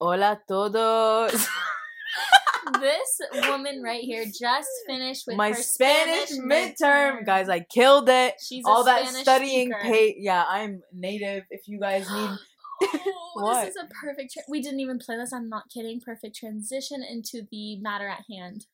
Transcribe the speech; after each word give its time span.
Hola 0.00 0.40
todos. 0.46 1.32
this 2.80 3.20
woman 3.48 3.82
right 3.82 4.02
here 4.02 4.24
just 4.26 4.68
finished 4.86 5.26
with 5.26 5.36
My 5.36 5.48
her 5.50 5.54
Spanish, 5.54 6.30
midterm. 6.38 6.46
midterm. 7.20 7.26
Guys, 7.26 7.48
I 7.48 7.60
killed 7.60 8.08
it. 8.08 8.34
She's 8.40 8.64
a 8.64 8.68
All 8.68 8.84
that 8.84 9.02
Spanish 9.08 9.22
studying 9.22 9.72
pay. 9.82 10.14
Yeah, 10.18 10.44
I'm 10.48 10.82
native. 10.92 11.44
If 11.50 11.66
you 11.66 11.80
guys 11.80 12.08
need. 12.12 12.30
oh, 13.36 13.60
this 13.64 13.74
is 13.74 13.82
a 13.82 13.88
perfect. 14.00 14.34
Tra- 14.34 14.42
we 14.48 14.62
didn't 14.62 14.80
even 14.80 14.98
play 15.00 15.16
this. 15.16 15.32
I'm 15.32 15.48
not 15.48 15.68
kidding. 15.68 16.00
Perfect 16.00 16.36
transition 16.36 17.02
into 17.02 17.42
the 17.50 17.80
matter 17.80 18.06
at 18.06 18.24
hand. 18.30 18.66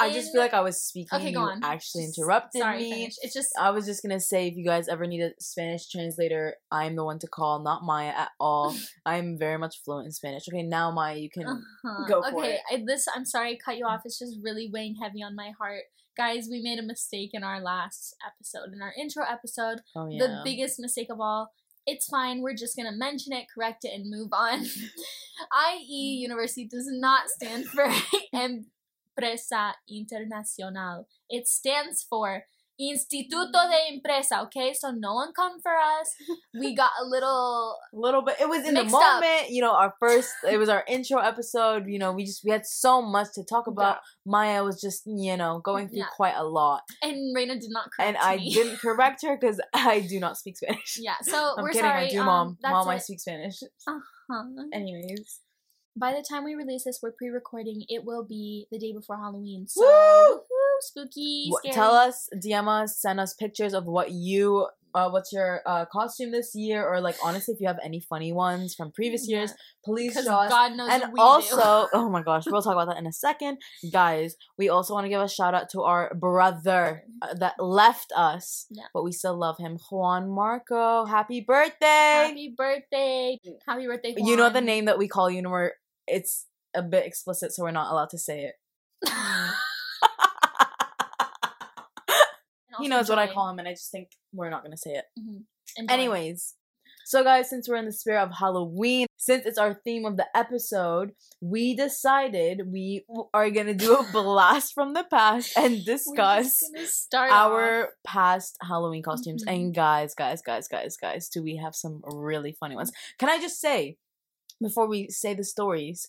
I 0.00 0.12
just 0.12 0.32
feel 0.32 0.40
like 0.40 0.54
I 0.54 0.60
was 0.60 0.80
speaking. 0.80 1.18
Okay, 1.18 1.32
go 1.32 1.40
on. 1.40 1.62
actually 1.62 2.04
Just- 2.06 2.18
interrupted 2.18 2.60
Sorry, 2.62 2.78
me. 2.78 2.90
finish. 2.90 3.14
It's 3.22 3.34
just 3.34 3.50
I 3.58 3.70
was 3.70 3.86
just 3.86 4.02
gonna 4.02 4.20
say, 4.20 4.48
if 4.48 4.56
you 4.56 4.64
guys 4.64 4.88
ever 4.88 5.06
need 5.06 5.22
a 5.22 5.30
Spanish 5.38 5.88
translator, 5.88 6.56
I'm 6.70 6.96
the 6.96 7.04
one 7.04 7.18
to 7.20 7.26
call, 7.28 7.62
not 7.62 7.84
Maya 7.84 8.12
at 8.16 8.30
all. 8.40 8.74
I'm 9.06 9.38
very 9.38 9.58
much 9.58 9.82
fluent 9.84 10.06
in 10.06 10.12
Spanish. 10.12 10.44
Okay, 10.48 10.62
now 10.62 10.90
Maya, 10.90 11.16
you 11.16 11.30
can. 11.30 11.46
Uh-huh. 11.46 12.04
Go 12.08 12.22
for 12.22 12.38
okay, 12.40 12.54
it. 12.54 12.60
I, 12.70 12.82
this 12.86 13.06
I'm 13.14 13.24
sorry 13.24 13.56
to 13.56 13.62
cut 13.62 13.76
you 13.76 13.86
off. 13.86 14.02
It's 14.04 14.18
just 14.18 14.36
really 14.42 14.68
weighing 14.72 14.96
heavy 15.00 15.22
on 15.22 15.36
my 15.36 15.52
heart. 15.58 15.82
Guys, 16.16 16.48
we 16.50 16.60
made 16.62 16.78
a 16.78 16.82
mistake 16.82 17.30
in 17.32 17.44
our 17.44 17.60
last 17.60 18.14
episode, 18.26 18.72
in 18.74 18.82
our 18.82 18.92
intro 18.98 19.24
episode. 19.24 19.80
Oh 19.94 20.08
yeah. 20.10 20.18
The 20.18 20.40
biggest 20.44 20.78
mistake 20.80 21.08
of 21.10 21.20
all. 21.20 21.52
It's 21.86 22.06
fine. 22.06 22.42
We're 22.42 22.54
just 22.54 22.76
gonna 22.76 22.92
mention 22.92 23.32
it, 23.32 23.46
correct 23.54 23.84
it, 23.84 23.92
and 23.94 24.10
move 24.10 24.28
on. 24.32 24.64
IE 25.78 26.18
University 26.20 26.66
does 26.66 26.86
not 26.88 27.28
stand 27.28 27.66
for 27.66 27.90
Empresa 29.22 29.74
Internacional. 29.90 31.04
It 31.28 31.46
stands 31.46 32.04
for 32.08 32.44
Instituto 32.80 33.52
de 33.68 33.92
Empresa. 33.94 34.40
Okay, 34.44 34.72
so 34.72 34.90
no 34.90 35.12
one 35.12 35.34
come 35.34 35.60
for 35.60 35.72
us. 35.76 36.14
We 36.58 36.74
got 36.82 36.90
a 36.98 37.04
little 37.04 37.76
a 37.92 37.96
little 37.96 38.22
bit. 38.22 38.36
It 38.40 38.48
was 38.48 38.66
in 38.66 38.72
the 38.72 38.80
Mixed 38.84 38.94
up. 38.94 39.20
moment, 39.22 39.50
you 39.50 39.60
know. 39.60 39.72
Our 39.74 39.92
first, 40.00 40.30
it 40.50 40.56
was 40.56 40.70
our 40.70 40.82
intro 40.88 41.20
episode. 41.20 41.86
You 41.88 41.98
know, 41.98 42.12
we 42.12 42.24
just 42.24 42.40
we 42.42 42.50
had 42.50 42.64
so 42.64 43.02
much 43.02 43.28
to 43.34 43.44
talk 43.44 43.66
about. 43.66 43.98
Maya 44.24 44.64
was 44.64 44.80
just, 44.80 45.02
you 45.04 45.36
know, 45.36 45.60
going 45.62 45.88
through 45.88 45.98
Yeah. 45.98 46.06
quite 46.16 46.36
a 46.36 46.44
lot, 46.44 46.80
and 47.02 47.36
Reina 47.36 47.60
did 47.60 47.68
not 47.70 47.90
correct 47.94 48.08
and 48.08 48.16
I 48.16 48.36
me. 48.38 48.54
didn't 48.54 48.78
correct 48.80 49.20
her 49.26 49.36
because 49.38 49.60
I 49.74 50.00
do 50.00 50.18
not 50.18 50.38
speak 50.38 50.56
Spanish. 50.56 50.96
Yeah, 50.98 51.16
so 51.20 51.36
I'm 51.58 51.62
we're 51.64 51.72
kidding. 51.72 51.82
sorry. 51.82 52.06
I 52.06 52.08
do, 52.08 52.20
um, 52.20 52.26
mom. 52.26 52.56
Mom, 52.62 52.88
I 52.88 52.96
speak 52.96 53.20
Spanish. 53.20 53.56
Huh. 53.86 54.44
Anyways, 54.72 55.40
By 55.96 56.12
the 56.12 56.24
time 56.28 56.44
we 56.44 56.54
release 56.54 56.84
this, 56.84 57.00
we're 57.02 57.12
pre-recording. 57.12 57.84
It 57.88 58.04
will 58.04 58.24
be 58.24 58.66
the 58.70 58.78
day 58.78 58.92
before 58.92 59.16
Halloween. 59.16 59.66
So 59.68 59.82
Woo! 59.82 60.36
woohoo, 60.36 60.80
spooky, 60.80 61.50
scary. 61.58 61.74
tell 61.74 61.92
us, 61.94 62.28
DM 62.34 62.68
us, 62.68 62.96
send 62.98 63.18
us 63.20 63.34
pictures 63.34 63.74
of 63.74 63.86
what 63.86 64.10
you, 64.10 64.68
uh, 64.94 65.08
what's 65.10 65.32
your 65.32 65.60
uh, 65.66 65.84
costume 65.86 66.30
this 66.32 66.52
year, 66.54 66.86
or 66.86 67.00
like 67.00 67.16
honestly, 67.24 67.54
if 67.54 67.60
you 67.60 67.66
have 67.66 67.78
any 67.84 68.00
funny 68.00 68.32
ones 68.32 68.74
from 68.74 68.90
previous 68.92 69.28
Yeah. 69.28 69.38
years, 69.38 69.54
please 69.84 70.10
because 70.12 70.24
show 70.26 70.34
us. 70.34 70.50
God 70.50 70.72
knows 70.76 70.90
and 70.90 71.04
also, 71.18 71.88
oh 71.94 72.08
my 72.10 72.22
gosh, 72.22 72.44
we'll 72.46 72.62
talk 72.62 72.72
about 72.74 72.88
that 72.88 72.98
in 72.98 73.06
a 73.06 73.12
second, 73.12 73.58
guys. 73.92 74.36
We 74.58 74.68
also 74.68 74.94
want 74.94 75.04
to 75.04 75.08
give 75.08 75.20
a 75.20 75.28
shout 75.28 75.54
out 75.54 75.68
to 75.70 75.82
our 75.82 76.14
brother 76.14 77.04
uh, 77.22 77.34
that 77.34 77.54
left 77.58 78.12
us, 78.16 78.66
Yeah. 78.70 78.84
but 78.94 79.04
we 79.04 79.12
still 79.12 79.38
love 79.38 79.56
him, 79.58 79.78
Juan 79.90 80.28
Marco. 80.30 81.04
Happy 81.04 81.40
birthday! 81.40 82.26
Happy 82.28 82.54
birthday! 82.56 83.38
Happy 83.66 83.86
birthday! 83.86 84.14
you 84.16 84.36
know 84.36 84.50
the 84.50 84.60
name 84.60 84.86
that 84.86 84.98
we 84.98 85.08
call 85.08 85.30
you, 85.30 85.38
and 85.38 85.50
we're 85.50 85.72
it's 86.06 86.46
a 86.74 86.82
bit 86.82 87.06
explicit, 87.06 87.52
so 87.52 87.62
we're 87.64 87.70
not 87.70 87.90
allowed 87.92 88.10
to 88.10 88.18
say 88.18 88.44
it. 88.44 88.54
And 92.69 92.69
he 92.80 92.88
knows 92.88 93.08
what 93.08 93.18
I 93.18 93.32
call 93.32 93.48
him, 93.50 93.58
and 93.58 93.68
I 93.68 93.72
just 93.72 93.90
think 93.90 94.08
we're 94.32 94.50
not 94.50 94.62
gonna 94.62 94.76
say 94.76 94.92
it. 94.92 95.04
Mhm. 95.18 95.44
Anyways, 95.88 96.54
so 97.06 97.22
guys, 97.24 97.48
since 97.50 97.68
we're 97.68 97.76
in 97.76 97.86
the 97.86 97.92
spirit 97.92 98.22
of 98.22 98.30
Halloween, 98.38 99.06
since 99.16 99.46
it's 99.46 99.58
our 99.58 99.74
theme 99.84 100.04
of 100.04 100.16
the 100.16 100.26
episode, 100.36 101.12
we 101.40 101.74
decided 101.74 102.70
we 102.72 103.04
are 103.34 103.50
gonna 103.50 103.74
do 103.74 103.96
a 103.96 104.02
blast 104.12 104.72
from 104.74 104.94
the 104.94 105.04
past 105.04 105.52
and 105.56 105.84
discuss 105.84 106.52
gonna 107.12 107.32
off. 107.32 107.50
our 107.52 107.88
past 108.06 108.56
Halloween 108.62 109.02
costumes. 109.02 109.44
Mhm. 109.44 109.52
And 109.52 109.74
guys, 109.74 110.14
guys, 110.14 110.42
guys, 110.42 110.68
guys, 110.68 110.96
guys, 110.96 111.28
do 111.28 111.42
we 111.42 111.56
have 111.56 111.74
some 111.74 112.02
really 112.04 112.52
funny 112.52 112.76
ones? 112.76 112.92
Can 113.18 113.28
I 113.28 113.40
just 113.40 113.60
say, 113.60 113.96
before 114.60 114.86
we 114.86 115.08
say 115.08 115.34
the 115.34 115.44
stories, 115.44 116.08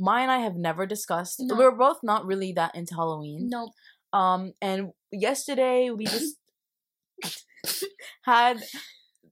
Maya 0.00 0.22
and 0.22 0.32
I 0.32 0.38
have 0.38 0.56
never 0.56 0.84
discussed. 0.86 1.36
No. 1.38 1.54
We're 1.54 1.70
both 1.70 1.98
not 2.02 2.26
really 2.26 2.52
that 2.54 2.74
into 2.74 2.94
Halloween. 2.94 3.48
Nope. 3.48 3.70
Um, 4.12 4.52
and 4.60 4.92
yesterday 5.10 5.90
we 5.90 6.04
just 6.06 6.36
had 8.22 8.62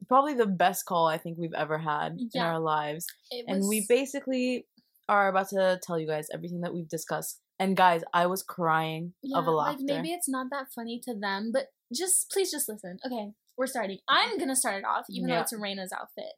probably 0.08 0.34
the 0.34 0.46
best 0.46 0.86
call 0.86 1.06
I 1.06 1.18
think 1.18 1.38
we've 1.38 1.54
ever 1.54 1.78
had 1.78 2.18
in 2.34 2.42
our 2.42 2.58
lives. 2.58 3.06
It 3.30 3.44
And 3.46 3.68
we 3.68 3.86
basically 3.88 4.66
are 5.08 5.28
about 5.28 5.48
to 5.50 5.78
tell 5.82 5.98
you 5.98 6.06
guys 6.06 6.28
everything 6.32 6.60
that 6.62 6.74
we've 6.74 6.88
discussed. 6.88 7.40
And 7.58 7.76
guys, 7.76 8.02
I 8.14 8.26
was 8.26 8.42
crying 8.42 9.12
of 9.34 9.46
a 9.46 9.50
laughter. 9.50 9.84
Like 9.84 9.96
maybe 9.96 10.12
it's 10.12 10.28
not 10.28 10.46
that 10.50 10.66
funny 10.74 11.00
to 11.04 11.14
them, 11.14 11.50
but 11.52 11.66
just 11.92 12.30
please 12.30 12.50
just 12.50 12.68
listen. 12.68 12.98
Okay, 13.04 13.32
we're 13.58 13.66
starting. 13.66 13.98
I'm 14.08 14.38
gonna 14.38 14.56
start 14.56 14.76
it 14.76 14.84
off, 14.84 15.04
even 15.10 15.28
though 15.28 15.40
it's 15.40 15.52
Reina's 15.52 15.92
outfit. 15.92 16.32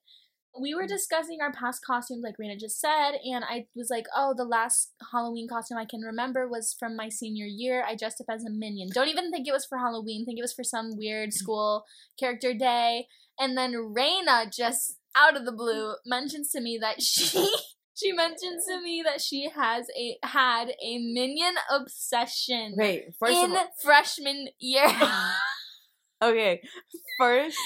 We 0.61 0.75
were 0.75 0.87
discussing 0.87 1.39
our 1.41 1.53
past 1.53 1.85
costumes, 1.85 2.23
like 2.23 2.39
Reina 2.39 2.57
just 2.57 2.81
said, 2.81 3.13
and 3.25 3.45
I 3.45 3.67
was 3.75 3.89
like, 3.91 4.07
"Oh, 4.15 4.35
the 4.37 4.45
last 4.45 4.93
Halloween 5.11 5.49
costume 5.49 5.79
I 5.79 5.87
can 5.87 6.03
remember 6.03 6.47
was 6.47 6.77
from 6.79 6.95
my 6.95 7.09
senior 7.09 7.47
year. 7.47 7.85
I 7.87 7.97
dressed 7.97 8.21
up 8.21 8.27
as 8.29 8.45
a 8.45 8.51
minion. 8.51 8.91
Don't 8.93 9.09
even 9.09 9.31
think 9.31 9.49
it 9.49 9.53
was 9.53 9.65
for 9.65 9.79
Halloween. 9.79 10.25
Think 10.25 10.39
it 10.39 10.43
was 10.43 10.53
for 10.53 10.65
some 10.65 10.97
weird 10.97 11.31
mm. 11.31 11.35
school 11.35 11.85
character 12.19 12.53
day." 12.53 13.07
And 13.39 13.57
then 13.57 13.93
Reina 13.95 14.51
just 14.51 14.99
out 15.17 15.37
of 15.37 15.45
the 15.45 15.53
blue 15.53 15.95
mentions 16.07 16.51
to 16.53 16.61
me 16.61 16.79
that 16.79 17.03
she 17.03 17.51
she 17.95 18.13
mentions 18.13 18.67
to 18.67 18.81
me 18.81 19.03
that 19.05 19.21
she 19.21 19.49
has 19.55 19.87
a 19.97 20.19
had 20.23 20.75
a 20.83 20.99
minion 20.99 21.55
obsession 21.71 22.75
Okay, 22.75 23.13
first 23.19 23.33
in 23.33 23.53
all, 23.53 23.67
freshman 23.83 24.49
year. 24.59 24.87
okay, 26.23 26.63
first 27.19 27.59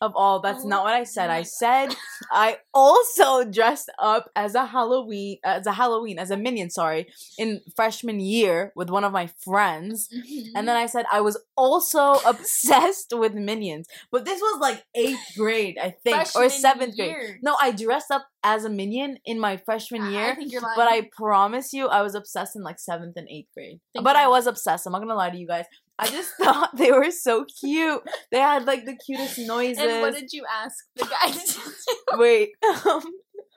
of 0.00 0.12
all, 0.14 0.40
that's 0.40 0.64
Oh 0.64 0.68
not 0.68 0.84
what 0.84 0.94
I 0.94 1.04
said. 1.04 1.30
I 1.30 1.42
said 1.60 1.94
I 2.30 2.58
also 2.72 3.44
dressed 3.44 3.90
up 3.98 4.30
as 4.34 4.54
a 4.54 4.66
Halloween, 4.66 5.38
as 5.44 5.66
a 5.66 5.72
Halloween, 5.72 6.18
as 6.18 6.30
a 6.30 6.36
minion. 6.36 6.70
Sorry, 6.70 7.08
in 7.38 7.60
freshman 7.76 8.20
year 8.20 8.72
with 8.74 8.90
one 8.90 9.04
of 9.04 9.12
my 9.12 9.28
friends. 9.42 10.08
And 10.12 10.68
then 10.68 10.76
mm-hmm. 10.76 10.84
I 10.84 10.86
said 10.86 11.06
I 11.12 11.20
was 11.20 11.38
also 11.56 12.14
obsessed 12.26 13.12
with 13.12 13.34
minions. 13.34 13.88
But 14.10 14.24
this 14.24 14.40
was 14.40 14.60
like 14.60 14.84
eighth 14.94 15.36
grade, 15.36 15.78
I 15.80 15.90
think, 15.90 16.16
or 16.34 16.48
Freshman 16.48 16.50
seventh 16.50 16.96
grade. 16.96 17.38
No, 17.42 17.56
I 17.60 17.70
dressed 17.72 18.10
up 18.10 18.26
as 18.42 18.64
a 18.64 18.70
minion 18.70 19.18
in 19.24 19.38
my 19.38 19.56
freshman 19.56 20.02
I- 20.02 20.06
I 20.06 20.10
year. 20.10 20.34
think 20.34 20.52
you're 20.52 20.62
lying. 20.62 20.76
But 20.76 20.88
I 20.88 21.10
promise 21.12 21.72
you, 21.72 21.88
I 21.88 22.02
was 22.02 22.14
obsessed 22.14 22.56
in 22.56 22.62
like 22.62 22.78
seventh 22.78 23.16
and 23.16 23.28
eighth 23.28 23.48
grade. 23.54 23.80
Think 23.92 24.04
but 24.04 24.16
I 24.16 24.22
you're 24.22 24.30
was 24.30 24.46
obsessed. 24.46 24.86
I'm 24.86 24.92
not 24.92 25.00
gonna 25.00 25.14
lie 25.14 25.30
to 25.30 25.38
you 25.38 25.46
guys. 25.46 25.66
I 26.00 26.08
just 26.08 26.32
thought 26.40 26.76
they 26.76 26.92
were 26.92 27.10
so 27.10 27.44
cute. 27.44 28.02
They 28.32 28.38
had 28.38 28.64
like 28.64 28.86
the 28.86 28.96
cutest 28.96 29.38
noises. 29.38 29.78
And 29.78 30.00
what 30.00 30.14
did 30.14 30.32
you 30.32 30.44
ask 30.50 30.76
the 30.96 31.04
guy 31.04 31.30
to 31.30 31.46
do? 31.46 31.60
Wait. 32.18 32.50
Um, 32.86 33.02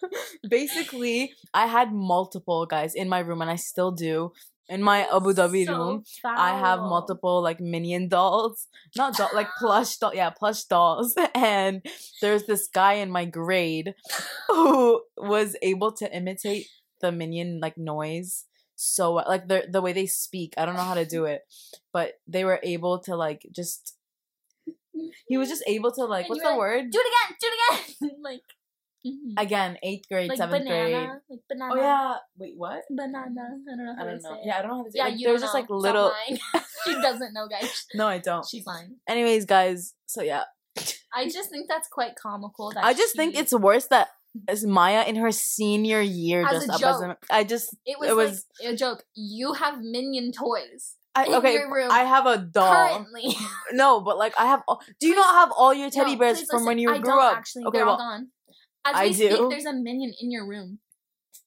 basically, 0.49 1.33
I 1.53 1.67
had 1.67 1.93
multiple 1.93 2.65
guys 2.65 2.95
in 2.95 3.07
my 3.07 3.19
room, 3.19 3.41
and 3.41 3.49
I 3.49 3.55
still 3.55 3.91
do. 3.91 4.33
In 4.69 4.81
my 4.81 5.05
Abu 5.13 5.33
Dhabi 5.33 5.65
So 5.65 5.77
room, 5.77 6.03
I 6.25 6.57
have 6.57 6.79
multiple 6.79 7.41
like 7.41 7.59
minion 7.59 8.07
dolls, 8.07 8.67
not 8.95 9.15
doll, 9.15 9.29
like 9.33 9.49
plush 9.59 9.97
doll, 9.97 10.15
yeah, 10.15 10.29
plush 10.29 10.63
dolls. 10.63 11.15
And 11.35 11.85
there's 12.21 12.45
this 12.45 12.69
guy 12.73 12.93
in 12.93 13.11
my 13.11 13.25
grade 13.25 13.93
who 14.47 15.03
was 15.17 15.57
able 15.61 15.91
to 15.93 16.15
imitate 16.15 16.67
the 17.01 17.11
minion 17.11 17.59
like 17.61 17.77
noise 17.77 18.45
so 18.83 19.13
like 19.13 19.47
the 19.47 19.65
the 19.69 19.81
way 19.81 19.93
they 19.93 20.05
speak. 20.05 20.53
I 20.57 20.65
don't 20.65 20.75
know 20.75 20.81
how 20.81 20.93
to 20.95 21.05
do 21.05 21.25
it, 21.25 21.41
but 21.91 22.13
they 22.27 22.43
were 22.43 22.59
able 22.63 22.99
to 22.99 23.15
like 23.15 23.45
just. 23.51 23.95
He 25.27 25.37
was 25.37 25.49
just 25.49 25.63
able 25.67 25.91
to 25.93 26.05
like 26.05 26.25
And 26.25 26.29
what's 26.29 26.43
the 26.43 26.49
like, 26.49 26.57
word 26.57 26.91
Do 26.91 26.99
it 26.99 27.07
again. 27.07 27.37
Do 27.41 27.47
it 27.47 28.09
again. 28.11 28.21
like. 28.23 28.41
mhm. 29.05 29.33
again? 29.41 29.77
Eighth 29.81 30.07
grade, 30.07 30.29
like 30.29 30.37
seventh 30.37 30.65
banana. 30.65 30.89
grade. 30.89 31.09
Like 31.29 31.39
banana. 31.49 31.73
Oh 31.73 31.77
yeah, 31.77 32.15
wait, 32.37 32.53
what? 32.55 32.81
Banana. 32.89 33.41
I 33.41 33.75
don't 33.75 33.85
know 33.85 33.95
how 33.95 34.01
I 34.01 34.05
don't 34.05 34.21
know. 34.21 34.29
say 34.29 34.35
it. 34.35 34.45
Yeah, 34.45 34.57
I 34.57 34.61
don't 34.61 34.71
know 34.71 34.77
how 34.77 34.83
to 34.83 34.91
say. 34.91 34.97
Yeah. 34.97 35.03
Like, 35.05 35.19
you 35.19 35.27
there's 35.27 35.41
just 35.41 35.53
like 35.53 35.69
little. 35.69 36.11
she 36.85 36.93
doesn't 36.93 37.33
know, 37.33 37.47
guys. 37.47 37.85
No, 37.95 38.07
I 38.07 38.19
don't. 38.19 38.45
She's 38.47 38.65
lying. 38.65 38.97
Anyways, 39.07 39.45
guys. 39.45 39.93
So 40.05 40.21
yeah, 40.21 40.43
I 41.13 41.27
just 41.29 41.49
think 41.49 41.67
that's 41.67 41.87
quite 41.87 42.15
comical. 42.15 42.71
That 42.71 42.83
I 42.83 42.93
just 42.93 43.15
think 43.15 43.35
it's 43.35 43.53
worse 43.53 43.87
that 43.87 44.09
as 44.47 44.65
Maya 44.65 45.03
in 45.07 45.15
her 45.17 45.31
senior 45.31 46.01
year 46.01 46.45
As 46.47 46.67
a 46.67 46.71
up 46.71 46.75
as 46.75 46.79
a. 47.01 47.07
joke. 47.07 47.17
I 47.29 47.43
just 47.43 47.75
It 47.85 47.99
was, 47.99 48.09
it 48.09 48.15
was- 48.15 48.45
like 48.63 48.73
a 48.73 48.77
joke. 48.77 49.03
You 49.15 49.53
have 49.53 49.79
minion 49.81 50.31
toys 50.31 50.95
I, 51.15 51.25
okay. 51.27 51.59
I 51.91 52.03
have 52.05 52.25
a 52.25 52.39
doll. 52.39 52.73
currently. 52.73 53.35
No, 53.73 54.01
but 54.01 54.17
like 54.17 54.33
I 54.39 54.45
have. 54.47 54.61
all- 54.67 54.81
Do 54.99 55.07
you 55.07 55.13
Please- 55.13 55.19
not 55.19 55.35
have 55.35 55.51
all 55.55 55.73
your 55.73 55.89
teddy 55.91 56.13
No, 56.13 56.19
bears 56.19 56.43
from 56.49 56.65
when 56.65 56.79
you 56.79 56.91
I 56.91 56.97
grew 56.97 57.19
up? 57.19 57.37
Actually, 57.37 57.65
okay, 57.65 57.77
they're 57.77 57.85
well, 57.85 57.95
all 58.01 58.17
gone. 58.17 58.27
As 58.85 58.95
I 58.95 59.11
speak, 59.11 59.29
do. 59.29 59.47
there's 59.51 59.65
a 59.65 59.73
minion 59.73 60.13
in 60.19 60.31
your 60.31 60.47
room. 60.47 60.79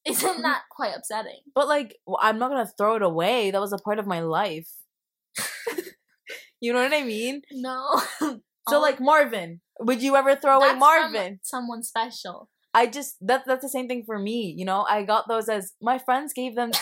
Isn't 0.05 0.41
that 0.47 0.61
quite 0.71 0.93
upsetting? 0.95 1.41
but 1.53 1.67
like 1.67 1.97
well, 2.05 2.17
I'm 2.21 2.39
not 2.39 2.49
gonna 2.49 2.71
throw 2.77 2.95
it 2.95 3.01
away. 3.01 3.51
That 3.51 3.59
was 3.59 3.73
a 3.73 3.77
part 3.77 3.99
of 3.99 4.07
my 4.07 4.21
life. 4.21 4.69
you 6.61 6.71
know 6.73 6.81
what 6.81 6.93
I 6.93 7.03
mean? 7.03 7.41
No. 7.51 8.01
So 8.69 8.79
like 8.81 8.99
Marvin, 8.99 9.61
would 9.79 10.01
you 10.01 10.15
ever 10.15 10.35
throw 10.35 10.57
away 10.57 10.67
that's 10.67 10.73
from 10.73 10.79
Marvin? 10.79 11.39
Someone 11.43 11.83
special. 11.83 12.49
I 12.73 12.87
just 12.87 13.15
that 13.21 13.43
that's 13.45 13.63
the 13.63 13.69
same 13.69 13.87
thing 13.87 14.03
for 14.05 14.19
me. 14.19 14.53
You 14.57 14.65
know, 14.65 14.85
I 14.89 15.03
got 15.03 15.27
those 15.27 15.49
as 15.49 15.73
my 15.81 15.97
friends 15.97 16.33
gave 16.33 16.55
them. 16.55 16.71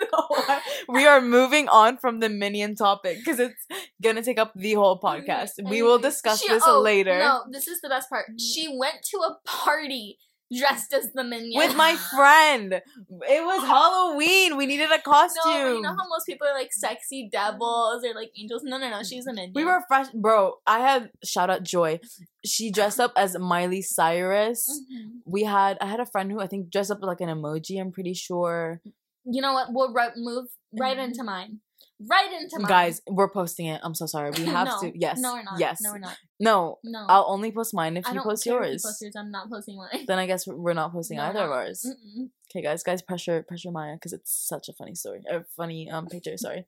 You 0.00 0.06
know 0.12 0.58
we 0.88 1.06
are 1.06 1.20
moving 1.20 1.68
on 1.68 1.98
from 1.98 2.20
the 2.20 2.28
minion 2.28 2.74
topic 2.74 3.18
because 3.18 3.38
it's 3.38 3.66
gonna 4.02 4.22
take 4.22 4.38
up 4.38 4.52
the 4.54 4.74
whole 4.74 4.98
mm-hmm. 4.98 5.30
podcast. 5.30 5.50
We 5.68 5.82
will 5.82 5.98
discuss 5.98 6.40
she- 6.40 6.48
this 6.48 6.62
oh, 6.66 6.80
later 6.80 7.18
No, 7.18 7.42
this 7.50 7.68
is 7.68 7.80
the 7.80 7.88
best 7.88 8.08
part. 8.08 8.26
Mm. 8.30 8.40
She 8.40 8.68
went 8.68 9.02
to 9.10 9.18
a 9.18 9.36
party 9.44 10.18
dressed 10.56 10.92
as 10.94 11.12
the 11.12 11.24
minion 11.24 11.58
with 11.58 11.76
my 11.76 11.94
friend. 12.16 12.72
It 12.74 13.44
was 13.44 13.66
Halloween. 13.66 14.56
We 14.56 14.66
needed 14.66 14.90
a 14.90 15.00
costume. 15.00 15.42
No, 15.52 15.74
you 15.74 15.80
know 15.82 15.90
how 15.90 16.08
most 16.08 16.26
people 16.26 16.46
are 16.46 16.54
like 16.54 16.72
sexy 16.72 17.28
devils 17.30 18.04
or 18.04 18.14
like 18.14 18.30
angels. 18.38 18.62
No, 18.64 18.78
no, 18.78 18.88
no. 18.90 19.02
She's 19.02 19.26
a 19.26 19.32
minion. 19.32 19.52
we 19.54 19.64
were 19.64 19.82
fresh, 19.88 20.08
bro. 20.14 20.54
I 20.66 20.80
had 20.80 21.10
shout 21.24 21.50
out 21.50 21.62
Joy. 21.62 22.00
She 22.44 22.70
dressed 22.70 23.00
up 23.00 23.12
as 23.16 23.36
Miley 23.38 23.82
Cyrus. 23.82 24.68
Mhm. 24.92 25.20
We 25.26 25.44
had 25.44 25.76
I 25.80 25.86
had 25.86 26.00
a 26.00 26.06
friend 26.06 26.30
who 26.32 26.40
I 26.40 26.46
think 26.46 26.70
dressed 26.70 26.90
up 26.90 26.98
like 27.02 27.20
an 27.20 27.28
emoji. 27.28 27.80
I'm 27.80 27.92
pretty 27.92 28.14
sure. 28.14 28.80
You 29.24 29.42
know 29.42 29.52
what? 29.52 29.68
We'll 29.70 29.92
ri- 29.92 30.16
move 30.16 30.46
right 30.72 30.96
into 30.98 31.22
mine. 31.22 31.60
Right 32.00 32.32
into 32.40 32.58
mine. 32.60 32.68
Guys, 32.68 33.02
we're 33.08 33.28
posting 33.30 33.66
it. 33.66 33.80
I'm 33.82 33.94
so 33.94 34.06
sorry. 34.06 34.30
We 34.30 34.44
have 34.56 34.68
No. 34.68 34.80
to. 34.82 34.92
Yes. 34.98 35.18
No, 35.18 35.32
we're 35.34 35.42
not. 35.42 35.58
Yes. 35.58 35.80
No, 35.80 35.92
we're 35.92 35.98
not. 35.98 36.16
No. 36.38 36.78
No. 36.84 37.06
I'll 37.08 37.26
only 37.28 37.50
post 37.50 37.74
mine 37.74 37.96
if 37.96 38.06
I 38.06 38.12
you 38.12 38.20
post 38.22 38.46
if 38.46 38.50
you 38.50 38.52
yours. 38.56 38.82
post 38.84 39.02
yours. 39.02 39.14
I'm 39.16 39.30
not 39.32 39.50
posting 39.50 39.76
mine. 39.76 40.04
Then 40.06 40.18
I 40.18 40.26
guess 40.26 40.46
we're 40.46 40.74
not 40.74 40.92
posting 40.92 41.16
No, 41.16 41.24
either 41.24 41.40
of 41.40 41.50
ours. 41.50 41.84
Mm-mm. 41.84 42.28
Okay, 42.50 42.62
guys, 42.62 42.82
guys, 42.84 43.02
pressure, 43.02 43.42
pressure 43.42 43.70
Maya, 43.72 43.94
because 43.94 44.12
it's 44.12 44.32
such 44.32 44.68
a 44.68 44.72
funny 44.72 44.94
story, 44.94 45.22
a 45.28 45.44
funny 45.56 45.90
um 45.90 46.06
picture. 46.06 46.36
Sorry, 46.36 46.66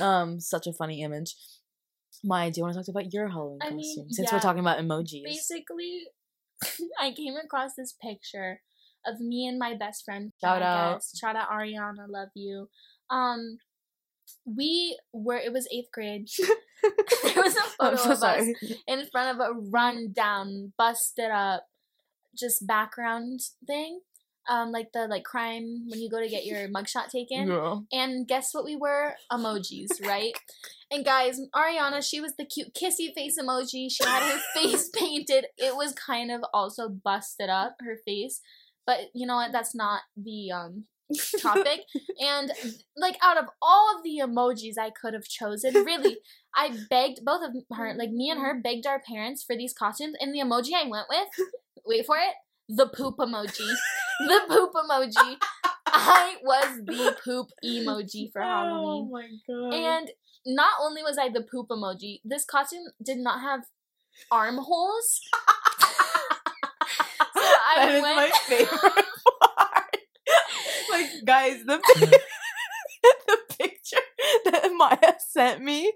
um, 0.00 0.38
such 0.40 0.66
a 0.68 0.72
funny 0.72 1.02
image. 1.02 1.34
Maya, 2.24 2.50
do 2.50 2.58
you 2.60 2.64
want 2.64 2.74
to 2.74 2.80
talk 2.80 2.88
about 2.88 3.12
your 3.12 3.28
Halloween 3.28 3.58
I 3.62 3.70
costume? 3.70 4.04
mean, 4.04 4.10
Since 4.12 4.32
we're 4.32 4.40
talking 4.40 4.60
about 4.60 4.78
emojis. 4.78 5.24
Basically, 5.24 6.02
I 7.00 7.12
came 7.12 7.34
across 7.36 7.74
this 7.76 7.94
picture 8.00 8.60
of 9.06 9.20
me 9.20 9.46
and 9.46 9.58
my 9.58 9.74
best 9.74 10.04
friend. 10.04 10.32
Shout 10.40 10.62
out. 10.62 11.02
Shout 11.20 11.36
out 11.36 11.48
Ariana, 11.50 12.06
love 12.08 12.28
you. 12.34 12.68
Um, 13.10 13.58
we 14.44 14.98
were. 15.12 15.36
It 15.36 15.52
was 15.52 15.68
eighth 15.72 15.90
grade. 15.92 16.28
there 17.22 17.42
was 17.42 17.56
a 17.56 17.62
photo 17.62 17.96
so 17.96 18.12
of 18.12 18.18
sorry. 18.18 18.54
us 18.54 18.72
in 18.86 19.06
front 19.06 19.38
of 19.38 19.46
a 19.46 19.52
rundown, 19.70 20.72
busted 20.76 21.30
up, 21.30 21.66
just 22.36 22.66
background 22.66 23.40
thing. 23.66 24.00
Um, 24.48 24.72
like 24.72 24.92
the 24.94 25.06
like 25.08 25.24
crime 25.24 25.84
when 25.88 26.00
you 26.00 26.08
go 26.08 26.20
to 26.20 26.28
get 26.28 26.46
your 26.46 26.68
mugshot 26.74 27.10
taken. 27.10 27.46
Girl. 27.46 27.84
And 27.92 28.26
guess 28.26 28.54
what 28.54 28.64
we 28.64 28.76
were? 28.76 29.14
Emojis, 29.30 30.06
right? 30.06 30.32
And 30.90 31.04
guys, 31.04 31.38
Ariana, 31.54 32.02
she 32.02 32.20
was 32.20 32.34
the 32.38 32.46
cute 32.46 32.72
kissy 32.72 33.12
face 33.14 33.38
emoji. 33.38 33.88
She 33.90 34.04
had 34.04 34.22
her 34.22 34.40
face 34.54 34.88
painted. 34.94 35.46
It 35.58 35.76
was 35.76 35.92
kind 35.92 36.30
of 36.30 36.42
also 36.54 36.88
busted 36.88 37.50
up, 37.50 37.76
her 37.80 37.98
face. 38.06 38.40
But 38.86 39.10
you 39.14 39.26
know 39.26 39.36
what? 39.36 39.52
That's 39.52 39.74
not 39.74 40.02
the 40.16 40.50
um 40.50 40.84
topic. 41.40 41.80
and 42.20 42.52
like 42.96 43.16
out 43.22 43.36
of 43.36 43.46
all 43.62 43.96
of 43.96 44.02
the 44.02 44.20
emojis 44.22 44.78
I 44.78 44.90
could 44.90 45.14
have 45.14 45.24
chosen, 45.24 45.74
really, 45.74 46.18
I 46.56 46.76
begged 46.90 47.24
both 47.24 47.42
of 47.42 47.50
her, 47.76 47.88
mm-hmm. 47.88 47.98
like 47.98 48.10
me 48.10 48.30
and 48.30 48.40
her, 48.40 48.60
begged 48.60 48.86
our 48.86 49.00
parents 49.00 49.42
for 49.42 49.56
these 49.56 49.72
costumes. 49.72 50.16
And 50.20 50.34
the 50.34 50.40
emoji 50.40 50.72
I 50.74 50.88
went 50.88 51.06
with, 51.08 51.28
wait 51.86 52.06
for 52.06 52.16
it, 52.16 52.34
the 52.68 52.86
poop 52.86 53.16
emoji. 53.18 53.68
the 54.20 54.40
poop 54.48 54.72
emoji. 54.74 55.36
I 55.86 56.36
was 56.42 56.80
the 56.84 57.16
poop 57.24 57.48
emoji 57.64 58.30
for 58.32 58.42
oh 58.42 58.46
Halloween. 58.46 59.08
Oh 59.08 59.10
my 59.10 59.28
god. 59.46 59.74
And 59.74 60.10
not 60.46 60.72
only 60.80 61.02
was 61.02 61.18
I 61.18 61.28
the 61.28 61.42
poop 61.42 61.68
emoji, 61.68 62.20
this 62.24 62.44
costume 62.44 62.84
did 63.02 63.18
not 63.18 63.40
have 63.40 63.62
armholes. 64.30 65.20
so 67.34 67.40
I 67.40 67.74
that 67.76 67.94
is 67.94 68.02
went. 68.02 68.16
my 68.16 68.30
favorite 68.46 69.07
guys, 71.28 71.62
the 71.66 71.76
the 73.26 73.38
picture 73.58 74.06
that 74.46 74.70
Maya 74.74 75.12
sent 75.18 75.62
me. 75.62 75.92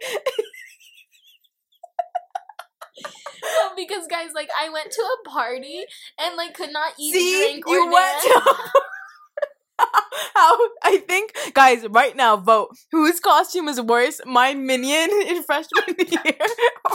No, 3.42 3.74
because 3.74 4.06
guys, 4.08 4.30
like 4.34 4.50
I 4.60 4.68
went 4.68 4.90
to 4.90 5.00
a 5.00 5.28
party 5.30 5.84
and 6.20 6.36
like 6.36 6.52
could 6.54 6.72
not 6.72 6.92
eat, 7.00 7.14
See, 7.14 7.38
drink, 7.38 7.66
or 7.66 7.74
you 7.74 7.84
went 7.90 8.22
dance. 8.22 8.44
to. 8.44 8.54
How 10.34 10.56
I 10.82 10.98
think, 10.98 11.32
guys, 11.54 11.86
right 11.88 12.14
now, 12.14 12.36
vote 12.36 12.76
whose 12.92 13.18
costume 13.18 13.68
is 13.68 13.80
worse, 13.80 14.20
my 14.26 14.54
minion 14.54 15.10
in 15.26 15.42
freshman 15.48 15.96
year 15.98 16.36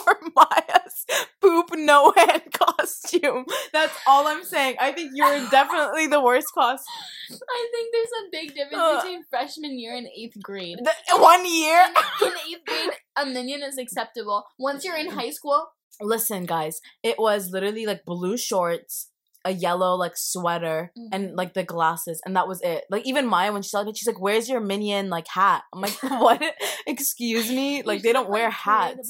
or 0.06 0.18
Maya's 0.36 1.06
poop 1.42 1.72
no 1.76 2.14
hand 2.16 2.44
costume. 2.88 3.46
That's 3.74 3.94
all 4.08 4.28
I'm 4.28 4.44
saying. 4.44 4.76
I 4.80 4.92
think 4.92 5.12
you're 5.14 5.50
definitely 5.50 6.08
the 6.08 6.22
worst 6.22 6.48
costume. 6.54 6.86
I 7.32 7.68
think 7.72 7.94
there's 7.94 8.08
a 8.08 8.30
big 8.32 8.56
difference 8.56 8.84
Ugh. 8.84 9.02
between 9.02 9.24
freshman 9.30 9.80
year 9.80 9.96
and 9.96 10.08
eighth 10.16 10.42
grade. 10.42 10.80
The- 10.84 11.18
one 11.18 11.46
year. 11.46 11.86
In, 12.22 12.28
in 12.28 12.34
eighth 12.50 12.66
grade, 12.66 12.90
a 13.16 13.26
minion 13.26 13.64
is 13.64 13.78
acceptable. 13.78 14.46
Once 14.58 14.86
you're 14.86 14.98
in 14.98 15.10
high 15.10 15.32
school, 15.32 15.68
Listen, 16.02 16.46
guys, 16.46 16.80
it 17.02 17.18
was 17.18 17.50
literally 17.52 17.86
like 17.86 18.06
blue 18.06 18.38
shorts, 18.38 19.10
a 19.44 19.52
yellow 19.52 19.96
like 19.96 20.14
sweater, 20.16 20.92
mm-hmm. 20.98 21.08
and 21.12 21.36
like 21.36 21.54
the 21.54 21.64
glasses, 21.64 22.22
and 22.26 22.36
that 22.36 22.48
was 22.48 22.62
it. 22.62 22.84
Like 22.92 23.06
even 23.08 23.26
Maya, 23.26 23.52
when 23.52 23.64
she 23.64 23.70
saw 23.70 23.82
it, 23.82 23.98
she's 23.98 24.08
like, 24.08 24.22
"Where's 24.22 24.48
your 24.48 24.60
minion 24.60 25.10
like 25.10 25.28
hat?" 25.28 25.64
I'm 25.74 25.82
like, 25.82 25.98
"What? 26.04 26.44
Excuse 26.86 27.50
me? 27.50 27.82
Like 27.88 28.04
they 28.04 28.14
don't 28.14 28.30
wear 28.30 28.50
hats." 28.50 29.10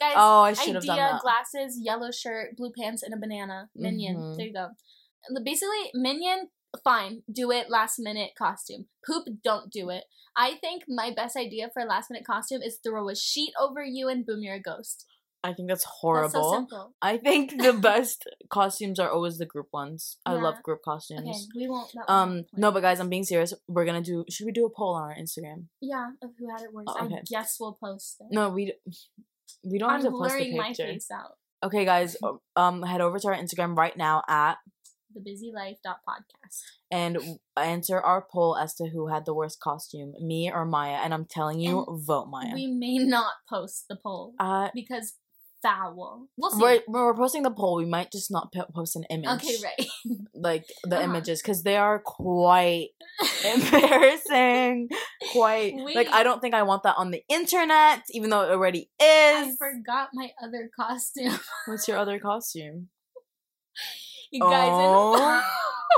A 0.00 0.04
banana 0.04 0.14
around. 0.14 0.14
Guys, 0.14 0.16
Oh, 0.16 0.40
I 0.42 0.52
should 0.52 0.74
have 0.74 0.84
done 0.84 0.96
that. 0.96 1.20
glasses, 1.22 1.78
yellow 1.80 2.10
shirt, 2.10 2.56
blue 2.56 2.72
pants, 2.78 3.02
and 3.02 3.12
a 3.14 3.16
banana. 3.16 3.70
Minion. 3.74 4.16
Mhm. 4.16 4.36
There 4.36 4.46
you 4.46 4.52
go. 4.52 4.68
Basically, 5.42 5.90
minion. 5.94 6.50
Fine, 6.84 7.22
do 7.32 7.50
it 7.52 7.70
last 7.70 7.98
minute 7.98 8.32
costume. 8.36 8.86
Poop, 9.06 9.28
don't 9.42 9.70
do 9.72 9.88
it. 9.88 10.04
I 10.36 10.56
think 10.56 10.82
my 10.88 11.10
best 11.10 11.34
idea 11.34 11.70
for 11.72 11.80
a 11.80 11.86
last 11.86 12.10
minute 12.10 12.26
costume 12.26 12.60
is 12.60 12.78
throw 12.84 13.08
a 13.08 13.14
sheet 13.14 13.52
over 13.58 13.82
you 13.82 14.08
and 14.08 14.26
boom, 14.26 14.42
you're 14.42 14.56
a 14.56 14.60
ghost. 14.60 15.06
I 15.42 15.54
think 15.54 15.68
that's 15.68 15.84
horrible. 15.84 16.28
That's 16.32 16.44
so 16.44 16.52
simple. 16.54 16.94
I 17.00 17.16
think 17.16 17.62
the 17.62 17.72
best 17.90 18.28
costumes 18.50 18.98
are 18.98 19.08
always 19.08 19.38
the 19.38 19.46
group 19.46 19.68
ones. 19.72 20.18
I 20.26 20.34
love 20.34 20.62
group 20.62 20.82
costumes. 20.82 21.20
Okay, 21.28 21.38
we 21.64 21.68
won't. 21.68 21.90
Um, 22.08 22.44
no, 22.52 22.70
but 22.72 22.82
guys, 22.82 23.00
I'm 23.00 23.08
being 23.08 23.24
serious. 23.24 23.54
We're 23.68 23.84
gonna 23.86 24.02
do. 24.02 24.24
Should 24.28 24.44
we 24.44 24.52
do 24.52 24.66
a 24.66 24.70
poll 24.70 24.94
on 24.96 25.04
our 25.10 25.16
Instagram? 25.16 25.68
yeah, 25.80 26.10
of 26.20 26.30
who 26.38 26.50
had 26.50 26.60
it 26.62 26.74
worse. 26.74 26.86
Oh, 26.88 27.06
okay. 27.06 27.16
I 27.16 27.22
guess 27.24 27.56
we'll 27.58 27.78
post 27.80 28.16
it. 28.20 28.26
No, 28.30 28.50
we 28.50 28.74
we 29.64 29.78
don't 29.78 29.90
I'm 29.90 30.02
have 30.02 30.04
to 30.04 30.10
post 30.10 30.22
the 30.22 30.28
blurring 30.38 30.56
my 30.56 30.68
picture. 30.68 30.86
face 30.86 31.08
out. 31.10 31.32
Okay, 31.64 31.84
guys, 31.84 32.16
um, 32.54 32.82
head 32.82 33.00
over 33.00 33.18
to 33.18 33.28
our 33.28 33.34
Instagram 33.34 33.76
right 33.76 33.96
now 33.96 34.22
at 34.28 34.58
Thebusylife.podcast. 35.16 36.60
and 36.90 37.18
answer 37.56 38.00
our 38.00 38.26
poll 38.30 38.56
as 38.56 38.74
to 38.74 38.88
who 38.88 39.08
had 39.08 39.24
the 39.24 39.34
worst 39.34 39.60
costume, 39.60 40.14
me 40.20 40.50
or 40.52 40.64
Maya. 40.64 40.98
And 41.02 41.14
I'm 41.14 41.24
telling 41.24 41.60
you, 41.60 41.86
vote 41.88 42.26
Maya. 42.28 42.52
We 42.54 42.66
may 42.66 42.98
not 42.98 43.32
post 43.48 43.86
the 43.88 43.96
poll 43.96 44.34
uh, 44.38 44.68
because 44.74 45.14
foul. 45.66 46.28
We'll 46.36 46.50
see. 46.50 46.62
we're, 46.62 46.80
we're 46.86 47.14
posting 47.14 47.42
the 47.42 47.50
poll. 47.50 47.76
We 47.76 47.86
might 47.86 48.12
just 48.12 48.30
not 48.30 48.52
post 48.74 48.96
an 48.96 49.04
image. 49.10 49.28
okay, 49.36 49.56
right. 49.62 49.88
Like 50.34 50.66
the 50.84 50.96
Uh-huh. 50.96 51.04
images, 51.04 51.40
because 51.42 51.62
they 51.62 51.76
are 51.76 51.98
quite 51.98 52.88
embarrassing. 53.44 54.88
Quite 55.32 55.74
like 55.94 56.08
I 56.12 56.22
don't 56.22 56.40
think 56.40 56.54
I 56.54 56.62
want 56.62 56.82
that 56.84 56.94
on 56.98 57.10
the 57.10 57.22
internet, 57.28 58.02
even 58.10 58.30
though 58.30 58.42
it 58.42 58.50
already 58.50 58.90
is. 59.00 59.48
I 59.48 59.52
forgot 59.58 60.10
my 60.12 60.30
other 60.42 60.70
costume. 60.78 61.38
What's 61.66 61.88
your 61.88 61.96
other 61.98 62.18
costume? 62.20 62.88
You 64.30 64.40
guys, 64.54 64.68
Oh. 64.72 65.42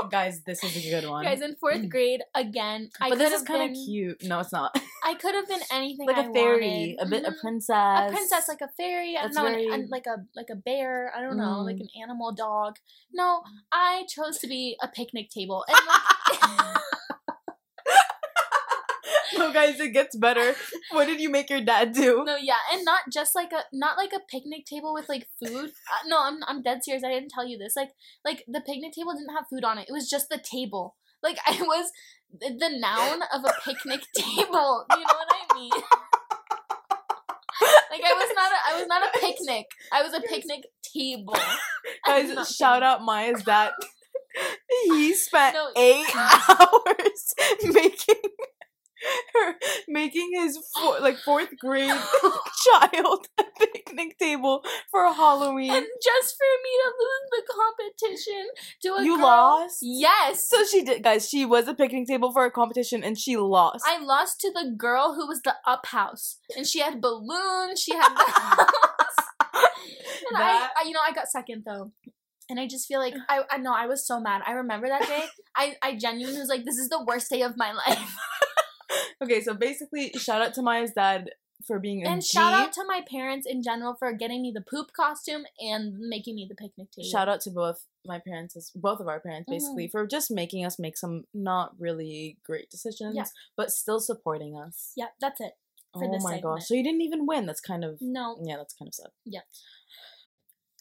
in, 0.03 0.09
guys, 0.09 0.41
this 0.45 0.63
is 0.63 0.75
a 0.77 0.89
good 0.89 1.09
one. 1.09 1.23
guys 1.23 1.41
in 1.41 1.55
fourth 1.55 1.89
grade 1.89 2.21
again. 2.35 2.89
I 3.01 3.09
but 3.09 3.17
this 3.17 3.33
is 3.33 3.41
kind 3.41 3.69
of 3.69 3.75
cute. 3.75 4.23
No, 4.23 4.39
it's 4.39 4.51
not. 4.51 4.75
I 5.03 5.13
could 5.15 5.33
have 5.35 5.47
been 5.47 5.61
anything. 5.71 6.07
like 6.07 6.17
I 6.17 6.25
a 6.25 6.33
fairy, 6.33 6.95
wanted. 6.99 7.07
a 7.07 7.09
bit 7.09 7.23
a 7.25 7.35
princess. 7.41 7.75
a 7.75 8.07
princess, 8.11 8.47
like 8.47 8.61
a 8.61 8.69
fairy. 8.77 9.17
I 9.17 9.23
don't 9.23 9.35
know, 9.35 9.43
very- 9.43 9.67
an- 9.67 9.87
like 9.89 10.05
a 10.07 10.17
like 10.35 10.47
a 10.51 10.55
bear. 10.55 11.11
I 11.15 11.21
don't 11.21 11.37
know, 11.37 11.59
like 11.61 11.77
Mm. 11.77 11.81
an 11.81 11.89
animal 12.03 12.31
dog. 12.33 12.75
No, 13.13 13.41
I 13.71 14.03
chose 14.09 14.37
to 14.39 14.47
be 14.47 14.77
a 14.81 14.87
picnic 14.87 15.29
table, 15.29 15.63
and 15.67 15.77
like, 15.87 16.81
no, 19.49 19.53
guys, 19.53 19.79
it 19.79 19.89
gets 19.93 20.15
better. 20.15 20.55
What 20.91 21.05
did 21.05 21.19
you 21.19 21.29
make 21.29 21.49
your 21.49 21.61
dad 21.61 21.93
do? 21.93 22.23
no, 22.25 22.35
yeah, 22.37 22.57
and 22.73 22.85
not 22.85 23.01
just 23.11 23.35
like 23.35 23.51
a 23.51 23.63
not 23.73 23.97
like 23.97 24.11
a 24.13 24.19
picnic 24.29 24.65
table 24.65 24.93
with 24.93 25.09
like 25.09 25.27
food. 25.43 25.69
Uh, 25.69 26.07
no, 26.07 26.17
I'm 26.21 26.39
I'm 26.47 26.61
dead 26.61 26.83
serious. 26.83 27.03
I 27.03 27.09
didn't 27.09 27.29
tell 27.29 27.47
you 27.47 27.57
this. 27.57 27.75
Like 27.75 27.91
like 28.23 28.43
the 28.47 28.61
picnic 28.61 28.93
table 28.93 29.13
didn't 29.13 29.35
have 29.35 29.45
food 29.49 29.63
on 29.63 29.77
it. 29.77 29.87
It 29.89 29.93
was 29.93 30.09
just 30.09 30.29
the 30.29 30.37
table. 30.39 30.95
Like 31.21 31.37
I 31.45 31.61
was 31.61 31.91
the 32.39 32.69
noun 32.79 33.21
of 33.33 33.43
a 33.45 33.53
picnic 33.65 34.01
table. 34.15 34.85
You 34.91 34.99
know 34.99 35.17
what 35.19 35.29
I 35.31 35.55
mean? 35.55 35.71
Like 37.91 38.01
I 38.05 38.13
was 38.13 38.29
not 38.35 38.51
a 38.51 38.73
I 38.73 38.79
was 38.79 38.87
not 38.87 39.03
a 39.03 39.19
picnic. 39.19 39.65
I 39.91 40.03
was 40.03 40.13
a 40.13 40.21
picnic 40.21 40.67
table. 40.81 41.35
Guys, 42.05 42.55
shout 42.55 42.83
out 42.83 43.03
Maya's 43.03 43.43
dad. 43.43 43.73
he 44.85 45.13
spent 45.13 45.55
No. 45.55 45.69
eight 45.75 46.05
hours 46.15 47.33
making 47.63 48.15
making 50.01 50.29
his 50.41 50.57
four, 50.75 50.99
like 51.01 51.17
fourth 51.29 51.51
grade 51.59 51.89
child 52.65 53.27
a 53.39 53.43
picnic 53.59 54.17
table 54.19 54.55
for 54.91 55.03
Halloween. 55.13 55.71
And 55.77 55.85
just 56.09 56.29
for 56.39 56.51
me 56.65 56.73
to 56.83 56.89
lose 57.03 57.27
the 57.35 57.43
competition 57.61 58.43
to 58.83 58.89
a 58.99 59.03
You 59.03 59.17
girl- 59.17 59.25
lost? 59.27 59.77
Yes. 59.81 60.47
So 60.47 60.63
she 60.65 60.83
did, 60.83 61.03
guys. 61.03 61.27
She 61.29 61.45
was 61.45 61.67
a 61.67 61.73
picnic 61.73 62.07
table 62.07 62.31
for 62.31 62.45
a 62.45 62.51
competition, 62.51 63.03
and 63.03 63.17
she 63.17 63.35
lost. 63.37 63.83
I 63.87 63.99
lost 64.13 64.39
to 64.41 64.51
the 64.53 64.65
girl 64.77 65.15
who 65.15 65.27
was 65.27 65.41
the 65.41 65.55
up 65.65 65.85
house, 65.87 66.37
and 66.55 66.65
she 66.65 66.79
had 66.79 67.01
balloons. 67.01 67.81
She 67.81 67.93
had 67.93 68.09
the 68.21 68.31
house. 68.31 69.17
And 70.29 70.37
I, 70.37 70.69
I, 70.79 70.83
you 70.85 70.91
know, 70.93 70.99
I 71.07 71.11
got 71.11 71.27
second 71.27 71.63
though. 71.65 71.91
And 72.49 72.59
I 72.59 72.67
just 72.67 72.87
feel 72.87 72.99
like 72.99 73.13
I, 73.29 73.41
I 73.51 73.57
know 73.57 73.73
I 73.75 73.85
was 73.87 74.05
so 74.05 74.19
mad. 74.19 74.41
I 74.45 74.51
remember 74.53 74.87
that 74.87 75.03
day. 75.07 75.25
I, 75.55 75.75
I 75.81 75.95
genuinely 75.97 76.39
was 76.39 76.49
like, 76.49 76.65
this 76.65 76.77
is 76.77 76.89
the 76.89 77.03
worst 77.03 77.29
day 77.29 77.41
of 77.41 77.57
my 77.57 77.71
life. 77.87 78.15
Okay, 79.23 79.41
so 79.41 79.53
basically, 79.53 80.11
shout 80.17 80.41
out 80.41 80.53
to 80.55 80.61
Maya's 80.61 80.91
dad 80.95 81.29
for 81.67 81.77
being 81.77 82.05
a 82.05 82.09
And 82.09 82.21
G. 82.21 82.27
shout 82.27 82.53
out 82.53 82.71
to 82.73 82.85
my 82.87 83.01
parents 83.09 83.45
in 83.45 83.61
general 83.61 83.93
for 83.93 84.13
getting 84.13 84.41
me 84.41 84.51
the 84.53 84.61
poop 84.61 84.93
costume 84.93 85.43
and 85.59 85.97
making 85.99 86.35
me 86.35 86.45
the 86.47 86.55
picnic 86.55 86.89
table. 86.91 87.09
Shout 87.09 87.27
out 87.27 87.41
to 87.41 87.51
both 87.51 87.85
my 88.05 88.17
parents, 88.19 88.55
as- 88.55 88.71
both 88.73 89.01
of 89.01 89.07
our 89.09 89.19
parents, 89.19 89.49
basically, 89.49 89.85
Mm-hmm. 89.87 89.91
for 89.91 90.07
just 90.07 90.31
making 90.31 90.65
us 90.65 90.79
make 90.79 90.95
some 90.97 91.25
not 91.33 91.75
really 91.77 92.37
great 92.45 92.69
decisions, 92.69 93.13
Yeah. 93.15 93.25
but 93.57 93.71
still 93.71 93.99
supporting 93.99 94.57
us. 94.57 94.93
Yeah, 94.95 95.07
that's 95.19 95.41
it. 95.41 95.53
oh 95.93 95.99
my 95.99 96.17
segment. 96.19 96.43
gosh! 96.43 96.67
So 96.67 96.75
you 96.75 96.83
didn't 96.83 97.01
even 97.01 97.25
win. 97.25 97.45
That's 97.45 97.59
kind 97.61 97.83
of 97.83 97.97
No. 97.99 98.37
yeah. 98.45 98.55
That's 98.57 98.73
kind 98.75 98.87
of 98.87 98.93
sad. 98.95 99.09
Yeah. 99.25 99.41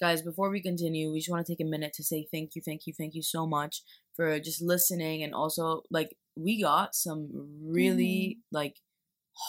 Guys, 0.01 0.23
before 0.23 0.49
we 0.51 0.63
continue, 0.63 1.11
we 1.11 1.19
just 1.19 1.31
want 1.31 1.45
to 1.45 1.53
take 1.53 1.61
a 1.61 1.69
minute 1.69 1.93
to 1.95 2.05
say 2.05 2.29
thank 2.31 2.55
you, 2.55 2.63
thank 2.65 2.87
you, 2.87 2.93
thank 2.97 3.15
you 3.17 3.23
so 3.23 3.47
much 3.49 3.83
for 4.15 4.39
just 4.39 4.63
listening 4.63 5.25
and 5.25 5.35
also 5.35 5.83
like 5.91 6.17
we 6.39 6.63
got 6.63 6.95
some 6.95 7.29
really 7.63 8.39
mm-hmm. 8.39 8.57
like 8.57 8.77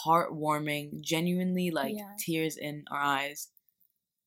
heartwarming, 0.04 1.00
genuinely 1.00 1.70
like 1.70 1.94
Yeah. 1.96 2.14
tears 2.18 2.56
in 2.56 2.84
our 2.90 3.00
eyes 3.00 3.48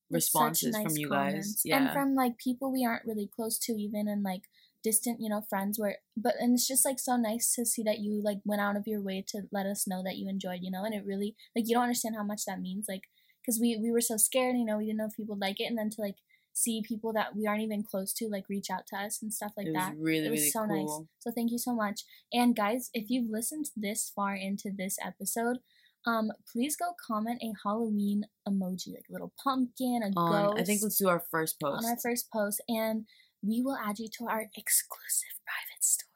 responses 0.10 0.74
nice 0.74 0.84
from 0.84 0.98
you 0.98 1.10
comments. 1.10 1.56
guys. 1.56 1.62
Yeah. 1.66 1.78
And 1.78 1.92
from 1.92 2.16
like 2.16 2.38
people 2.38 2.72
we 2.72 2.86
aren't 2.86 3.06
really 3.06 3.30
close 3.36 3.58
to 3.60 3.74
even 3.74 4.08
and 4.08 4.24
like 4.24 4.44
distant, 4.84 5.20
you 5.22 5.30
know, 5.30 5.42
friends 5.50 5.80
where 5.80 5.98
but 6.16 6.36
and 6.40 6.54
it's 6.54 6.68
just 6.68 6.86
like 6.86 7.00
so 7.00 7.16
nice 7.18 7.54
to 7.56 7.66
see 7.66 7.84
that 7.84 8.00
you 8.00 8.22
like 8.24 8.40
went 8.46 8.62
out 8.62 8.78
of 8.78 8.88
your 8.88 9.02
way 9.02 9.24
to 9.30 9.44
let 9.52 9.66
us 9.66 9.88
know 9.88 10.04
that 10.04 10.18
you 10.18 10.30
enjoyed, 10.30 10.60
you 10.62 10.72
know, 10.72 10.84
and 10.84 10.94
it 10.94 11.06
really 11.06 11.36
like 11.56 11.68
you 11.68 11.74
don't 11.74 11.84
understand 11.84 12.16
how 12.16 12.24
much 12.24 12.46
that 12.46 12.62
means 12.62 12.86
like 12.88 13.04
cuz 13.46 13.60
we 13.60 13.78
we 13.78 13.92
were 13.92 14.02
so 14.02 14.18
scared, 14.18 14.58
you 14.58 14.66
know, 14.66 14.78
we 14.78 14.86
didn't 14.86 14.98
know 14.98 15.08
if 15.08 15.16
people 15.16 15.36
would 15.36 15.42
like 15.42 15.60
it 15.60 15.66
and 15.66 15.78
then 15.78 15.90
to 15.90 16.02
like 16.02 16.18
see 16.54 16.84
people 16.88 17.12
that 17.14 17.36
we 17.36 17.48
aren't 17.48 17.64
even 17.64 17.84
close 17.84 18.14
to 18.14 18.28
like 18.30 18.48
reach 18.48 18.70
out 18.70 18.86
to 18.88 18.96
us 18.96 19.22
and 19.22 19.34
stuff 19.34 19.52
like 19.58 19.68
it 19.68 19.74
that. 19.74 19.94
really, 19.98 20.28
it 20.28 20.30
was 20.30 20.40
really 20.40 20.50
so 20.52 20.66
cool. 20.68 21.00
nice. 21.00 21.08
So 21.20 21.32
thank 21.32 21.52
you 21.52 21.58
so 21.58 21.74
much. 21.74 22.02
And 22.32 22.56
guys, 22.56 22.90
if 22.94 23.10
you've 23.10 23.30
listened 23.30 23.66
this 23.76 24.12
far 24.16 24.36
into 24.36 24.70
this 24.76 24.98
episode, 25.04 25.58
um, 26.06 26.32
please 26.52 26.76
go 26.76 26.92
comment 27.08 27.42
a 27.42 27.54
Halloween 27.64 28.26
emoji, 28.48 28.94
like 28.94 29.06
a 29.10 29.14
little 29.14 29.34
pumpkin, 29.44 30.02
a 30.04 30.20
On, 30.20 30.32
ghost, 30.52 30.62
I 30.62 30.64
think 30.66 30.82
let's 30.84 30.98
do 30.98 31.08
our 31.10 31.24
first 31.32 31.60
post. 31.60 31.86
on 31.86 31.90
our 31.92 31.98
first 31.98 32.30
post, 32.32 32.62
and 32.68 33.06
we 33.42 33.62
will 33.62 33.78
add 33.78 34.00
you 34.00 34.08
to 34.20 34.28
our 34.28 34.42
exclusive 34.56 35.40
private 35.46 35.84
story. 35.84 36.10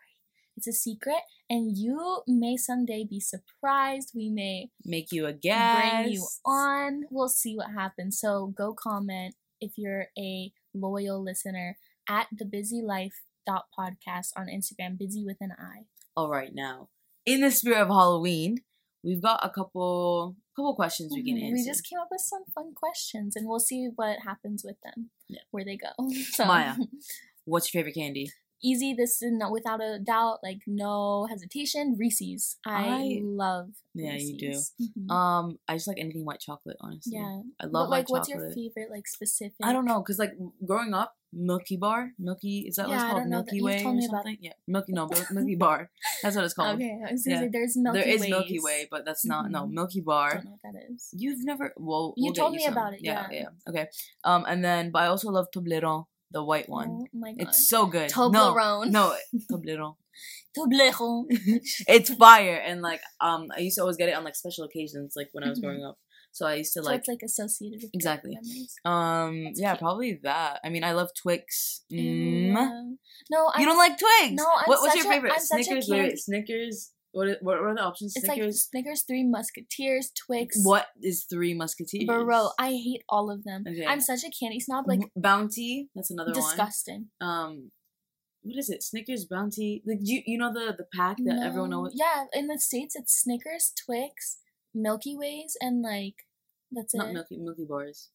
It's 0.58 0.68
a 0.68 0.74
secret, 0.74 1.22
and 1.50 1.78
you 1.78 2.22
may 2.28 2.58
someday 2.58 3.06
be 3.10 3.20
surprised. 3.20 4.12
We 4.16 4.30
may 4.30 4.72
Make 4.84 5.12
you 5.12 5.26
a 5.26 5.34
guest. 5.34 6.04
bring 6.04 6.14
you 6.14 6.28
on. 6.46 7.04
We'll 7.10 7.30
see 7.30 7.56
what 7.56 7.72
happens. 7.72 8.20
So 8.20 8.48
go 8.58 8.74
comment 8.74 9.36
if 9.62 9.74
you're 9.78 10.08
a 10.18 10.52
loyal 10.74 11.24
listener 11.24 11.78
at 12.10 12.28
the 12.32 12.46
busy 12.46 12.82
life 12.82 13.22
dot 13.46 13.66
podcast 13.78 14.30
on 14.36 14.48
Instagram, 14.48 14.98
busy 14.98 15.24
with 15.26 15.38
an 15.42 15.52
I. 15.58 15.86
All 16.16 16.30
right, 16.30 16.52
now 16.54 16.90
in 17.26 17.42
the 17.42 17.52
spirit 17.52 17.82
of 17.82 17.88
Halloween, 17.90 18.60
we've 19.04 19.22
got 19.22 19.40
a 19.44 19.50
couple 19.50 20.36
couple 20.56 20.76
questions 20.76 21.12
we 21.14 21.24
can 21.24 21.36
Mhm. 21.38 21.44
answer. 21.52 21.54
We 21.64 21.66
just 21.66 21.88
came 21.88 22.00
up 22.00 22.08
with 22.10 22.22
some 22.22 22.44
fun 22.56 22.74
questions 22.74 23.36
and 23.36 23.48
we'll 23.48 23.60
see 23.60 23.90
what 23.96 24.20
happens 24.26 24.64
with 24.66 24.78
them. 24.84 25.12
Yeah. 25.28 25.42
Where 25.52 25.64
they 25.64 25.78
go. 25.78 25.90
So 26.34 26.46
Maya. 26.46 26.76
What's 27.46 27.72
your 27.74 27.80
favorite 27.82 27.94
candy? 27.96 28.30
Easy, 28.64 28.94
this 28.94 29.22
is 29.22 29.32
not 29.34 29.52
without 29.52 29.82
a 29.82 30.00
doubt, 30.00 30.40
like 30.44 30.60
no 30.68 31.28
hesitation, 31.30 31.96
Reese's. 32.00 32.58
I, 32.66 32.88
I- 32.88 33.20
love 33.24 33.70
Yeah, 33.94 34.14
you 34.14 34.38
do. 34.38 34.48
Reese's. 34.48 34.74
Mhm. 34.82 35.12
Um, 35.12 35.60
I 35.68 35.76
just 35.76 35.88
like 35.88 36.00
anything 36.00 36.26
white 36.26 36.40
chocolate. 36.40 36.78
Honestly, 36.82 37.14
yeah. 37.18 37.42
I 37.60 37.66
love 37.66 37.86
But, 37.86 37.90
like 37.90 38.10
what's 38.10 38.30
your 38.30 38.50
favorite 38.52 38.90
like 38.92 39.08
specific 39.08 39.56
I 39.64 39.74
don't 39.74 39.86
know, 39.86 40.02
cause 40.02 40.20
like 40.20 40.34
growing 40.66 40.94
up, 40.94 41.14
Milky 41.34 41.76
Bar, 41.78 42.12
Milky 42.18 42.66
is 42.70 42.78
that 42.78 42.88
what 42.88 42.96
it's 42.96 43.04
called? 43.04 43.28
Milky 43.28 43.62
Way 43.62 43.84
or 43.84 44.02
something? 44.02 44.38
Yeah, 44.40 44.54
Milky 44.66 44.94
no, 44.94 45.08
Mil- 45.08 45.26
Milky 45.32 45.56
Bar. 45.66 45.90
That's 46.24 46.36
what 46.36 46.46
it's 46.46 46.54
called. 46.54 46.76
Okay, 46.76 46.98
I 47.08 47.12
was 47.12 47.28
Yeah. 47.28 47.42
say 47.42 47.50
there's 47.52 47.76
Milky 47.76 48.00
there 48.00 48.08
is 48.08 48.22
Ways. 48.22 48.30
Milky 48.30 48.60
Way, 48.60 48.88
but 48.90 49.04
that's 49.06 49.26
not 49.26 49.52
no 49.52 49.64
Mhm. 49.64 49.72
Milky 49.72 50.00
I 50.02 50.04
Bar. 50.06 50.34
don't 50.36 50.46
know 50.46 50.52
what 50.52 50.74
that 50.74 50.84
is. 50.94 51.10
You've 51.14 51.44
never 51.44 51.74
well. 51.78 52.14
You 52.16 52.28
we'll 52.28 52.34
told 52.34 52.54
me 52.54 52.64
some. 52.64 52.74
about 52.74 52.94
it, 52.94 53.02
Yeah, 53.04 53.28
yeah. 53.30 53.40
yeah. 53.42 53.50
Okay. 53.70 53.88
Um, 54.24 54.46
and 54.48 54.64
then 54.64 54.90
but 54.92 55.04
I 55.04 55.08
also 55.08 55.30
love 55.30 55.48
Toblerone, 55.54 56.06
the 56.32 56.44
white 56.44 56.68
one. 56.70 56.90
Oh 56.90 57.08
my 57.14 57.32
god. 57.34 57.48
It's 57.48 57.68
so 57.70 57.86
good. 57.86 58.10
Toblerone. 58.12 58.92
No, 58.92 59.16
no, 59.34 59.40
Toblerone. 59.58 59.96
Toblerone. 60.58 61.26
it's 61.88 62.14
fire 62.16 62.56
and 62.66 62.82
like 62.82 63.02
um 63.22 63.48
I 63.56 63.60
used 63.60 63.76
to 63.76 63.82
always 63.82 63.98
get 63.98 64.10
it 64.10 64.16
on 64.16 64.24
like 64.24 64.36
special 64.36 64.66
occasions 64.66 65.14
like 65.16 65.30
when 65.34 65.44
I 65.44 65.50
was 65.50 65.60
growing 65.60 65.84
up. 65.86 65.98
So 66.32 66.46
I 66.46 66.56
used 66.56 66.74
to 66.74 66.84
so 66.84 66.90
like 66.90 67.00
it's 67.00 67.08
like 67.08 67.20
associated 67.24 67.80
with 67.84 67.92
Exactly. 67.94 68.38
um 68.86 69.44
That's 69.46 69.60
yeah 69.62 69.72
cute. 69.74 69.80
probably 69.80 70.20
that. 70.24 70.60
I 70.64 70.70
mean 70.70 70.84
I 70.84 70.94
love 70.94 71.10
Twix. 71.22 71.84
Ew, 71.90 72.02
Mm. 72.02 72.54
yeah. 72.54 72.82
No, 73.32 73.52
I'm 73.54 73.62
You 73.62 73.66
don't 73.68 73.78
like 73.78 73.98
Twix? 73.98 74.32
No, 74.34 74.44
I'm 74.46 74.64
what, 74.66 74.82
what's 74.82 74.96
your 74.96 75.06
favorite? 75.12 75.34
I'm 75.34 75.40
such 75.40 75.62
a 75.62 75.64
Snickers. 75.64 75.88
Wait, 75.90 75.98
candy- 75.98 76.10
wait, 76.12 76.20
Snickers. 76.20 76.92
What 77.12 77.28
are, 77.28 77.38
what 77.42 77.58
are 77.58 77.74
the 77.74 77.82
options? 77.82 78.14
It's 78.16 78.28
like 78.28 78.36
Snickers. 78.36 78.68
Snickers, 78.70 79.04
Three 79.04 79.24
Musketeers, 79.24 80.12
Twix, 80.28 80.58
what 80.64 80.88
is 81.02 81.26
Three 81.30 81.54
Musketeers? 81.54 82.06
Bro. 82.06 82.50
I 82.60 82.70
hate 82.72 83.04
all 83.10 83.32
of 83.32 83.44
them. 83.44 83.64
Okay. 83.68 83.86
I'm 83.88 84.02
such 84.02 84.24
a 84.24 84.30
candy 84.30 84.60
snob. 84.60 84.86
Like 84.88 85.00
Bounty. 85.16 85.90
That's 85.96 86.12
another 86.12 86.34
disgusting. 86.34 87.08
one. 87.20 87.30
Um, 87.30 87.72
what 88.44 88.58
is 88.58 88.70
it? 88.70 88.84
Snickers 88.84 89.26
Bounty. 89.26 89.82
Like 89.86 90.00
you 90.02 90.22
you 90.26 90.38
know 90.38 90.52
the 90.54 90.76
the 90.78 90.86
pack 90.96 91.18
that 91.26 91.42
everyone 91.44 91.72
knows. 91.72 91.94
Yeah, 91.96 92.26
in 92.34 92.48
the 92.48 92.60
states 92.60 92.96
it's 92.96 93.22
Snickers, 93.22 93.74
Twix, 93.86 94.38
Milky 94.74 95.16
Ways, 95.18 95.58
and 95.60 95.82
like 95.82 96.26
that's 96.72 96.94
Not 96.96 97.10
it. 97.10 97.14
Milky 97.14 97.38
Milky 97.38 97.66
Bars. 97.68 98.10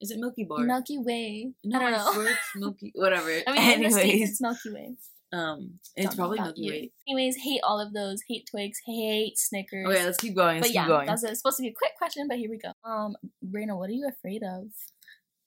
Is 0.00 0.10
it 0.10 0.18
Milky 0.18 0.44
Bar? 0.44 0.60
Milky 0.60 0.98
Way. 0.98 1.52
No, 1.64 1.80
I 1.80 1.90
don't 1.90 2.24
know. 2.24 2.30
Milky, 2.56 2.92
whatever. 2.94 3.30
I 3.46 3.52
mean, 3.52 3.72
in 3.72 3.82
the 3.82 3.90
states 3.90 4.04
Anyways, 4.04 4.30
it's 4.30 4.40
Milky 4.40 4.70
Way. 4.72 4.96
Um, 5.32 5.78
it's 5.94 6.14
probably 6.14 6.40
Milky 6.40 6.62
you. 6.62 6.72
Way. 6.72 6.92
Anyways, 7.06 7.36
hate 7.36 7.60
all 7.62 7.80
of 7.80 7.92
those. 7.92 8.22
Hate 8.28 8.48
Twix. 8.50 8.78
Hate 8.86 9.38
Snickers. 9.38 9.86
Okay, 9.86 10.04
let's 10.04 10.18
keep 10.18 10.34
going. 10.34 10.56
Let's 10.56 10.68
but 10.68 10.74
yeah, 10.74 10.82
keep 10.82 10.88
going. 10.88 11.06
that's 11.06 11.22
supposed 11.38 11.58
to 11.58 11.62
be 11.62 11.68
a 11.68 11.74
quick 11.74 11.92
question, 11.98 12.26
but 12.28 12.38
here 12.38 12.50
we 12.50 12.58
go. 12.58 12.72
Um, 12.88 13.16
Reina, 13.50 13.76
what 13.76 13.90
are 13.90 13.94
you 13.94 14.08
afraid 14.08 14.42
of? 14.42 14.68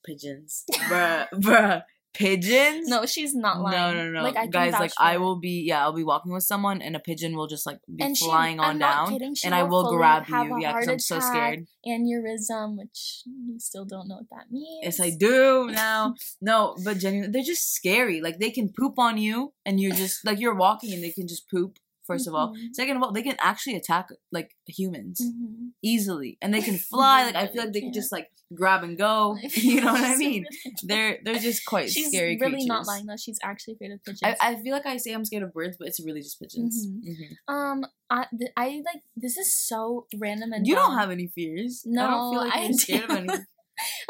Pigeons, 0.04 0.64
bruh, 0.72 1.28
bruh, 1.30 1.82
pigeons. 2.14 2.88
No, 2.88 3.06
she's 3.06 3.34
not 3.34 3.60
lying. 3.60 3.96
no, 3.96 4.10
no, 4.10 4.22
Like 4.22 4.36
I 4.36 4.46
guys. 4.46 4.72
Like 4.72 4.92
I 4.98 5.16
will 5.18 5.38
be. 5.38 5.64
Yeah, 5.66 5.82
I'll 5.82 5.92
be 5.94 6.04
walking 6.04 6.32
with 6.32 6.44
someone, 6.44 6.82
and 6.82 6.94
a 6.96 7.00
pigeon 7.00 7.36
will 7.36 7.46
just 7.46 7.66
like 7.66 7.78
be 7.94 8.02
And 8.04 8.16
she- 8.16 8.24
flying 8.24 8.60
on 8.60 8.70
I'm 8.70 8.78
down, 8.78 9.08
kidding, 9.12 9.34
she 9.34 9.46
and 9.46 9.54
I 9.54 9.62
will 9.62 9.84
will 9.84 9.96
grab 9.96 10.28
you. 10.28 10.58
Yeah, 10.60 10.72
because 10.72 10.88
I'm 10.88 10.98
so 10.98 11.20
scared. 11.20 11.66
aneurysm, 11.86 12.76
which 12.78 13.22
you 13.26 13.58
still 13.58 13.84
don't 13.84 14.08
know 14.08 14.16
what 14.16 14.30
that 14.30 14.50
means. 14.50 14.80
Yes, 14.82 15.00
I 15.00 15.10
do 15.10 15.70
now. 15.70 16.14
no, 16.40 16.76
but 16.84 16.98
genuinely, 16.98 17.32
they're 17.32 17.42
just 17.42 17.74
scary. 17.74 18.20
Like 18.20 18.38
they 18.38 18.50
can 18.50 18.72
poop 18.78 18.98
on 18.98 19.18
you, 19.18 19.52
and 19.64 19.80
you're 19.80 19.94
just 19.94 20.24
like 20.24 20.40
you're 20.40 20.54
walking, 20.54 20.92
and 20.92 21.02
they 21.02 21.10
can 21.12 21.26
just 21.28 21.48
poop. 21.50 21.78
First 22.06 22.26
of 22.26 22.34
all, 22.34 22.52
Mhm. 22.54 22.74
second 22.74 22.96
of 22.96 23.02
all, 23.02 23.12
they 23.12 23.22
can 23.22 23.36
actually 23.40 23.76
attack 23.76 24.08
like 24.32 24.56
humans 24.66 25.20
Mhm. 25.22 25.70
easily, 25.82 26.36
and 26.42 26.52
they 26.52 26.60
can 26.62 26.76
fly. 26.90 27.24
Like 27.24 27.36
I 27.36 27.46
feel 27.46 27.62
like 27.64 27.72
they 27.72 27.80
can 27.80 27.92
just 27.92 28.10
like 28.12 28.28
grab 28.54 28.82
and 28.84 28.98
go. 28.98 29.36
You 29.56 29.80
know 29.80 29.92
what 29.92 30.04
I 30.04 30.16
mean? 30.16 30.44
They're 30.82 31.18
they're 31.24 31.38
just 31.38 31.64
quite 31.64 31.90
She's 31.90 32.08
scary 32.08 32.36
really 32.40 32.52
creatures. 32.54 32.66
not 32.66 32.86
lying 32.86 33.06
though. 33.06 33.16
She's 33.16 33.38
actually 33.42 33.74
afraid 33.74 33.92
of 33.92 34.02
pigeons. 34.04 34.22
I, 34.24 34.36
I 34.50 34.54
feel 34.62 34.72
like 34.72 34.84
I 34.86 34.96
say 34.96 35.12
I'm 35.12 35.24
scared 35.24 35.44
of 35.44 35.52
birds, 35.54 35.76
but 35.78 35.86
it's 35.88 36.00
really 36.04 36.20
just 36.22 36.40
pigeons. 36.40 36.86
Mhm. 36.86 37.02
Mhm. 37.08 37.54
um, 37.54 37.86
I, 38.10 38.26
th- 38.36 38.50
I 38.56 38.82
like 38.84 39.02
this 39.16 39.36
is 39.38 39.56
so 39.56 40.06
random 40.18 40.52
and 40.52 40.66
You 40.66 40.74
don't 40.74 40.98
have 40.98 41.10
any 41.10 41.28
fears. 41.28 41.82
I 41.86 41.90
No, 41.90 42.02
don't 42.10 42.30
feel 42.32 42.40
like 42.44 42.54
I 42.54 42.62
you're 42.64 42.72
scared 42.74 43.04
of 43.04 43.10
anything. 43.16 43.46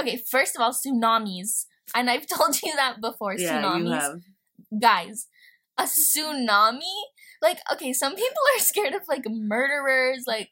Okay, 0.01 0.17
first 0.31 0.57
of 0.57 0.61
all, 0.63 0.73
tsunamis, 0.73 1.67
and 1.95 2.11
I've 2.11 2.27
told 2.27 2.61
you 2.63 2.73
that 2.75 3.01
before. 3.01 3.35
Yeah, 3.39 3.63
tsunamis, 3.63 3.85
you 3.85 3.91
have. 3.93 4.21
guys, 4.81 5.29
a 5.79 5.85
tsunami. 5.85 6.81
Like, 7.43 7.59
okay, 7.73 7.93
some 7.93 8.15
people 8.15 8.43
are 8.57 8.59
scared 8.63 8.95
of 8.95 9.03
like 9.09 9.25
murderers. 9.29 10.25
Like, 10.27 10.49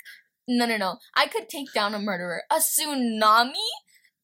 no, 0.48 0.66
no, 0.66 0.76
no. 0.76 0.98
I 1.16 1.26
could 1.28 1.48
take 1.48 1.72
down 1.72 1.94
a 1.94 1.98
murderer. 2.00 2.42
A 2.50 2.56
tsunami 2.56 3.52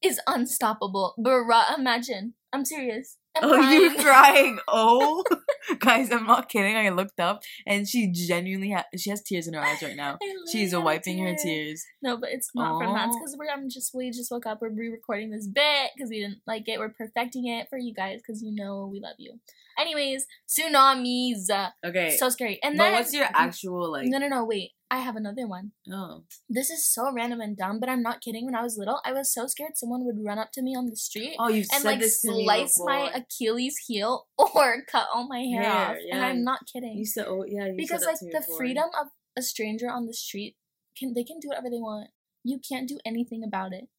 is 0.03 0.19
unstoppable. 0.27 1.15
Bruh, 1.19 1.77
imagine. 1.77 2.33
I'm 2.53 2.65
serious. 2.65 3.17
I'm 3.35 3.49
Oh, 3.49 3.53
crying. 3.55 3.95
crying? 3.99 4.59
Oh, 4.67 5.23
guys, 5.79 6.11
I'm 6.11 6.25
not 6.25 6.49
kidding. 6.49 6.75
I 6.75 6.89
looked 6.89 7.19
up, 7.19 7.41
and 7.67 7.87
she 7.87 8.11
genuinely 8.11 8.69
has. 8.71 8.85
She 8.97 9.09
has 9.11 9.21
tears 9.21 9.47
in 9.47 9.53
her 9.53 9.61
eyes 9.61 9.81
right 9.83 9.95
now. 9.95 10.17
She's 10.51 10.71
literally 10.71 10.71
had 10.71 10.73
a 10.73 10.81
wiping 10.81 11.19
her 11.19 11.35
tears. 11.35 11.83
No, 12.01 12.17
but 12.17 12.29
it's 12.31 12.49
not 12.55 12.79
from 12.81 12.93
that. 12.93 13.07
Because 13.09 13.35
we're 13.37 13.49
I'm 13.51 13.69
just 13.69 13.91
we 13.93 14.09
just 14.11 14.31
woke 14.31 14.45
up. 14.45 14.59
We're 14.61 14.69
re-recording 14.73 15.29
this 15.31 15.47
bit 15.47 15.91
because 15.95 16.09
we 16.09 16.19
didn't 16.21 16.39
like 16.47 16.67
it. 16.67 16.79
We're 16.79 16.89
perfecting 16.89 17.47
it 17.47 17.67
for 17.69 17.77
you 17.77 17.93
guys 17.93 18.19
because 18.25 18.41
you 18.41 18.53
know 18.55 18.89
we 18.91 18.99
love 19.01 19.15
you. 19.19 19.39
Anyways, 19.77 20.25
tsunamis. 20.47 21.49
Okay. 21.85 22.17
So 22.17 22.29
scary. 22.29 22.59
And 22.63 22.77
but 22.77 22.83
then 22.83 22.93
what's 22.93 23.13
your 23.13 23.27
actual 23.33 23.91
like? 23.91 24.07
No, 24.07 24.17
no, 24.17 24.27
no. 24.27 24.45
Wait. 24.45 24.71
I 24.89 24.99
have 24.99 25.17
another 25.17 25.45
one. 25.47 25.73
Oh. 25.91 26.23
This 26.47 26.69
is 26.69 26.87
so 26.89 27.11
random 27.11 27.41
and 27.41 27.57
dumb, 27.57 27.81
but 27.81 27.89
I'm 27.89 28.01
not 28.01 28.21
kidding. 28.21 28.45
When 28.45 28.55
I 28.55 28.63
was 28.63 28.77
little, 28.77 29.01
I 29.03 29.11
was 29.11 29.33
so 29.33 29.45
scared 29.45 29.71
someone 29.75 30.05
would 30.05 30.15
run 30.25 30.39
up 30.39 30.51
to 30.53 30.61
me 30.61 30.75
on 30.77 30.85
the 30.89 30.95
street 30.95 31.35
Oh, 31.37 31.49
you've 31.49 31.67
and 31.73 31.81
said 31.81 31.87
like 31.89 31.99
this 31.99 32.21
to 32.21 32.31
me 32.31 32.45
slice 32.45 32.75
my. 32.79 33.11
Achilles 33.13 33.75
heel 33.85 34.27
or 34.37 34.83
cut 34.89 35.07
all 35.13 35.27
my 35.27 35.41
hair, 35.41 35.61
Hair, 35.61 35.71
off. 35.73 35.95
And 36.09 36.19
yeah. 36.21 36.25
I'm 36.27 36.41
not 36.45 36.61
kidding. 36.71 36.95
You 36.97 37.05
said, 37.05 37.25
oh 37.27 37.43
yeah, 37.45 37.65
you 37.65 37.73
because 37.75 38.03
said 38.03 38.11
like 38.11 38.19
to 38.19 38.25
me 38.27 38.31
the 38.31 38.39
before. 38.39 38.57
freedom 38.57 38.85
of 38.97 39.07
a 39.37 39.41
stranger 39.41 39.89
on 39.89 40.05
the 40.07 40.13
street 40.13 40.55
can 40.97 41.13
they 41.13 41.25
can 41.25 41.39
do 41.41 41.49
whatever 41.49 41.69
they 41.69 41.81
want. 41.81 42.07
You 42.45 42.59
can't 42.65 42.87
do 42.87 42.97
anything 43.05 43.43
about 43.45 43.73
it. 43.73 43.89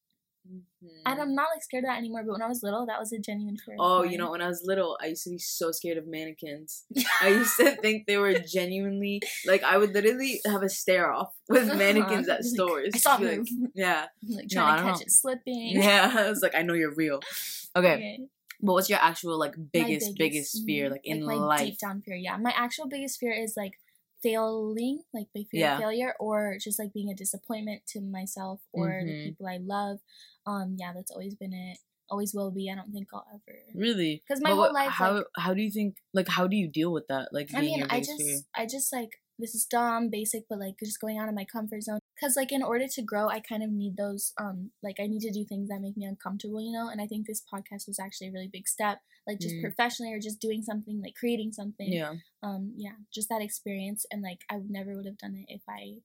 Mhm. 0.51 0.61
And 1.07 1.21
I'm 1.21 1.35
not 1.35 1.49
like 1.55 1.63
scared 1.63 1.85
of 1.85 1.89
that 1.89 1.99
anymore. 1.99 2.23
But 2.25 2.33
when 2.33 2.43
I 2.43 2.49
was 2.49 2.63
little, 2.63 2.87
that 2.87 2.99
was 3.01 3.13
a 3.13 3.19
genuine 3.19 3.57
fear. 3.59 3.77
Oh, 3.79 4.03
you 4.03 4.19
know, 4.19 4.31
when 4.31 4.41
I 4.43 4.49
was 4.49 4.63
little, 4.65 4.99
I 5.01 5.07
used 5.07 5.25
to 5.25 5.31
be 5.31 5.39
so 5.39 5.73
scared 5.73 5.99
of 5.99 6.07
mannequins. 6.07 6.85
I 7.23 7.29
used 7.29 7.57
to 7.57 7.77
think 7.77 8.07
they 8.07 8.17
were 8.19 8.35
genuinely 8.35 9.21
like 9.47 9.63
I 9.63 9.79
would 9.79 9.93
literally 9.95 10.41
have 10.47 10.63
a 10.63 10.69
stare 10.69 11.13
off 11.13 11.35
with 11.49 11.69
mannequins 11.77 12.29
at 12.29 12.39
Like, 12.43 12.45
stores. 12.45 12.91
I 12.95 12.99
saw 12.99 13.17
like, 13.17 13.41
yeah, 13.75 14.07
like 14.29 14.47
No, 14.51 14.63
trying 14.63 14.77
to 14.77 14.83
catch 14.83 14.95
know. 14.97 15.03
it 15.03 15.11
slipping. 15.13 15.81
yeah. 15.81 16.15
I 16.19 16.29
was 16.31 16.43
like, 16.43 16.55
I 16.55 16.63
know 16.63 16.75
you're 16.75 16.95
real. 16.95 17.21
Okay, 17.77 17.95
Okay. 17.95 18.21
but 18.61 18.73
what's 18.73 18.89
your 18.91 18.99
actual 19.01 19.39
like 19.39 19.57
My 19.57 19.65
biggest, 19.73 20.17
biggest, 20.17 20.65
fear 20.65 20.89
mm, 20.89 20.93
like 20.93 21.01
in 21.05 21.25
my 21.25 21.35
life? 21.35 21.61
deep 21.67 21.79
down 21.79 22.03
fear. 22.03 22.17
Yeah, 22.17 22.37
my 22.37 22.53
actual 22.57 22.87
biggest 22.89 23.19
fear 23.21 23.33
is 23.33 23.55
like 23.57 23.79
failing, 24.23 25.03
like 25.15 25.29
my 25.35 25.45
fear 25.51 25.61
Yeah. 25.61 25.73
of 25.75 25.79
failure, 25.81 26.15
or 26.19 26.59
just 26.61 26.79
like 26.79 26.93
being 26.93 27.09
a 27.11 27.15
disappointment 27.15 27.87
to 27.89 28.01
myself 28.01 28.61
or 28.73 28.89
Mhm. 28.89 29.07
the 29.07 29.25
people 29.31 29.47
I 29.47 29.59
love. 29.59 30.01
Um, 30.49 30.77
yeah, 30.79 30.93
that's 30.95 31.11
always 31.11 31.35
been 31.35 31.53
it. 31.53 31.79
Always 32.11 32.33
will 32.35 32.51
be. 32.51 32.71
I 32.71 32.75
don't 32.75 32.91
think 32.91 33.09
I'll 33.13 33.27
ever. 33.35 33.59
Really? 33.75 34.23
Because 34.27 34.41
my 34.41 34.51
But 34.51 34.55
whole 34.57 34.65
what- 34.65 34.73
life, 34.81 34.91
How 34.91 35.13
like- 35.17 35.25
how 35.37 35.53
do 35.55 35.61
you 35.63 35.71
think 35.71 35.97
like 36.15 36.29
how 36.29 36.47
do 36.47 36.57
you 36.57 36.69
deal 36.79 36.91
with 36.97 37.07
that? 37.09 37.27
Like 37.33 37.51
I 37.55 37.61
mean, 37.61 37.83
I 37.91 37.99
just? 38.01 38.23
I 38.55 38.65
just 38.67 38.93
like 38.93 39.11
this 39.41 39.55
is 39.55 39.67
dumb, 39.67 40.09
basic, 40.11 40.43
but 40.49 40.59
like 40.59 40.75
just 40.83 41.01
going 41.01 41.17
out 41.19 41.29
of 41.29 41.35
my 41.35 41.45
comfort 41.45 41.83
zone. 41.83 42.01
Cause 42.19 42.35
like 42.35 42.51
in 42.51 42.63
order 42.63 42.87
to 42.97 43.03
grow, 43.03 43.29
I 43.29 43.39
kind 43.41 43.63
of 43.63 43.71
need 43.71 43.97
those. 43.97 44.33
Um, 44.41 44.73
like 44.83 44.97
I 44.99 45.07
need 45.07 45.21
to 45.21 45.31
do 45.31 45.45
things 45.45 45.69
that 45.69 45.81
make 45.81 45.97
me 45.97 46.07
uncomfortable, 46.07 46.61
you 46.61 46.73
know. 46.73 46.89
And 46.89 47.01
I 47.01 47.07
think 47.07 47.27
this 47.27 47.43
podcast 47.53 47.87
was 47.87 48.01
actually 48.01 48.29
a 48.29 48.33
really 48.33 48.51
big 48.53 48.67
step, 48.67 48.99
like 49.29 49.39
just 49.39 49.55
Mm. 49.57 49.63
professionally 49.63 50.13
or 50.15 50.19
just 50.19 50.41
doing 50.41 50.63
something, 50.63 51.01
like 51.01 51.15
creating 51.15 51.53
something. 51.53 51.93
Yeah. 51.93 52.15
Um, 52.43 52.73
yeah, 52.77 52.97
just 53.15 53.29
that 53.29 53.43
experience, 53.43 54.07
and 54.11 54.23
like 54.23 54.41
I 54.51 54.57
never 54.69 54.97
would 54.97 55.07
have 55.07 55.19
done 55.19 55.37
it 55.37 55.47
if 55.49 55.63
I 55.69 55.99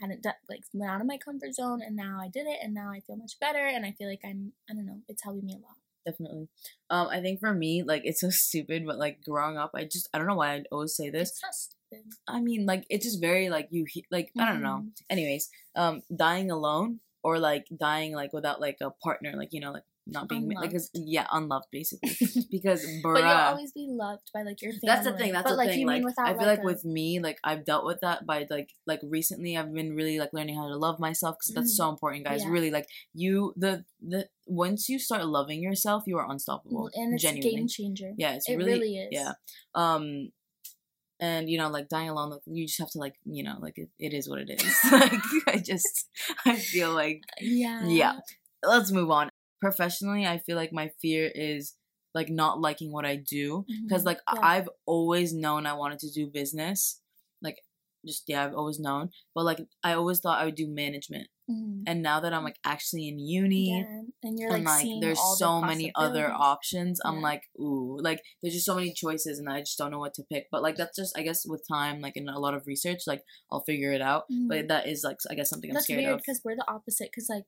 hadn't 0.00 0.22
done 0.22 0.34
like 0.48 0.62
went 0.72 0.90
out 0.90 1.00
of 1.00 1.06
my 1.06 1.18
comfort 1.18 1.54
zone, 1.54 1.80
and 1.82 1.96
now 1.96 2.18
I 2.20 2.28
did 2.28 2.46
it, 2.46 2.58
and 2.62 2.74
now 2.74 2.90
I 2.90 3.00
feel 3.00 3.16
much 3.16 3.38
better, 3.40 3.66
and 3.66 3.84
I 3.86 3.92
feel 3.92 4.08
like 4.08 4.20
I'm, 4.24 4.52
I 4.70 4.74
don't 4.74 4.86
know, 4.86 5.00
it's 5.08 5.22
helping 5.22 5.46
me 5.46 5.54
a 5.54 5.56
lot. 5.58 5.76
Definitely. 6.06 6.48
Um, 6.90 7.08
I 7.08 7.20
think 7.20 7.40
for 7.40 7.54
me, 7.54 7.82
like 7.82 8.02
it's 8.04 8.20
so 8.20 8.30
stupid, 8.46 8.84
but 8.86 8.98
like 8.98 9.22
growing 9.24 9.56
up, 9.56 9.70
I 9.74 9.84
just 9.84 10.08
I 10.12 10.18
don't 10.18 10.26
know 10.26 10.34
why 10.36 10.54
I 10.54 10.64
always 10.70 10.94
say 10.96 11.10
this. 11.10 11.30
It's 11.30 11.42
not 11.42 11.54
stupid. 11.54 12.12
I 12.28 12.40
mean, 12.40 12.66
like 12.66 12.84
it's 12.90 13.04
just 13.04 13.20
very 13.20 13.48
like 13.48 13.68
you 13.70 13.86
he- 13.88 14.06
like 14.10 14.30
I 14.38 14.46
don't 14.46 14.62
know. 14.62 14.82
Mhm. 14.84 14.90
Anyways, 15.08 15.48
um, 15.76 16.02
dying 16.14 16.50
alone 16.50 17.00
or 17.22 17.38
like 17.38 17.66
dying 17.74 18.12
like 18.14 18.32
without 18.32 18.60
like 18.60 18.78
a 18.82 18.90
partner, 18.90 19.32
like 19.36 19.52
you 19.52 19.60
know, 19.60 19.72
like 19.72 19.84
not 20.06 20.28
being 20.28 20.48
ma- 20.48 20.60
like 20.60 20.74
yeah, 20.92 21.26
unloved 21.32 21.66
basically. 21.72 22.16
Because 22.50 22.84
But 23.02 23.18
you'll 23.18 23.26
always 23.26 23.72
be 23.72 23.86
loved 23.90 24.30
by 24.34 24.42
like 24.42 24.60
your 24.60 24.72
family. 24.72 24.80
that's 24.84 25.06
the 25.06 25.12
thing. 25.16 25.32
That's 25.32 25.44
but, 25.44 25.50
the 25.50 25.56
like, 25.56 25.68
thing. 25.70 25.80
You 25.80 25.86
Like 25.86 25.96
mean 25.96 26.04
without, 26.04 26.26
I 26.28 26.34
feel 26.36 26.46
like 26.46 26.60
a- 26.60 26.64
with 26.64 26.84
me, 26.84 27.20
like 27.20 27.38
I've 27.42 27.64
dealt 27.64 27.86
with 27.86 28.00
that 28.00 28.26
by 28.26 28.46
like 28.50 28.70
like 28.86 29.00
recently. 29.02 29.56
I've 29.56 29.72
been 29.72 29.94
really 29.96 30.18
like 30.18 30.30
learning 30.32 30.56
how 30.56 30.68
to 30.68 30.76
love 30.76 30.98
myself 31.00 31.36
because 31.40 31.54
that's 31.54 31.72
Mhm. 31.74 31.76
so 31.76 31.88
important, 31.88 32.24
guys. 32.24 32.42
Yeah. 32.44 32.50
Really, 32.50 32.70
like 32.70 32.86
you 33.14 33.54
the 33.56 33.84
the 34.00 34.28
once 34.46 34.88
you 34.90 34.98
start 34.98 35.24
loving 35.26 35.62
yourself, 35.62 36.04
you 36.06 36.18
are 36.18 36.30
unstoppable. 36.30 36.90
and 36.94 37.14
it's 37.14 37.22
genuinely. 37.22 37.54
a 37.54 37.56
game 37.58 37.68
changer. 37.68 38.12
Yeah, 38.18 38.34
it's 38.34 38.48
it 38.48 38.56
really, 38.56 38.72
really 38.74 38.96
is. 38.98 39.08
yeah. 39.10 39.32
Um, 39.74 40.32
and 41.20 41.48
you 41.48 41.56
know, 41.58 41.70
like 41.70 41.88
dying 41.88 42.10
alone, 42.10 42.30
like 42.30 42.40
you 42.44 42.66
just 42.66 42.78
have 42.80 42.90
to 42.90 42.98
like 42.98 43.14
you 43.24 43.42
know, 43.42 43.56
like 43.60 43.78
it, 43.78 43.88
it 43.98 44.12
is 44.12 44.28
what 44.28 44.40
it 44.40 44.50
is. 44.50 44.78
like 44.92 45.12
I 45.46 45.56
just 45.64 46.08
I 46.44 46.56
feel 46.56 46.92
like 46.92 47.22
Yeah. 47.40 47.86
yeah. 47.86 48.18
Let's 48.62 48.90
move 48.90 49.10
on. 49.10 49.28
Professionally, 49.60 50.26
I 50.26 50.38
feel 50.38 50.56
like 50.56 50.72
my 50.72 50.90
fear 51.00 51.30
is 51.34 51.74
like 52.14 52.28
not 52.28 52.60
liking 52.60 52.92
what 52.92 53.04
I 53.04 53.16
do 53.16 53.64
because 53.84 54.02
Mhm. 54.02 54.06
like 54.06 54.20
Yeah. 54.32 54.40
I've 54.42 54.68
always 54.86 55.32
known 55.32 55.66
I 55.66 55.74
wanted 55.74 55.98
to 56.00 56.10
do 56.10 56.28
business, 56.30 57.00
like 57.42 57.58
just 58.06 58.24
yeah, 58.28 58.44
I've 58.44 58.54
always 58.54 58.78
known, 58.78 59.10
but 59.34 59.44
like 59.44 59.60
I 59.82 59.94
always 59.94 60.20
thought 60.20 60.38
I 60.38 60.44
would 60.44 60.54
do 60.54 60.68
management, 60.68 61.28
Mhm. 61.50 61.84
and 61.86 62.02
now 62.02 62.20
that 62.20 62.34
I'm 62.34 62.44
like 62.44 62.58
actually 62.64 63.08
in 63.08 63.18
uni 63.18 63.70
Yeah, 63.70 64.02
and 64.22 64.38
you're 64.38 64.54
and 64.54 64.64
like, 64.64 64.84
like 64.84 65.00
there's 65.00 65.18
all 65.18 65.32
the 65.32 65.36
so 65.38 65.60
many 65.62 65.90
other 65.94 66.30
options 66.30 67.00
i'm 67.04 67.20
like 67.22 67.42
ooh 67.60 67.98
like 68.00 68.22
there's 68.42 68.54
just 68.54 68.64
so 68.66 68.74
many 68.74 68.92
choices 68.92 69.38
and 69.38 69.48
i 69.50 69.60
just 69.60 69.76
don't 69.78 69.90
know 69.90 69.98
what 69.98 70.14
to 70.14 70.22
pick 70.32 70.46
but 70.50 70.62
like 70.62 70.76
that's 70.76 70.96
just 70.96 71.16
i 71.18 71.22
guess 71.22 71.44
with 71.46 71.62
time 71.68 72.00
like 72.00 72.16
in 72.16 72.28
a 72.28 72.38
lot 72.38 72.54
of 72.54 72.66
research 72.66 73.00
like 73.06 73.22
i'll 73.50 73.64
figure 73.64 73.92
it 73.92 74.00
out 74.00 74.24
Mhm. 74.30 74.48
but 74.48 74.68
that 74.68 74.86
is 74.88 75.02
like 75.04 75.18
i 75.30 75.34
guess 75.34 75.50
something 75.50 75.70
i'm 75.70 75.74
That's 75.74 75.84
scared 75.86 76.00
weird 76.00 76.14
of 76.14 76.18
because 76.20 76.40
we're 76.44 76.56
the 76.56 76.70
opposite. 76.70 77.08
Because 77.10 77.28
like, 77.28 77.44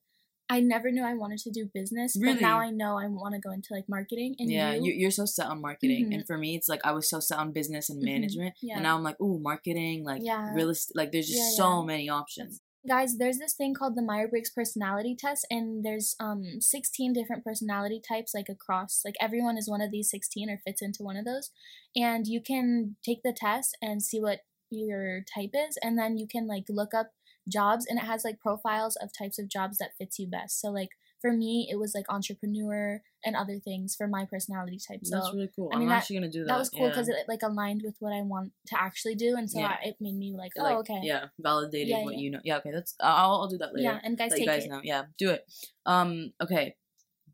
I 0.49 0.61
never 0.61 0.91
knew 0.93 1.03
I 1.05 1.15
wanted 1.15 1.39
to 1.41 1.51
do 1.51 1.69
business, 1.75 2.17
Really? 2.19 2.35
but 2.35 2.41
now 2.43 2.59
I 2.61 2.71
know 2.71 2.99
I 2.99 3.07
want 3.09 3.35
to 3.35 3.41
go 3.41 3.51
into 3.53 3.75
like 3.75 3.89
marketing. 3.89 4.37
And 4.39 4.51
yeah 4.51 4.75
you, 4.75 4.93
you're 4.93 5.11
so 5.11 5.25
set 5.25 5.47
on 5.47 5.61
marketing 5.61 6.07
Mhm. 6.07 6.15
and 6.15 6.27
for 6.27 6.39
me 6.39 6.55
it's 6.57 6.69
like 6.69 6.81
i 6.85 6.93
was 6.93 7.09
so 7.09 7.19
set 7.21 7.39
on 7.39 7.53
business 7.53 7.89
and 7.91 8.01
Mhm. 8.01 8.05
management 8.05 8.55
yeah. 8.63 8.75
and 8.75 8.83
now 8.85 8.97
i'm 8.97 9.03
like 9.03 9.21
ooh 9.21 9.39
marketing 9.39 10.05
like 10.05 10.23
Yeah. 10.25 10.53
real 10.55 10.71
estate 10.71 10.95
like 10.97 11.11
there's 11.13 11.27
just 11.29 11.39
Yeah, 11.59 11.65
so 11.65 11.83
many 11.83 12.09
options 12.09 12.61
guys 12.87 13.19
there's 13.19 13.39
this 13.39 13.55
thing 13.55 13.75
called 13.75 13.97
the 13.97 14.03
myers-briggs 14.03 14.51
personality 14.51 15.17
test 15.19 15.45
and 15.51 15.85
there's 15.85 16.15
um 16.21 16.61
16 16.61 17.13
different 17.13 17.43
personality 17.45 18.01
types 18.07 18.33
like 18.33 18.49
across 18.49 19.03
like 19.05 19.17
everyone 19.21 19.59
is 19.59 19.69
one 19.69 19.81
of 19.81 19.91
these 19.91 20.09
16 20.11 20.49
or 20.49 20.59
fits 20.65 20.81
into 20.83 21.03
one 21.03 21.17
of 21.17 21.25
those 21.25 21.51
and 21.97 22.27
you 22.29 22.41
can 22.41 22.97
take 23.05 23.23
the 23.25 23.33
test 23.33 23.77
and 23.83 24.03
see 24.03 24.21
what 24.21 24.41
your 24.71 25.23
type 25.35 25.51
is 25.55 25.77
and 25.83 25.99
then 25.99 26.17
you 26.17 26.27
can 26.29 26.47
like 26.47 26.65
look 26.69 26.93
up 26.95 27.13
jobs 27.49 27.87
and 27.89 27.99
it 27.99 28.05
has 28.05 28.25
like 28.25 28.41
profiles 28.41 28.97
of 28.97 29.11
types 29.17 29.39
of 29.39 29.49
jobs 29.49 29.79
that 29.79 29.91
fits 29.99 30.19
you 30.19 30.27
best 30.27 30.61
so 30.61 30.69
like 30.71 30.91
for 31.21 31.33
me 31.33 31.67
it 31.71 31.77
was 31.79 31.93
like 31.95 32.05
entrepreneur 32.09 33.01
and 33.25 33.35
other 33.37 33.59
things 33.59 33.95
for 33.97 34.07
my 34.09 34.25
personality 34.25 34.79
type 34.79 35.01
so 35.05 35.17
that's 35.17 35.33
really 35.33 35.49
cool 35.57 35.71
I 35.73 35.77
mean, 35.77 35.85
i'm 35.85 35.89
that- 35.91 35.99
actually 35.99 36.17
gonna 36.17 36.31
do 36.31 36.41
that 36.41 36.49
that 36.49 36.59
was 36.59 36.71
cool 36.71 36.83
yeah. 36.83 36.89
because 36.89 37.09
it 37.09 37.17
like 37.29 37.43
aligned 37.43 37.83
with 37.85 37.95
what 38.01 38.13
I 38.13 38.21
want 38.23 38.53
to 38.69 38.81
actually 38.81 39.15
do, 39.15 39.37
and 39.37 39.51
so 39.51 39.61
Yeah. 39.61 39.77
I, 39.83 39.89
it 39.89 39.97
made 40.01 40.17
me 40.17 40.35
like, 40.37 40.53
oh, 40.59 40.63
like, 40.63 40.77
okay, 40.79 41.01
yeah 41.03 41.27
validated 41.41 41.89
Yeah, 41.89 42.05
what 42.05 42.15
yeah. 42.15 42.21
you 42.21 42.31
know 42.33 42.41
yeah 42.45 42.57
okay 42.59 42.71
that's 42.73 42.95
i'll, 43.01 43.41
I'll 43.43 43.49
do 43.49 43.59
that 43.59 43.75
later 43.75 43.85
yeah. 43.93 43.99
And 44.03 44.17
guys, 44.19 44.31
let 44.31 44.39
take 44.39 44.47
guys 44.49 44.65
it. 44.65 44.71
know. 44.71 44.81
Yeah, 44.83 45.05
do 45.19 45.31
it. 45.31 45.45
Um, 45.87 46.33
okay. 46.43 46.75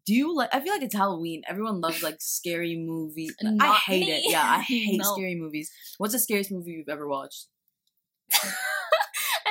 Do 0.05 0.15
you 0.15 0.35
like? 0.37 0.51
I 0.53 0.61
feel 0.61 0.73
like 0.73 0.83
it's 0.83 0.97
Halloween. 0.97 1.43
Everyone 1.49 1.81
loves 1.81 2.03
like 2.03 2.17
scary 2.19 2.77
movie. 2.77 3.31
I 3.61 3.79
hate 3.87 4.01
me. 4.07 4.13
it. 4.13 4.23
Yeah, 4.33 4.43
I 4.45 4.61
hate 4.69 4.99
No. 5.01 5.15
scary 5.15 5.37
movies. 5.37 5.71
What's 5.99 6.13
the 6.13 6.19
scariest 6.19 6.51
movie 6.51 6.73
you've 6.73 6.89
ever 6.89 7.07
watched? 7.09 7.47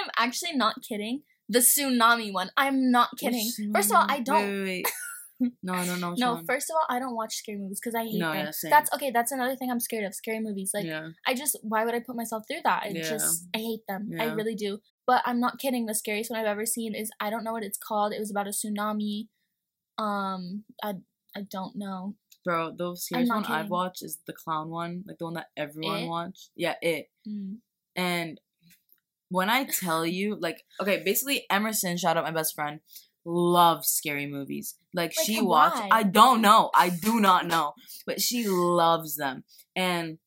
I'm 0.01 0.09
actually 0.17 0.53
not 0.53 0.81
kidding. 0.87 1.23
The 1.49 1.59
tsunami 1.59 2.31
one. 2.33 2.49
I'm 2.57 2.91
not 2.91 3.17
kidding. 3.17 3.49
First 3.73 3.91
of 3.91 3.97
all. 3.97 4.05
I 4.07 4.19
don't. 4.19 4.41
Wait, 4.41 4.63
wait, 4.63 4.85
wait. 5.41 5.51
no, 5.63 5.73
I 5.73 5.85
don't 5.85 5.99
know. 5.99 6.11
Which 6.11 6.19
No, 6.19 6.33
one. 6.35 6.45
first 6.45 6.69
of 6.69 6.75
all, 6.75 6.85
I 6.95 6.99
don't 6.99 7.15
watch 7.15 7.35
scary 7.35 7.57
movies 7.57 7.79
because 7.81 7.95
I 7.95 8.03
hate 8.03 8.19
No, 8.19 8.31
them. 8.31 8.45
yeah, 8.45 8.51
same. 8.51 8.69
That's 8.69 8.93
okay. 8.93 9.11
That's 9.11 9.31
another 9.31 9.55
thing 9.55 9.69
I'm 9.71 9.79
scared 9.79 10.05
of. 10.05 10.13
Scary 10.15 10.39
movies. 10.39 10.71
Like 10.73 10.85
yeah, 10.85 11.09
I 11.27 11.33
just, 11.33 11.57
why 11.61 11.83
would 11.83 11.93
I 11.93 11.99
put 11.99 12.15
myself 12.15 12.43
through 12.47 12.61
that? 12.63 12.83
I 12.83 12.89
Yeah. 12.89 13.01
just, 13.09 13.47
I 13.53 13.57
hate 13.57 13.81
them. 13.87 14.09
I 14.19 14.25
Yeah. 14.25 14.33
really 14.33 14.55
do. 14.55 14.79
But 15.07 15.23
I'm 15.25 15.39
not 15.39 15.59
kidding. 15.59 15.87
The 15.87 15.95
scariest 15.95 16.29
one 16.31 16.39
I've 16.39 16.45
ever 16.45 16.65
seen 16.65 16.95
is 16.95 17.11
I 17.19 17.29
don't 17.29 17.43
know 17.43 17.51
what 17.53 17.63
it's 17.63 17.77
called. 17.77 18.13
It 18.13 18.19
was 18.19 18.31
about 18.31 18.47
a 18.47 18.51
tsunami. 18.51 19.27
Um, 19.97 20.63
I, 20.83 20.95
I 21.35 21.41
don't 21.41 21.75
know. 21.75 22.15
bro. 22.45 22.71
The 22.75 22.95
scariest 22.95 23.29
not 23.29 23.35
one 23.43 23.45
I've 23.45 23.57
kidding. 23.63 23.69
watched 23.71 24.03
is 24.03 24.19
the 24.25 24.33
clown 24.33 24.69
one, 24.69 25.03
like 25.07 25.17
the 25.17 25.25
one 25.25 25.33
that 25.35 25.47
everyone 25.57 26.03
It? 26.03 26.07
watched. 26.07 26.49
Yeah, 26.55 26.75
it. 26.81 27.09
Mm. 27.27 27.57
And 27.95 28.39
when 29.31 29.49
I 29.49 29.63
tell 29.63 30.05
you, 30.05 30.37
like, 30.39 30.63
okay, 30.81 31.01
basically 31.03 31.45
Emerson, 31.49 31.97
shout 31.97 32.17
out 32.17 32.25
my 32.25 32.31
best 32.31 32.53
friend, 32.53 32.81
loves 33.25 33.87
scary 33.87 34.27
movies. 34.27 34.75
Like, 34.93 35.13
Like, 35.17 35.25
she 35.25 35.41
watched 35.41 35.81
I 35.89 36.03
don't 36.03 36.41
know. 36.41 36.69
I 36.75 36.89
do 36.89 37.19
not 37.19 37.47
know. 37.47 37.73
But 38.05 38.19
she 38.21 38.45
loves 38.47 39.15
them. 39.15 39.43
And 39.75 40.17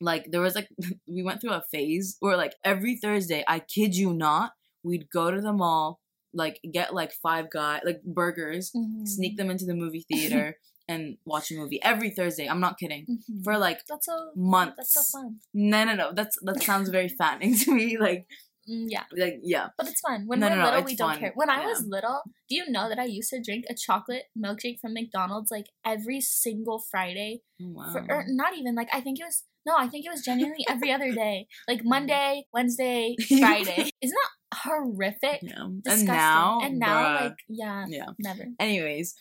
like 0.00 0.26
there 0.32 0.40
was 0.40 0.54
like 0.54 0.68
we 1.08 1.22
went 1.22 1.40
through 1.40 1.52
a 1.52 1.62
phase 1.70 2.16
where 2.20 2.36
like 2.36 2.54
every 2.64 2.96
Thursday, 2.96 3.44
I 3.46 3.60
kid 3.60 3.94
you 3.94 4.12
not, 4.12 4.52
we'd 4.82 5.10
go 5.10 5.30
to 5.30 5.40
the 5.40 5.52
mall, 5.52 6.00
like 6.34 6.58
get 6.72 6.92
like 6.94 7.12
five 7.12 7.50
guy 7.50 7.80
like 7.84 8.02
burgers, 8.02 8.72
Mhm. 8.74 9.06
sneak 9.06 9.36
them 9.36 9.50
into 9.50 9.64
the 9.66 9.74
movie 9.74 10.04
theater 10.10 10.56
and 10.92 11.02
watch 11.32 11.46
a 11.50 11.54
movie 11.60 11.80
every 11.92 12.10
Thursday. 12.18 12.46
I'm 12.50 12.60
not 12.66 12.78
kidding. 12.80 13.02
Mhm. 13.08 13.44
For 13.44 13.54
like 13.66 13.80
that's 13.88 14.06
so 14.06 14.16
months. 14.36 14.74
that's 14.78 14.94
so 14.98 15.02
fun. 15.18 15.28
No, 15.72 15.84
no, 15.88 15.94
no. 16.02 16.06
That's 16.18 16.36
that 16.46 16.62
sounds 16.68 16.88
very 16.98 17.08
fattening 17.20 17.54
to 17.62 17.68
me. 17.78 17.86
Like, 18.06 18.26
Mm, 18.70 18.86
yeah, 18.94 19.04
like 19.22 19.36
yeah. 19.42 19.68
but 19.78 19.88
it's 19.88 20.02
fun. 20.06 20.26
When 20.28 20.38
No, 20.40 20.48
we're 20.48 20.56
no, 20.56 20.64
little, 20.64 20.82
we 20.84 20.94
don't 20.94 21.12
fun. 21.12 21.18
care. 21.20 21.32
When 21.34 21.48
I 21.50 21.64
was 21.70 21.80
little, 21.96 22.20
do 22.48 22.54
you 22.58 22.64
know 22.74 22.86
that 22.90 22.98
I 23.04 23.06
used 23.18 23.30
to 23.30 23.40
drink 23.48 23.64
a 23.70 23.74
chocolate 23.86 24.24
milkshake 24.44 24.78
from 24.82 24.92
McDonald's 24.92 25.50
like 25.50 25.68
every 25.84 26.20
single 26.20 26.78
Friday? 26.90 27.40
Oh, 27.60 27.70
wow. 27.78 27.90
For, 27.92 28.00
or 28.14 28.24
not 28.28 28.52
even 28.58 28.74
like 28.80 28.90
I 28.92 29.00
think 29.00 29.18
it 29.18 29.24
was 29.24 29.38
no, 29.66 29.72
I 29.76 29.88
think 29.88 30.04
it 30.06 30.12
was 30.14 30.22
genuinely 30.22 30.64
every 30.68 30.92
other 30.92 31.10
day, 31.24 31.36
like 31.66 31.80
Monday, 31.84 32.44
Wednesday, 32.52 33.16
Friday. 33.40 33.90
Isn't 34.02 34.18
that 34.22 34.58
horrific? 34.64 35.40
yeah. 35.42 35.66
Disgusting. 35.82 36.08
And 36.10 36.16
now, 36.18 36.60
and 36.62 36.78
now, 36.78 37.02
bruh. 37.02 37.20
like 37.22 37.36
yeah, 37.48 37.86
yeah. 37.88 38.06
never. 38.28 38.44
Anyways, 38.60 39.14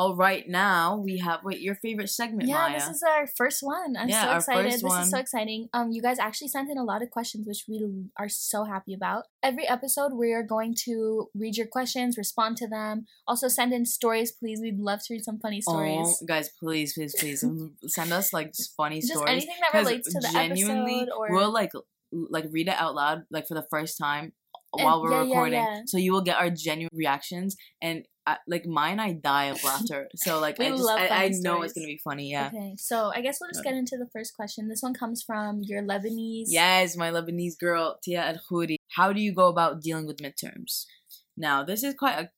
All 0.00 0.16
right, 0.16 0.48
now 0.48 0.96
we 0.96 1.18
have 1.18 1.40
wait 1.44 1.60
your 1.60 1.74
favorite 1.74 2.08
segment, 2.08 2.48
Yeah, 2.48 2.68
Maya. 2.68 2.78
this 2.78 2.88
is 2.88 3.02
our 3.02 3.26
first 3.26 3.58
one. 3.62 3.98
I'm 3.98 4.08
Yeah, 4.08 4.24
so 4.24 4.36
excited. 4.36 4.72
This 4.72 4.82
is 4.82 5.10
so 5.10 5.18
exciting. 5.18 5.68
Um, 5.74 5.90
you 5.92 6.00
guys 6.00 6.18
actually 6.18 6.48
sent 6.48 6.70
in 6.70 6.78
a 6.78 6.84
lot 6.84 7.02
of 7.02 7.10
questions, 7.10 7.46
which 7.46 7.64
we 7.68 7.76
are 8.18 8.30
so 8.30 8.64
happy 8.64 8.94
about. 8.94 9.24
Every 9.42 9.68
episode, 9.68 10.14
we 10.14 10.32
are 10.32 10.42
going 10.42 10.74
to 10.86 11.28
read 11.34 11.58
your 11.58 11.66
questions, 11.66 12.16
respond 12.16 12.56
to 12.62 12.66
them. 12.66 13.04
Also, 13.26 13.46
send 13.48 13.74
in 13.74 13.84
stories, 13.84 14.32
please. 14.32 14.58
We'd 14.62 14.78
love 14.80 15.00
to 15.04 15.12
read 15.12 15.22
some 15.22 15.38
funny 15.38 15.60
stories. 15.60 16.18
Oh, 16.22 16.26
guys, 16.26 16.48
please, 16.58 16.94
please, 16.94 17.14
please 17.20 17.44
um, 17.44 17.74
send 17.86 18.10
us 18.10 18.32
like 18.32 18.54
funny 18.78 19.00
Just 19.02 19.12
stories. 19.12 19.28
anything 19.44 19.56
that 19.70 19.78
relates 19.80 20.10
to 20.14 20.18
the 20.20 20.32
episode 20.34 21.08
or 21.14 21.30
we'll 21.30 21.52
like 21.52 21.72
like 22.10 22.46
read 22.50 22.68
it 22.68 22.74
out 22.78 22.94
loud 22.94 23.24
like 23.30 23.46
for 23.46 23.54
the 23.54 23.66
first 23.70 23.98
time 23.98 24.32
And- 24.74 24.84
while 24.86 25.02
we're 25.02 25.10
yeah, 25.10 25.16
yeah, 25.24 25.28
recording, 25.28 25.52
yeah. 25.62 25.82
so 25.86 25.98
you 25.98 26.12
will 26.14 26.22
get 26.22 26.36
our 26.38 26.48
genuine 26.48 26.88
reactions. 26.94 27.54
And 27.82 28.06
uh, 28.30 28.36
like 28.46 28.66
mine, 28.66 29.00
I 29.00 29.12
die 29.12 29.46
of 29.46 29.62
laughter. 29.64 30.08
So 30.16 30.40
like 30.40 30.60
I 30.60 30.68
just 30.68 30.82
love 30.82 31.00
I, 31.00 31.24
I 31.24 31.28
know 31.40 31.62
it's 31.62 31.72
gonna 31.72 31.86
be 31.86 32.00
funny. 32.02 32.30
Yeah. 32.30 32.48
Okay, 32.48 32.74
so 32.78 33.10
I 33.14 33.20
guess 33.20 33.38
we'll 33.40 33.50
just 33.50 33.64
get 33.64 33.74
into 33.74 33.96
the 33.96 34.08
first 34.12 34.34
question. 34.34 34.68
This 34.68 34.82
one 34.82 34.94
comes 34.94 35.22
from 35.22 35.60
your 35.62 35.82
Lebanese. 35.82 36.44
Yes, 36.48 36.96
my 36.96 37.10
Lebanese 37.10 37.58
girl 37.58 37.98
Tia 38.02 38.22
Al 38.22 38.40
Khouri. 38.50 38.76
How 38.96 39.12
do 39.12 39.20
you 39.20 39.34
go 39.34 39.48
about 39.48 39.80
dealing 39.82 40.06
with 40.06 40.18
midterms? 40.18 40.86
Now, 41.36 41.64
this 41.64 41.82
is 41.82 41.94
quite 41.94 42.18
a 42.18 42.30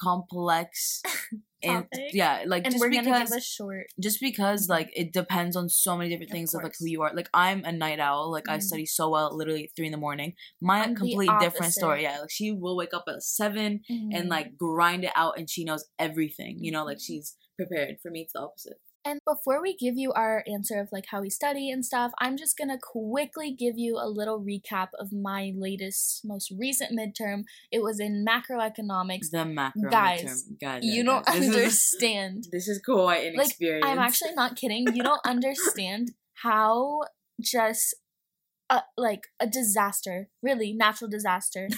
complex 0.00 1.02
and 1.62 1.84
Topic. 1.90 2.10
yeah, 2.12 2.44
like 2.46 2.64
And 2.64 2.72
just 2.74 2.82
because 2.90 3.04
gonna 3.06 3.24
give 3.24 3.36
a 3.36 3.40
short. 3.40 3.86
just 4.00 4.20
because 4.20 4.68
like 4.68 4.90
it 4.94 5.12
depends 5.12 5.56
on 5.56 5.68
so 5.68 5.96
many 5.96 6.10
different 6.10 6.30
Of 6.30 6.34
things 6.34 6.54
of 6.54 6.62
like 6.62 6.74
who 6.78 6.86
you 6.86 7.02
are. 7.02 7.12
Like 7.14 7.28
I'm 7.34 7.64
a 7.64 7.72
night 7.72 8.00
owl. 8.00 8.30
Like 8.30 8.48
I 8.48 8.58
Mhm. 8.58 8.62
study 8.62 8.86
so 8.86 9.10
well, 9.10 9.36
literally 9.36 9.64
at 9.64 9.70
three 9.76 9.86
in 9.86 9.92
the 9.92 9.98
morning. 9.98 10.34
My 10.60 10.82
I'm 10.84 10.94
complete 10.94 11.30
different 11.40 11.72
story. 11.74 12.02
Yeah, 12.02 12.20
like 12.20 12.30
she 12.30 12.52
will 12.52 12.76
wake 12.76 12.94
up 12.94 13.04
at 13.08 13.22
seven 13.22 13.80
and 13.88 14.12
Mhm. 14.26 14.28
like 14.30 14.56
grind 14.56 15.04
it 15.04 15.12
out, 15.14 15.38
and 15.38 15.48
she 15.48 15.64
knows 15.64 15.84
everything. 15.98 16.58
You 16.64 16.72
know, 16.72 16.84
like 16.84 16.98
Mhm. 16.98 17.06
she's 17.06 17.36
prepared. 17.56 17.96
For 18.02 18.10
me, 18.10 18.22
it's 18.22 18.32
the 18.32 18.40
opposite. 18.40 18.78
And 19.04 19.18
before 19.26 19.60
we 19.60 19.76
give 19.76 19.96
you 19.96 20.12
our 20.12 20.44
answer 20.46 20.78
of 20.80 20.88
like 20.92 21.06
how 21.10 21.20
we 21.22 21.28
study 21.30 21.70
and 21.70 21.84
stuff, 21.84 22.12
I'm 22.20 22.36
just 22.36 22.56
gonna 22.56 22.78
quickly 22.80 23.52
give 23.52 23.74
you 23.76 23.96
a 23.96 24.06
little 24.08 24.40
recap 24.40 24.88
of 24.98 25.12
my 25.12 25.52
latest, 25.56 26.20
most 26.24 26.52
recent 26.56 26.96
midterm. 26.96 27.42
It 27.72 27.82
was 27.82 27.98
in 27.98 28.24
macroeconomics. 28.24 29.30
The 29.30 29.44
macro 29.44 29.90
Guys, 29.90 30.22
midterm. 30.22 30.60
guys, 30.60 30.84
You 30.84 31.04
don't 31.04 31.26
guys. 31.26 31.34
This 31.40 31.48
is- 31.48 31.54
understand. 31.56 32.44
This 32.52 32.68
is 32.68 32.80
quite 32.84 33.26
an 33.26 33.36
Like, 33.36 33.48
experience. 33.48 33.86
I'm 33.86 33.98
actually 33.98 34.34
not 34.34 34.56
kidding. 34.56 34.86
You 34.94 35.02
don't 35.02 35.20
understand 35.26 36.12
how 36.42 37.02
just 37.40 37.96
uh, 38.70 38.80
like 38.96 39.24
a 39.40 39.46
disaster, 39.46 40.28
really 40.42 40.72
natural 40.72 41.10
disaster. 41.10 41.68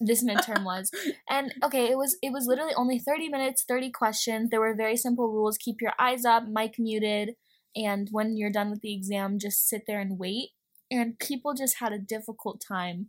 This 0.00 0.22
midterm 0.22 0.62
was 0.64 0.90
and 1.28 1.54
okay 1.62 1.86
it 1.90 1.96
was 1.96 2.16
it 2.22 2.30
was 2.32 2.46
literally 2.46 2.74
only 2.76 2.98
30 2.98 3.28
minutes 3.30 3.64
30 3.66 3.90
questions 3.90 4.50
there 4.50 4.60
were 4.60 4.74
very 4.74 4.96
simple 4.96 5.28
rules 5.32 5.56
keep 5.56 5.80
your 5.80 5.92
eyes 5.98 6.24
up 6.24 6.46
mic 6.46 6.74
muted 6.78 7.34
and 7.74 8.08
when 8.10 8.36
you're 8.36 8.52
done 8.52 8.70
with 8.70 8.82
the 8.82 8.94
exam 8.94 9.38
just 9.38 9.66
sit 9.68 9.82
there 9.86 10.00
and 10.00 10.18
wait 10.18 10.50
and 10.90 11.18
people 11.18 11.54
just 11.54 11.78
had 11.78 11.92
a 11.92 11.98
difficult 11.98 12.60
time 12.60 13.06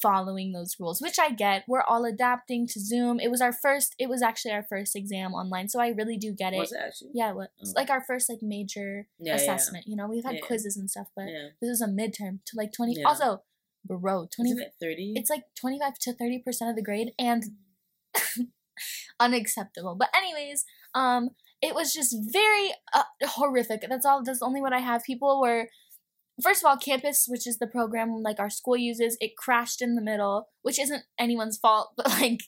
following 0.00 0.52
those 0.52 0.76
rules 0.78 1.00
which 1.02 1.18
i 1.18 1.28
get 1.30 1.64
we're 1.66 1.82
all 1.82 2.04
adapting 2.04 2.68
to 2.68 2.78
zoom 2.78 3.18
it 3.18 3.30
was 3.32 3.40
our 3.40 3.52
first 3.52 3.96
it 3.98 4.08
was 4.08 4.22
actually 4.22 4.52
our 4.52 4.62
first 4.68 4.94
exam 4.94 5.32
online 5.34 5.68
so 5.68 5.80
i 5.80 5.88
really 5.88 6.16
do 6.16 6.32
get 6.32 6.52
it 6.52 6.58
Was 6.58 6.70
it 6.72 6.78
actually? 6.84 7.10
yeah 7.14 7.32
was 7.32 7.48
Oh. 7.60 7.72
like 7.74 7.90
our 7.90 8.00
first 8.04 8.28
like 8.28 8.38
major 8.40 9.08
Yeah, 9.18 9.32
yeah, 9.32 9.40
assessment 9.40 9.86
you 9.88 9.96
know 9.96 10.06
we've 10.06 10.24
had 10.24 10.36
Yeah. 10.36 10.40
quizzes 10.46 10.76
and 10.76 10.88
stuff 10.88 11.08
but 11.16 11.26
Yeah. 11.28 11.48
this 11.60 11.70
is 11.70 11.80
a 11.80 11.88
midterm 11.88 12.38
to 12.46 12.56
like 12.56 12.72
20 12.72 12.94
Yeah. 12.94 13.08
also 13.08 13.42
bro 13.84 14.26
20 14.34 14.50
Isn't 14.50 14.62
it 14.62 14.72
thirty? 14.80 15.12
it's 15.16 15.30
like 15.30 15.44
25 15.60 15.98
to 16.00 16.12
30 16.14 16.42
percent 16.44 16.70
of 16.70 16.76
the 16.76 16.82
grade 16.82 17.12
and 17.18 17.42
unacceptable. 19.20 19.96
But 19.98 20.08
anyways 20.16 20.64
um 20.94 21.30
it 21.60 21.74
was 21.74 21.92
just 21.92 22.14
very 22.32 22.70
uh, 22.94 23.02
horrific. 23.30 23.84
That's 23.88 24.06
all 24.06 24.22
that's 24.24 24.42
only 24.42 24.60
what 24.60 24.72
i 24.72 24.78
have. 24.78 25.02
People 25.04 25.40
were 25.40 25.68
first 26.42 26.62
of 26.62 26.68
all 26.68 26.76
campus 26.76 27.26
which 27.28 27.46
is 27.48 27.58
the 27.58 27.66
program 27.66 28.22
like 28.22 28.38
our 28.38 28.50
school 28.50 28.76
uses 28.76 29.16
it 29.20 29.32
crashed 29.36 29.82
in 29.82 29.96
the 29.96 30.02
middle 30.02 30.46
which 30.62 30.78
isn't 30.78 31.02
anyone's 31.18 31.58
fault 31.58 31.90
but 31.96 32.08
like 32.10 32.40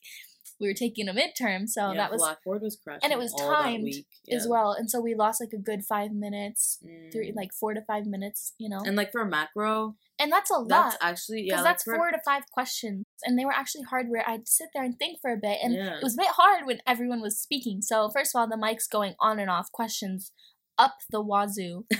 we 0.60 0.68
were 0.68 0.74
taking 0.74 1.08
a 1.08 1.12
midterm 1.14 1.66
so 1.68 1.90
yeah, 1.90 1.96
that 1.96 2.12
was 2.12 2.20
Blackboard 2.22 2.62
was 2.62 2.76
crashing. 2.82 3.00
and 3.02 3.12
it 3.12 3.18
was 3.18 3.32
timed 3.34 3.84
week. 3.84 4.06
as 4.30 4.46
well 4.46 4.72
and 4.72 4.90
so 4.90 5.00
we 5.00 5.14
lost 5.14 5.40
like 5.40 5.52
a 5.52 5.58
good 5.58 5.82
five 5.84 6.12
minutes 6.12 6.78
three 7.12 7.32
Mm. 7.32 7.36
like 7.36 7.52
four 7.52 7.72
to 7.74 7.80
five 7.82 8.04
minutes 8.06 8.52
you 8.58 8.68
know 8.68 8.80
and 8.84 8.96
like 8.96 9.10
for 9.12 9.20
a 9.22 9.26
macro, 9.28 9.96
and 10.18 10.30
that's 10.30 10.50
a 10.50 10.54
lot 10.58 10.68
that's 10.68 10.96
actually 11.00 11.42
yeah. 11.42 11.54
because 11.54 11.64
that's 11.64 11.82
for- 11.84 11.96
four 11.96 12.10
to 12.10 12.18
five 12.24 12.42
questions 12.52 13.04
and 13.24 13.38
they 13.38 13.44
were 13.44 13.52
actually 13.52 13.82
hard 13.84 14.06
where 14.08 14.28
i'd 14.28 14.46
sit 14.48 14.68
there 14.74 14.84
and 14.84 14.98
think 14.98 15.18
for 15.22 15.32
a 15.32 15.36
bit 15.36 15.58
and 15.62 15.74
Yeah. 15.74 15.96
it 15.96 16.02
was 16.02 16.14
a 16.14 16.18
bit 16.22 16.28
hard 16.36 16.66
when 16.66 16.80
everyone 16.86 17.20
was 17.22 17.38
speaking 17.40 17.80
so 17.82 18.10
first 18.10 18.34
of 18.34 18.40
all 18.40 18.48
the 18.48 18.56
mic's 18.56 18.86
going 18.86 19.14
on 19.20 19.38
and 19.38 19.48
off 19.50 19.72
questions 19.72 20.32
up 20.78 20.96
the 21.10 21.20
wazoo 21.22 21.84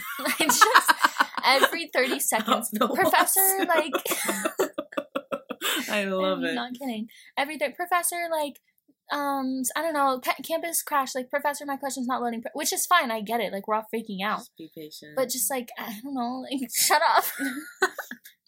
it's 0.40 0.58
just 0.58 0.92
every 1.44 1.88
30 1.92 2.18
seconds 2.20 2.70
professor 2.78 3.40
wazoo. 3.40 3.66
like 3.68 3.92
I 5.98 6.04
love 6.04 6.38
I'm 6.38 6.44
it. 6.44 6.54
not 6.54 6.72
kidding 6.78 7.08
every 7.36 7.58
th- 7.58 7.74
professor 7.74 8.16
like 8.30 8.60
um 9.12 9.62
i 9.74 9.82
don't 9.82 9.92
know 9.94 10.20
ca- 10.24 10.36
campus 10.46 10.82
crash 10.82 11.16
like 11.16 11.28
professor 11.30 11.64
my 11.66 11.76
question's 11.76 12.06
not 12.06 12.22
loading 12.22 12.40
pro-" 12.42 12.50
which 12.54 12.72
is 12.72 12.86
fine 12.86 13.10
i 13.10 13.20
get 13.20 13.40
it 13.40 13.52
like 13.52 13.66
we're 13.66 13.74
all 13.74 13.86
freaking 13.92 14.22
out 14.24 14.38
Just 14.38 14.56
be 14.56 14.70
patient. 14.72 15.16
but 15.16 15.28
just 15.28 15.50
like 15.50 15.68
i 15.78 15.98
don't 16.02 16.14
know 16.14 16.44
like 16.48 16.70
shut 16.74 17.02
up 17.16 17.24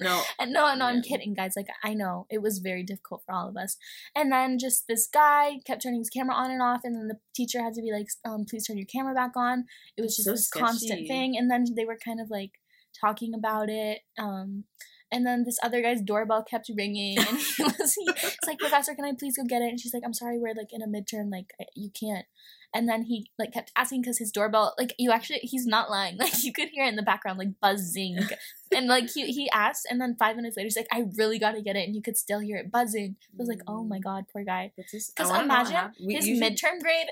no, 0.01 0.21
And 0.41 0.53
no, 0.53 0.75
no, 0.75 0.87
I'm 0.87 1.01
kidding, 1.03 1.33
guys. 1.35 1.53
Like 1.57 1.69
I 1.85 1.95
know 1.95 2.27
it 2.29 2.43
was 2.43 2.59
very 2.59 2.83
difficult 2.83 3.23
for 3.25 3.33
all 3.33 3.49
of 3.49 3.57
us. 3.57 3.77
And 4.17 4.33
then 4.33 4.59
just 4.59 4.85
this 4.89 5.07
guy 5.07 5.59
kept 5.65 5.83
turning 5.83 6.01
his 6.01 6.11
camera 6.11 6.35
on 6.35 6.51
and 6.51 6.61
off, 6.61 6.81
and 6.83 6.95
then 6.97 7.07
the 7.07 7.19
teacher 7.37 7.63
had 7.63 7.75
to 7.75 7.83
be 7.83 7.93
like, 7.93 8.09
um, 8.25 8.45
"Please 8.49 8.67
turn 8.67 8.79
your 8.79 8.87
camera 8.93 9.15
back 9.15 9.37
on." 9.37 9.65
It 9.97 10.03
was 10.03 10.17
just 10.17 10.27
so 10.27 10.33
this 10.33 10.49
constant 10.51 11.07
thing. 11.07 11.37
And 11.39 11.49
then 11.49 11.65
they 11.77 11.85
were 11.85 11.99
kind 12.05 12.21
of 12.21 12.31
like 12.31 12.51
talking 13.01 13.33
about 13.33 13.69
it. 13.69 14.01
Um, 14.19 14.65
and 15.13 15.27
then 15.27 15.45
this 15.45 15.59
other 15.63 15.83
guy's 15.83 16.01
doorbell 16.01 16.43
kept 16.43 16.71
ringing, 16.77 17.19
and 17.19 17.39
he 17.39 17.63
was 17.63 17.95
he, 17.95 18.09
it's 18.09 18.47
like, 18.47 18.59
"Professor, 18.59 18.95
can 18.95 19.05
I 19.05 19.13
please 19.19 19.37
go 19.37 19.45
get 19.45 19.63
it?" 19.63 19.69
And 19.69 19.79
she's 19.79 19.95
like, 19.95 20.03
"I'm 20.05 20.15
sorry, 20.15 20.39
we're 20.39 20.55
like 20.55 20.73
in 20.73 20.83
a 20.83 20.87
midterm, 20.89 21.31
like 21.31 21.53
you 21.77 21.91
can't." 21.91 22.27
And 22.75 22.89
then 22.89 23.03
he 23.03 23.31
like 23.39 23.53
kept 23.53 23.71
asking 23.77 24.01
because 24.01 24.19
his 24.19 24.33
doorbell, 24.33 24.75
like 24.79 24.95
you 24.99 25.13
actually, 25.13 25.41
he's 25.43 25.67
not 25.67 25.91
lying. 25.91 26.17
Like 26.23 26.43
you 26.43 26.53
could 26.53 26.71
hear 26.71 26.85
it 26.85 26.89
in 26.89 26.97
the 26.97 27.03
background, 27.03 27.39
like 27.39 27.61
buzzing 27.61 28.17
and 28.73 28.87
like 28.87 29.11
he 29.11 29.27
he 29.33 29.51
asked, 29.51 29.87
and 29.91 30.01
then 30.01 30.17
five 30.19 30.37
minutes 30.37 30.57
later, 30.57 30.67
he's 30.67 30.77
like, 30.77 30.87
"I 30.91 31.05
really 31.19 31.39
got 31.39 31.53
to 31.53 31.63
get 31.63 31.77
it," 31.77 31.87
and 31.87 31.95
you 31.95 32.03
could 32.03 32.17
still 32.17 32.41
hear 32.41 32.57
it 32.57 32.71
buzzing. 32.73 33.17
I 33.33 33.37
was 33.37 33.49
like, 33.49 33.61
"Oh 33.69 33.85
my 33.85 33.99
mm. 33.99 34.05
god, 34.05 34.25
poor 34.33 34.45
guy." 34.45 34.73
But 34.77 34.87
this- 34.93 35.11
I 35.11 35.23
Because 35.23 35.31
wanna 35.31 35.47
know 35.47 35.55
what 35.55 35.71
imagine. 35.71 36.11
His 36.11 36.41
midterm 36.41 36.81
grade 36.81 37.09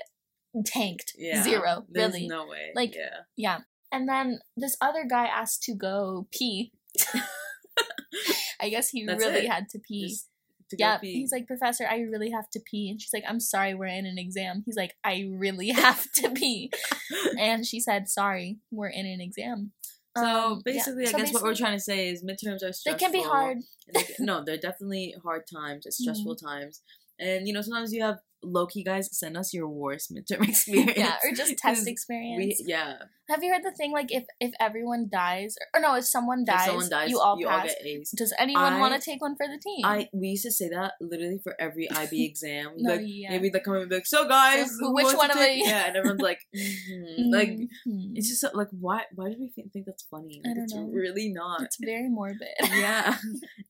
tanked 0.65 1.13
yeah, 1.17 1.43
zero, 1.43 1.85
there's 1.89 2.13
really. 2.13 2.27
no 2.27 2.45
way. 2.47 2.71
Like, 2.75 2.95
yeah. 2.95 3.19
Yeah, 3.37 3.59
and 3.91 4.07
then 4.07 4.39
this 4.57 4.75
other 4.81 5.05
guy 5.09 5.25
asked 5.25 5.63
to 5.63 5.75
go 5.75 6.27
pee. 6.31 6.71
I 8.61 8.69
guess 8.69 8.89
he 8.89 9.05
That's 9.05 9.23
really 9.23 9.45
it. 9.45 9.51
had 9.51 9.69
to 9.69 9.79
pee. 9.79 10.07
Just 10.09 10.27
to 10.69 10.75
yeah, 10.79 10.97
pee. 10.97 11.13
he's 11.13 11.31
like, 11.31 11.47
Professor, 11.47 11.85
I 11.89 11.97
really 11.99 12.31
have 12.31 12.49
to 12.51 12.59
pee. 12.59 12.89
And 12.89 13.01
she's 13.01 13.11
like, 13.13 13.23
I'm 13.27 13.39
sorry, 13.41 13.73
we're 13.73 13.87
in 13.87 14.05
an 14.05 14.17
exam. 14.17 14.63
He's 14.65 14.77
like, 14.77 14.95
I 15.03 15.27
really 15.29 15.69
have 15.71 16.05
to 16.15 16.29
pee. 16.31 16.71
and 17.39 17.65
she 17.65 17.79
said, 17.79 18.07
Sorry, 18.07 18.59
we're 18.71 18.87
in 18.89 19.05
an 19.05 19.19
exam. 19.19 19.71
so 20.17 20.23
Um, 20.25 20.61
yeah. 20.65 20.73
basically, 20.73 21.07
I 21.07 21.11
So 21.11 21.17
guess 21.17 21.33
what 21.33 21.43
we're 21.43 21.55
trying 21.55 21.77
to 21.77 21.83
say 21.83 22.09
is 22.09 22.23
midterms 22.23 22.63
are 22.63 22.71
stressful. 22.71 22.93
They 22.93 22.97
can 22.97 23.11
be 23.11 23.21
hard. 23.21 23.57
they 23.93 24.03
no, 24.19 24.43
they're 24.45 24.57
definitely 24.57 25.15
hard 25.23 25.43
times. 25.51 25.85
It's 25.85 25.97
stressful 25.97 26.35
Mm-hmm. 26.35 26.45
times, 26.47 26.81
and 27.21 27.47
you 27.47 27.53
know 27.53 27.61
sometimes 27.61 27.93
you 27.93 28.03
have 28.03 28.17
low 28.43 28.65
key 28.65 28.83
guys 28.83 29.07
send 29.15 29.37
us 29.37 29.53
your 29.53 29.67
worst 29.69 30.11
midterm 30.11 30.41
experience. 30.49 30.97
yeah, 30.97 31.15
or 31.23 31.31
just 31.31 31.55
test 31.65 31.87
experience. 31.87 32.57
We 32.59 32.65
yeah, 32.73 32.93
Have 33.29 33.43
you 33.43 33.53
heard 33.53 33.61
the 33.63 33.69
thing 33.71 33.91
like 33.91 34.11
if 34.11 34.23
if 34.39 34.51
everyone 34.59 35.09
dies 35.11 35.55
or, 35.61 35.67
or 35.79 35.81
no, 35.83 35.95
if 35.95 36.05
someone 36.05 36.43
dies, 36.43 36.61
if 36.61 36.65
someone 36.71 36.89
dies, 36.89 37.11
you 37.11 37.19
all 37.19 37.37
you 37.39 37.45
pass. 37.47 37.59
all 37.61 37.67
get 37.67 37.85
A's. 37.85 38.09
Does 38.17 38.33
anyone 38.39 38.79
want 38.79 38.95
to 38.95 38.99
take 39.09 39.21
one 39.21 39.35
for 39.37 39.45
the 39.45 39.59
team? 39.61 39.85
I 39.85 40.09
we 40.11 40.29
used 40.29 40.41
to 40.49 40.51
say 40.51 40.69
that 40.69 40.93
literally 40.99 41.37
for 41.43 41.53
every 41.61 41.85
IB 41.91 42.25
exam. 42.31 42.71
No, 42.77 42.93
like 42.95 43.01
yeah. 43.05 43.29
maybe 43.29 43.51
like 43.53 43.63
come 43.63 43.75
and 43.75 43.87
be 43.89 43.95
like, 43.97 44.07
so 44.07 44.27
guys, 44.27 44.71
who- 44.79 44.91
which 44.95 45.13
one 45.15 45.29
of 45.29 45.37
take-" 45.37 45.59
you- 45.59 45.65
Yeah, 45.67 45.85
and 45.87 45.97
everyone's 45.97 46.21
like, 46.31 46.41
mhm. 46.57 47.31
like 47.37 47.49
Mhm. 47.87 48.13
it's 48.17 48.27
just 48.33 48.43
like 48.55 48.69
why 48.79 49.03
why 49.13 49.29
do 49.29 49.35
we 49.39 49.49
think, 49.53 49.71
think 49.71 49.85
that's 49.85 50.07
funny? 50.09 50.41
I 50.43 50.47
Like, 50.49 50.55
don't 50.55 50.63
it's 50.63 50.73
know. 50.73 50.89
really 50.91 51.29
not. 51.29 51.61
it's 51.61 51.77
very 51.79 52.09
morbid. 52.09 52.57
yeah. 52.73 53.17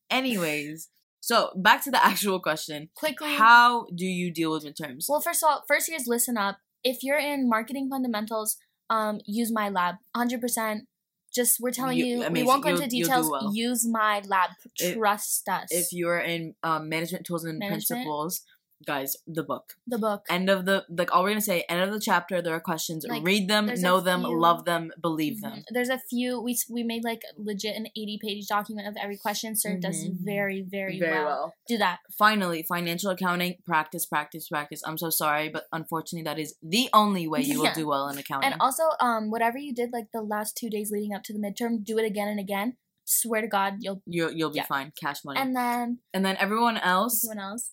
Anyways, 0.09 0.87
so 1.21 1.51
back 1.55 1.83
to 1.85 1.91
the 1.91 2.03
actual 2.11 2.39
question. 2.39 2.89
Quickly, 2.95 3.33
How 3.35 3.85
do 3.95 4.05
you 4.05 4.31
deal 4.33 4.51
with 4.51 4.65
midterms? 4.65 5.05
well, 5.07 5.21
first 5.21 5.41
of 5.43 5.49
all, 5.49 5.63
first 5.67 5.87
years 5.87 6.03
listen 6.07 6.35
up. 6.37 6.57
If 6.83 7.03
you're 7.03 7.19
in 7.19 7.47
marketing 7.47 7.87
fundamentals, 7.89 8.57
um, 8.89 9.21
use 9.25 9.51
MyLab, 9.51 9.99
hundred 10.15 10.41
percent. 10.41 10.87
Just 11.33 11.59
we're 11.61 11.71
telling 11.71 11.97
You- 11.97 12.23
you, 12.23 12.29
we 12.29 12.43
won't 12.43 12.61
go 12.61 12.69
into 12.71 12.81
You'll- 12.81 12.91
you'll 12.91 13.07
do 13.07 13.07
details. 13.07 13.29
well. 13.31 13.51
Use 13.55 13.87
MyLab. 13.87 14.49
If- 14.77 14.97
Trust 14.97 15.47
us. 15.47 15.67
if 15.71 15.93
you're 15.93 16.19
in 16.19 16.55
um, 16.63 16.89
management 16.89 17.25
tools 17.25 17.45
and 17.45 17.57
Management? 17.59 17.87
principles, 17.87 18.41
guys, 18.85 19.15
the 19.27 19.43
book. 19.43 19.73
The 19.87 19.97
book. 19.97 20.25
End 20.29 20.49
of 20.49 20.65
the 20.65 20.85
like 20.89 21.13
all 21.13 21.23
we're 21.23 21.29
gonna 21.29 21.41
say, 21.41 21.61
end 21.69 21.81
of 21.81 21.91
the 21.91 21.99
chapter, 21.99 22.41
there 22.41 22.53
are 22.55 22.59
questions. 22.59 23.05
Like, 23.07 23.23
Read 23.23 23.47
them, 23.49 23.67
know 23.81 23.99
them, 23.99 24.21
few- 24.21 24.39
love 24.39 24.65
them, 24.65 24.91
believe 25.01 25.37
Mhm. 25.37 25.41
them. 25.41 25.63
There's 25.71 25.89
a 25.89 25.99
few. 25.99 26.41
We 26.41 26.57
we 26.69 26.83
made 26.83 27.03
like 27.03 27.21
legit 27.37 27.75
an 27.75 27.87
80 27.95 28.19
page 28.21 28.47
document 28.47 28.87
of 28.87 28.95
every 29.01 29.17
question. 29.17 29.55
Served 29.55 29.85
us 29.85 29.97
Mhm. 30.03 30.17
very 30.23 30.61
very, 30.61 30.99
Very 30.99 31.11
well. 31.17 31.25
well. 31.25 31.53
Do 31.67 31.77
that. 31.77 31.99
Finally, 32.17 32.63
financial 32.63 33.11
accounting, 33.11 33.57
practice, 33.65 34.05
practice, 34.05 34.47
practice. 34.49 34.81
I'm 34.85 34.97
so 34.97 35.09
sorry, 35.09 35.49
but 35.49 35.65
unfortunately 35.71 36.23
that 36.23 36.39
is 36.39 36.55
the 36.61 36.89
only 36.93 37.27
way 37.27 37.41
you 37.41 37.61
will 37.61 37.73
do 37.73 37.87
well 37.87 38.07
in 38.09 38.17
accounting. 38.17 38.51
And 38.51 38.61
also, 38.61 38.83
um, 38.99 39.29
whatever 39.31 39.57
you 39.57 39.73
did 39.73 39.91
like 39.93 40.07
the 40.13 40.21
last 40.21 40.55
two 40.57 40.69
days 40.69 40.91
leading 40.91 41.13
up 41.13 41.23
to 41.23 41.33
the 41.33 41.39
midterm, 41.39 41.83
do 41.83 41.97
it 41.97 42.05
again 42.05 42.27
and 42.27 42.39
again. 42.39 42.77
Swear 43.03 43.41
to 43.41 43.47
God, 43.47 43.77
you'll. 43.79 44.01
you'll 44.05 44.31
you'll 44.31 44.51
be 44.51 44.57
Yeah. 44.57 44.65
fine. 44.65 44.93
Cash 44.95 45.25
money. 45.25 45.39
And, 45.39 45.55
then 45.55 45.99
And 46.13 46.23
then 46.23 46.37
everyone 46.39 46.77
else, 46.77 47.25
everyone 47.27 47.43
else, 47.51 47.71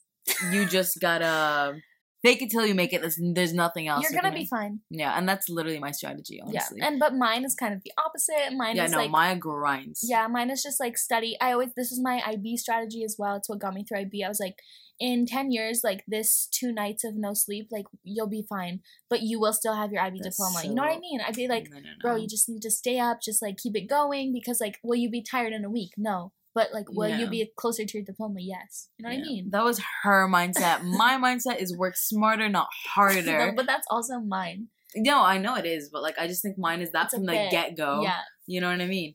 you 0.52 0.66
just 0.66 1.00
gotta 1.00 1.76
fake 2.22 2.42
it 2.42 2.50
till 2.50 2.66
you 2.66 2.74
make 2.74 2.92
it. 2.92 3.00
There's, 3.00 3.20
there's 3.34 3.54
nothing 3.54 3.88
else. 3.88 4.02
you're 4.02 4.12
you 4.12 4.20
gonna 4.20 4.34
can 4.34 4.42
be 4.42 4.46
fine. 4.46 4.80
Yeah, 4.90 5.16
and 5.16 5.28
that's 5.28 5.48
literally 5.48 5.78
my 5.78 5.92
strategy, 5.92 6.40
honestly. 6.42 6.78
Yeah. 6.80 6.88
And 6.88 6.98
but 6.98 7.14
mine 7.14 7.44
is 7.44 7.54
kind 7.54 7.74
of 7.74 7.82
the 7.84 7.92
opposite. 7.98 8.56
Mine 8.56 8.76
yeah, 8.76 8.84
is 8.84 8.92
no, 8.92 8.98
like 8.98 9.10
Maya 9.10 9.36
grinds. 9.36 10.04
Yeah, 10.08 10.26
mine 10.26 10.50
is 10.50 10.62
just 10.62 10.80
like 10.80 10.98
study. 10.98 11.36
I 11.40 11.52
always 11.52 11.70
this 11.76 11.92
is 11.92 12.00
my 12.02 12.20
IB 12.26 12.56
strategy 12.56 13.04
as 13.04 13.16
well. 13.18 13.36
It's 13.36 13.48
what 13.48 13.60
got 13.60 13.74
me 13.74 13.84
through 13.84 14.00
IB. 14.00 14.24
I 14.24 14.28
was 14.28 14.40
like, 14.40 14.56
in 15.00 15.26
ten 15.26 15.50
years, 15.52 15.82
like 15.84 16.04
this 16.08 16.48
two 16.50 16.72
nights 16.72 17.04
of 17.04 17.14
no 17.14 17.34
sleep, 17.34 17.68
like 17.70 17.86
you'll 18.02 18.28
be 18.28 18.44
fine, 18.48 18.80
but 19.08 19.22
you 19.22 19.38
will 19.38 19.52
still 19.52 19.74
have 19.74 19.92
your 19.92 20.02
IB 20.02 20.20
That's 20.22 20.36
diploma. 20.36 20.66
you 20.66 20.74
know 20.74 20.82
what 20.82 20.96
I 20.96 20.98
mean? 20.98 21.20
I'd 21.26 21.36
be 21.36 21.48
like, 21.48 21.68
No, 21.70 21.78
no, 21.78 21.90
bro, 22.00 22.16
you 22.16 22.26
just 22.26 22.48
need 22.48 22.62
to 22.62 22.70
stay 22.70 22.98
up, 22.98 23.20
just 23.22 23.42
like 23.42 23.56
keep 23.56 23.76
it 23.76 23.88
going 23.88 24.32
because 24.32 24.60
like, 24.60 24.78
will 24.82 24.96
you 24.96 25.10
be 25.10 25.22
tired 25.22 25.52
in 25.52 25.64
a 25.64 25.70
week? 25.70 25.92
No, 25.96 26.32
but 26.58 26.66
like, 26.76 26.88
will 26.98 27.12
you 27.20 27.26
be 27.36 27.40
closer 27.62 27.84
to 27.84 27.92
your 27.98 28.04
diploma? 28.04 28.40
Yes. 28.54 28.88
You 28.96 29.02
know 29.04 29.10
what 29.14 29.18
I 29.18 29.22
mean? 29.30 29.44
That 29.54 29.64
was 29.70 29.78
her 30.02 30.20
mindset. 30.28 30.76
My 31.04 31.12
mindset 31.26 31.56
is 31.62 31.76
work 31.82 31.94
smarter, 31.96 32.48
not 32.48 32.68
harder. 32.94 33.38
No, 33.46 33.52
but 33.58 33.66
that's 33.72 33.86
also 33.94 34.14
mine. 34.36 34.60
no, 34.96 35.16
I 35.34 35.36
know 35.44 35.54
it 35.62 35.66
is, 35.76 35.82
but 35.92 36.02
like 36.06 36.18
I 36.18 36.26
just 36.32 36.42
think 36.42 36.56
mine 36.58 36.80
is 36.86 36.90
that 36.92 37.06
It's 37.06 37.14
from 37.14 37.26
the 37.26 37.32
bit. 37.32 37.50
get 37.50 37.76
go. 37.76 38.00
Yeah. 38.02 38.22
You 38.46 38.60
know 38.62 38.70
what 38.70 38.80
I 38.80 38.86
mean? 38.86 39.14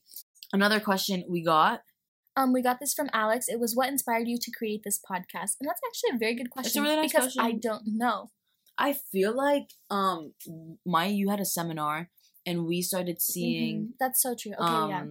Another 0.53 0.79
question 0.79 1.23
we 1.29 1.43
got. 1.43 1.81
Um, 2.35 2.53
we 2.53 2.61
got 2.69 2.79
this 2.79 2.93
from 2.93 3.09
Alex. 3.13 3.45
It 3.47 3.59
was 3.59 3.75
what 3.75 3.89
inspired 3.89 4.27
you 4.27 4.37
to 4.45 4.51
create 4.57 4.81
this 4.83 4.99
podcast, 4.99 5.51
and 5.59 5.65
that's 5.69 5.81
actually 5.87 6.15
a 6.15 6.19
very 6.19 6.35
good 6.39 6.49
question 6.55 6.81
really 6.83 6.95
nice 6.95 7.11
because 7.11 7.35
I 7.39 7.51
don't 7.67 7.83
know. 8.03 8.31
I 8.87 8.93
feel 9.11 9.31
like 9.47 9.67
um 9.89 10.33
Maya, 10.93 11.09
you 11.09 11.29
had 11.29 11.39
a 11.39 11.45
seminar 11.57 12.09
and 12.45 12.65
we 12.65 12.81
started 12.81 13.21
seeing 13.21 13.75
Mhm. 13.77 13.89
That's 13.99 14.19
so 14.25 14.31
true. 14.41 14.53
Okay, 14.53 14.73
um 14.81 14.89
yeah. 14.89 15.05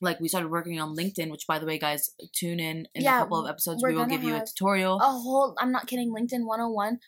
Like 0.00 0.20
we 0.20 0.28
started 0.28 0.50
working 0.50 0.80
on 0.80 0.96
LinkedIn, 0.96 1.30
which 1.30 1.46
by 1.46 1.58
the 1.58 1.66
way, 1.66 1.78
guys, 1.78 2.10
tune 2.32 2.60
in 2.60 2.88
in 2.94 3.02
Yeah, 3.02 3.16
a 3.16 3.22
couple 3.22 3.42
of 3.44 3.48
episodes. 3.48 3.82
we're 3.82 3.94
will 3.94 4.06
give 4.06 4.22
you 4.22 4.36
a 4.36 4.44
tutorial. 4.44 4.98
a 5.00 5.04
whole 5.10 5.54
i'm 5.58 5.72
not 5.72 5.86
kidding 5.86 6.10
linkedin 6.12 6.44
101 6.46 6.98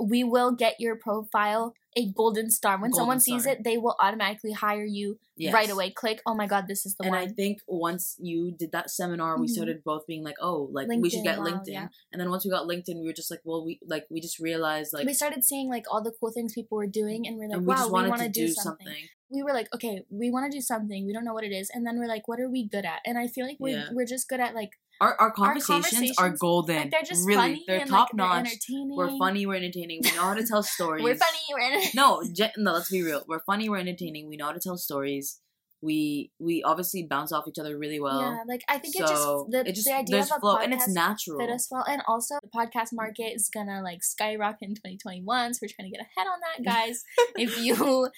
we 0.00 0.24
will 0.24 0.52
get 0.52 0.74
your 0.80 0.96
profile 0.96 1.74
a 1.96 2.10
golden 2.12 2.50
star 2.50 2.80
when 2.80 2.92
someone 2.92 3.16
Golden 3.18 3.20
sees 3.20 3.46
it 3.46 3.62
they 3.64 3.76
will 3.76 3.94
automatically 4.00 4.52
hire 4.52 4.84
you 4.84 5.18
Yes. 5.36 5.52
right 5.54 5.70
away 5.70 5.90
click 5.90 6.20
oh 6.26 6.34
my 6.34 6.46
god 6.46 6.64
this 6.68 6.84
is 6.86 6.94
the 6.96 7.04
and 7.04 7.12
one 7.12 7.22
I 7.24 7.26
think 7.28 7.58
once 7.66 8.16
you 8.18 8.52
did 8.56 8.70
that 8.72 8.90
seminar, 8.90 9.38
we 9.40 9.46
Mhm. 9.46 9.50
started 9.56 9.82
both 9.84 10.06
being 10.06 10.22
like, 10.22 10.36
"Oh, 10.40 10.68
like 10.72 10.88
we 10.88 11.08
should 11.10 11.24
get 11.24 11.38
wow, 11.38 11.46
LinkedIn." 11.46 11.72
yeah. 11.72 11.88
And 12.12 12.20
then 12.20 12.28
once 12.30 12.44
we 12.44 12.50
got 12.50 12.66
LinkedIn, 12.68 13.00
we 13.00 13.06
were 13.06 13.12
just 13.22 13.30
like, 13.30 13.40
"Well, 13.44 13.64
we 13.64 13.80
like 13.94 14.04
we 14.10 14.20
just 14.20 14.38
realized 14.38 14.92
like 14.92 15.06
we 15.06 15.14
started 15.14 15.42
seeing 15.42 15.68
like 15.68 15.84
all 15.90 16.02
the 16.02 16.12
cool 16.20 16.30
things 16.32 16.52
people 16.54 16.76
were 16.76 16.86
doing 17.02 17.26
and 17.26 17.36
we're 17.38 17.48
like 17.48 17.56
and 17.58 17.66
we 17.66 17.72
wow 17.72 17.78
just 17.82 17.92
we 17.92 18.08
want 18.08 18.20
to 18.20 18.24
to 18.28 18.30
do 18.40 18.46
do 18.46 18.54
something. 18.54 18.86
something." 18.86 19.04
We 19.32 19.42
were 19.42 19.52
like 19.52 19.68
okay 19.74 20.04
we 20.10 20.30
want 20.30 20.50
to 20.50 20.56
do 20.56 20.60
something 20.60 21.06
we 21.06 21.12
don't 21.12 21.24
know 21.24 21.32
what 21.34 21.44
it 21.44 21.52
is 21.52 21.70
and 21.72 21.86
then 21.86 21.98
we're 21.98 22.08
like 22.08 22.28
what 22.28 22.38
are 22.40 22.50
we 22.50 22.68
good 22.68 22.84
at 22.84 23.00
and 23.06 23.18
i 23.18 23.26
feel 23.26 23.46
like 23.46 23.56
we're, 23.58 23.78
Yeah. 23.78 23.88
we're 23.92 24.06
just 24.06 24.28
good 24.28 24.40
at 24.40 24.54
like 24.54 24.70
Our 25.00 25.14
our 25.18 25.30
conversations, 25.32 25.70
are 26.18 26.30
conversations, 26.30 26.38
golden. 26.38 26.76
like 26.76 26.90
they're 26.92 27.02
just 27.12 27.26
really, 27.26 27.40
funny 27.42 27.64
they're 27.66 27.86
top 27.86 28.08
like, 28.12 28.14
notch. 28.14 28.38
entertaining 28.46 28.96
We're 28.96 29.16
funny. 29.18 29.46
We're 29.46 29.56
entertaining. 29.62 30.00
We 30.04 30.10
know 30.16 30.22
how 30.30 30.34
to 30.34 30.46
tell 30.46 30.62
stories. 30.76 31.02
we're 31.02 31.16
funny 31.16 31.38
we're 31.52 31.60
entertaining 31.60 31.90
No, 32.02 32.22
ge- 32.40 32.56
no. 32.56 32.72
Let's 32.74 32.90
be 32.90 33.02
real. 33.02 33.22
We're 33.26 33.40
funny. 33.50 33.68
We're 33.68 33.78
entertaining. 33.86 34.28
We 34.28 34.36
know 34.36 34.46
how 34.50 34.52
to 34.52 34.60
tell 34.60 34.76
stories. 34.76 35.40
We 35.82 36.30
we 36.38 36.62
obviously 36.62 37.06
bounce 37.08 37.32
off 37.32 37.48
each 37.48 37.58
other 37.58 37.76
really 37.76 38.00
well. 38.00 38.20
yeah 38.20 38.38
like 38.46 38.62
i 38.68 38.78
think 38.78 38.94
so 38.94 39.04
it 39.04 39.08
just 39.08 39.50
the, 39.50 39.60
it 39.70 39.74
just 39.74 39.86
the 39.86 39.96
idea 39.96 40.20
of 40.20 40.30
a 40.36 40.40
flow 40.40 40.56
podcast 40.56 40.64
and 40.64 40.74
it's 40.74 40.88
natural. 40.88 41.38
fit 41.38 41.50
us 41.50 41.68
well. 41.70 41.84
And 41.88 42.02
also, 42.06 42.36
the 42.42 42.48
podcast 42.48 42.88
market 42.92 43.34
is 43.34 43.50
gonna 43.52 43.82
like 43.82 44.02
skyrocket 44.02 44.68
in 44.68 44.74
2021. 44.74 45.54
So 45.54 45.58
we're 45.62 45.68
trying 45.74 45.90
to 45.90 45.96
get 45.96 46.06
ahead 46.06 46.26
on 46.26 46.40
that, 46.40 46.64
guys. 46.64 47.02
if 47.36 47.60
you 47.60 48.08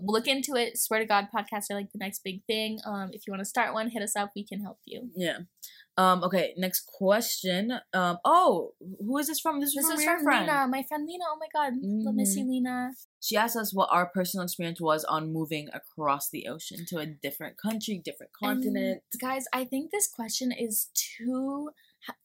look 0.00 0.26
into 0.26 0.54
it, 0.56 0.78
swear 0.78 1.00
to 1.00 1.06
God, 1.06 1.28
podcasts 1.34 1.70
are 1.70 1.74
like 1.74 1.92
the 1.92 1.98
next 1.98 2.22
big 2.24 2.44
thing. 2.46 2.78
Um, 2.84 3.10
if 3.12 3.26
you 3.26 3.32
want 3.32 3.40
to 3.40 3.48
start 3.48 3.74
one, 3.74 3.90
hit 3.90 4.02
us 4.02 4.16
up. 4.16 4.32
We 4.34 4.44
can 4.44 4.60
help 4.60 4.78
you. 4.84 5.10
Yeah. 5.16 5.38
Um. 5.98 6.24
Okay. 6.24 6.54
Next 6.56 6.86
question. 6.98 7.72
Um. 7.92 8.18
Oh, 8.24 8.72
who 9.00 9.18
is 9.18 9.26
this 9.26 9.40
from? 9.40 9.60
This 9.60 9.70
is 9.70 9.74
This 9.76 9.86
from 9.86 9.98
is 9.98 10.04
from 10.04 10.22
friend. 10.24 10.46
Lena, 10.46 10.66
my 10.68 10.82
friend 10.88 11.06
Lena. 11.06 11.24
Oh 11.30 11.38
my 11.38 11.48
God, 11.52 11.74
love 11.82 12.14
miss 12.14 12.34
you, 12.36 12.48
Lena. 12.48 12.92
She 13.20 13.36
asked 13.36 13.56
us 13.56 13.74
what 13.74 13.88
our 13.92 14.06
personal 14.06 14.44
experience 14.44 14.80
was 14.80 15.04
on 15.04 15.32
moving 15.32 15.68
across 15.72 16.30
the 16.30 16.48
ocean 16.48 16.86
to 16.88 16.98
a 16.98 17.06
different 17.06 17.56
country, 17.58 18.00
different 18.04 18.32
continent. 18.32 19.02
And, 19.12 19.20
guys, 19.20 19.44
I 19.52 19.64
think 19.64 19.90
this 19.90 20.08
question 20.08 20.50
is 20.50 20.88
too 20.94 21.70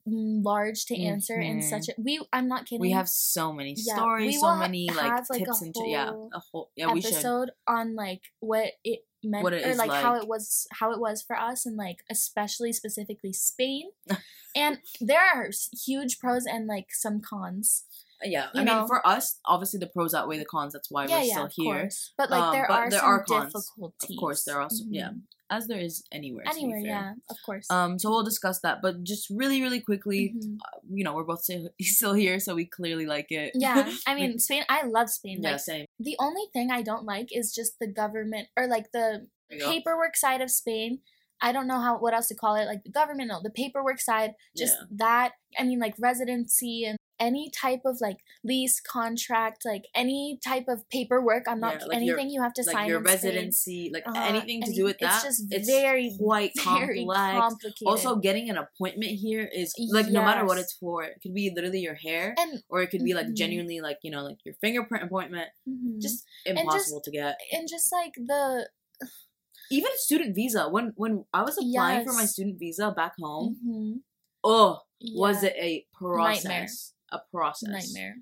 large 0.08 0.86
to 0.86 1.00
answer 1.00 1.40
in 1.40 1.60
Mhm. 1.60 1.64
such 1.70 1.90
a. 1.90 1.94
We. 2.02 2.26
I'm 2.34 2.48
not 2.48 2.66
kidding. 2.66 2.82
we 2.82 2.92
have 2.92 3.10
so 3.10 3.52
many 3.54 3.76
Yeah, 3.78 3.96
stories, 3.96 4.40
so 4.40 4.56
many 4.56 4.90
like 4.90 5.06
have, 5.12 5.26
like, 5.30 5.40
tips 5.46 5.62
and 5.62 5.76
yeah, 5.86 6.10
a 6.34 6.40
whole 6.52 6.72
yeah. 6.76 6.92
We 6.94 7.02
should. 7.02 7.14
episode 7.14 7.52
on 7.68 7.96
like 7.96 8.22
what 8.40 8.72
it 8.84 9.02
meant 9.24 9.44
What 9.44 9.54
it 9.54 9.66
or 9.66 9.70
is 9.70 9.78
like, 9.78 9.92
how 9.92 10.16
it 10.16 10.28
was 10.28 10.68
how 10.72 10.92
it 10.92 11.00
was 11.00 11.22
for 11.22 11.38
us 11.38 11.66
and 11.66 11.76
like 11.76 12.04
especially 12.10 12.72
specifically 12.74 13.34
Spain. 13.34 13.90
and 14.56 14.80
there 15.02 15.20
are 15.22 15.50
huge 15.86 16.20
pros 16.20 16.46
and 16.46 16.68
like 16.68 16.88
some 16.94 17.22
cons. 17.22 17.84
Yeah, 18.24 18.48
you 18.54 18.62
I 18.62 18.64
mean, 18.64 18.88
for 18.88 19.06
us, 19.06 19.40
obviously 19.46 19.80
the 19.80 19.88
pros 19.88 20.14
outweigh 20.16 20.40
the 20.40 20.46
cons. 20.46 20.74
That's 20.74 20.90
why 20.90 21.06
yeah, 21.06 21.18
we're 21.20 21.24
yeah, 21.26 21.34
still 21.34 21.50
here. 21.56 21.80
course. 21.82 22.14
But 22.18 22.32
like 22.32 22.42
Um, 22.42 22.52
there 22.54 22.66
but 22.68 22.80
are 22.80 22.90
there 22.90 23.00
some 23.00 23.10
are 23.10 23.24
cons. 23.24 23.54
difficulties. 23.54 24.10
Of 24.10 24.16
course, 24.20 24.44
there 24.44 24.56
are 24.58 24.62
also 24.64 24.84
yeah, 24.90 25.10
Mhm. 25.10 25.22
As 25.50 25.68
there 25.68 25.80
is 25.80 26.04
anywhere. 26.12 26.44
Anywhere, 26.48 26.80
yeah, 26.80 27.14
of 27.30 27.38
course. 27.46 27.70
Um, 27.70 27.98
so 28.00 28.10
we'll 28.10 28.24
discuss 28.24 28.60
that, 28.62 28.82
but 28.82 29.04
just 29.04 29.30
really, 29.30 29.62
really 29.62 29.80
quickly, 29.80 30.34
Mhm. 30.36 30.58
uh, 30.66 30.80
you 30.92 31.04
know, 31.04 31.14
we're 31.14 31.24
both 31.24 31.44
still, 31.82 32.14
here, 32.14 32.40
so 32.40 32.56
we 32.56 32.66
clearly 32.66 33.06
like 33.06 33.32
it. 33.32 33.52
Yeah, 33.56 33.92
I 34.06 34.16
mean 34.20 34.40
Spain. 34.40 34.64
I 34.70 34.86
love 34.86 35.10
Spain. 35.10 35.40
yeah, 35.42 35.52
Like 35.52 35.60
same. 35.62 35.86
the 36.00 36.16
only 36.20 36.44
thing 36.54 36.72
I 36.72 36.82
don't 36.82 37.06
like 37.06 37.30
is 37.32 37.54
just 37.54 37.80
the 37.80 37.88
government 37.88 38.48
or 38.58 38.68
like 38.68 38.92
the 38.92 39.28
paperwork 39.60 40.16
side 40.18 40.42
of 40.42 40.52
Spain. 40.52 41.00
I 41.42 41.52
don't 41.52 41.68
know 41.68 41.80
how 41.80 41.98
what 42.00 42.14
else 42.14 42.28
to 42.30 42.36
call 42.36 42.56
it. 42.56 42.66
Like 42.66 42.84
the 42.84 42.92
government, 42.92 43.30
no, 43.30 43.40
the 43.42 43.52
paperwork 43.52 44.00
side, 44.02 44.34
just 44.58 44.76
Yeah. 44.76 44.86
that. 44.98 45.32
I 45.58 45.64
mean, 45.64 45.80
like 45.80 45.96
residency 46.00 46.84
and 46.84 46.98
any 47.20 47.50
type 47.50 47.82
of 47.86 47.98
like 48.02 48.18
lease 48.44 48.80
contract, 48.80 49.66
like 49.66 49.86
any 49.96 50.40
type 50.44 50.66
of 50.68 50.88
paperwork. 50.90 51.44
I'm 51.48 51.60
not 51.60 51.80
Yeah, 51.82 51.86
like 51.88 52.04
your- 52.04 52.16
anything 52.20 52.30
you 52.32 52.42
have 52.42 52.54
to 52.54 52.64
like 52.64 52.76
sign 52.76 52.88
your 52.90 53.02
residency, 53.02 53.90
like 53.94 54.08
Uh, 54.08 54.14
anything 54.16 54.62
to 54.64 54.72
do 54.74 54.84
with 54.84 54.98
that. 55.00 55.16
It's 55.16 55.24
just 55.40 55.52
it's 55.52 55.68
very, 55.68 56.16
quite 56.18 56.52
very 56.64 57.06
complex. 57.06 57.40
complicated. 57.40 57.88
Also, 57.88 58.16
getting 58.18 58.50
an 58.50 58.58
appointment 58.58 59.12
here 59.14 59.44
is 59.44 59.74
like 59.92 60.08
no 60.10 60.22
matter 60.22 60.46
what 60.46 60.58
it's 60.58 60.74
for. 60.74 61.04
It 61.04 61.20
could 61.22 61.34
be 61.34 61.50
literally 61.54 61.80
your 61.80 61.96
hair, 61.96 62.36
and 62.38 62.62
or 62.70 62.82
it 62.82 62.90
could 62.92 63.04
be 63.04 63.14
like 63.14 63.28
Mhm. 63.28 63.36
genuinely 63.36 63.82
like 63.82 63.98
you 64.04 64.12
know 64.12 64.24
like 64.24 64.38
your 64.46 64.56
fingerprint 64.62 65.04
appointment. 65.04 65.50
mhm. 65.68 66.02
Just 66.02 66.24
just- 66.46 66.60
impossible 66.60 67.02
to 67.02 67.12
get. 67.12 67.38
and 67.52 67.68
just 67.68 67.92
like 67.92 68.14
the 68.16 68.70
Even 69.70 69.92
student 69.96 70.34
visa. 70.36 70.70
When 70.70 70.94
when 70.96 71.26
I 71.34 71.42
was 71.44 71.58
applying 71.58 72.06
for 72.08 72.14
my 72.14 72.26
student 72.26 72.58
visa 72.58 72.92
back 72.96 73.14
home, 73.20 73.58
mhm, 73.68 74.02
oh, 74.44 74.80
was 75.14 75.44
it 75.44 75.54
a 75.58 75.86
process? 75.94 76.44
Nightmare. 76.46 76.68
A 77.12 77.20
process. 77.32 77.70
nightmare? 77.70 78.16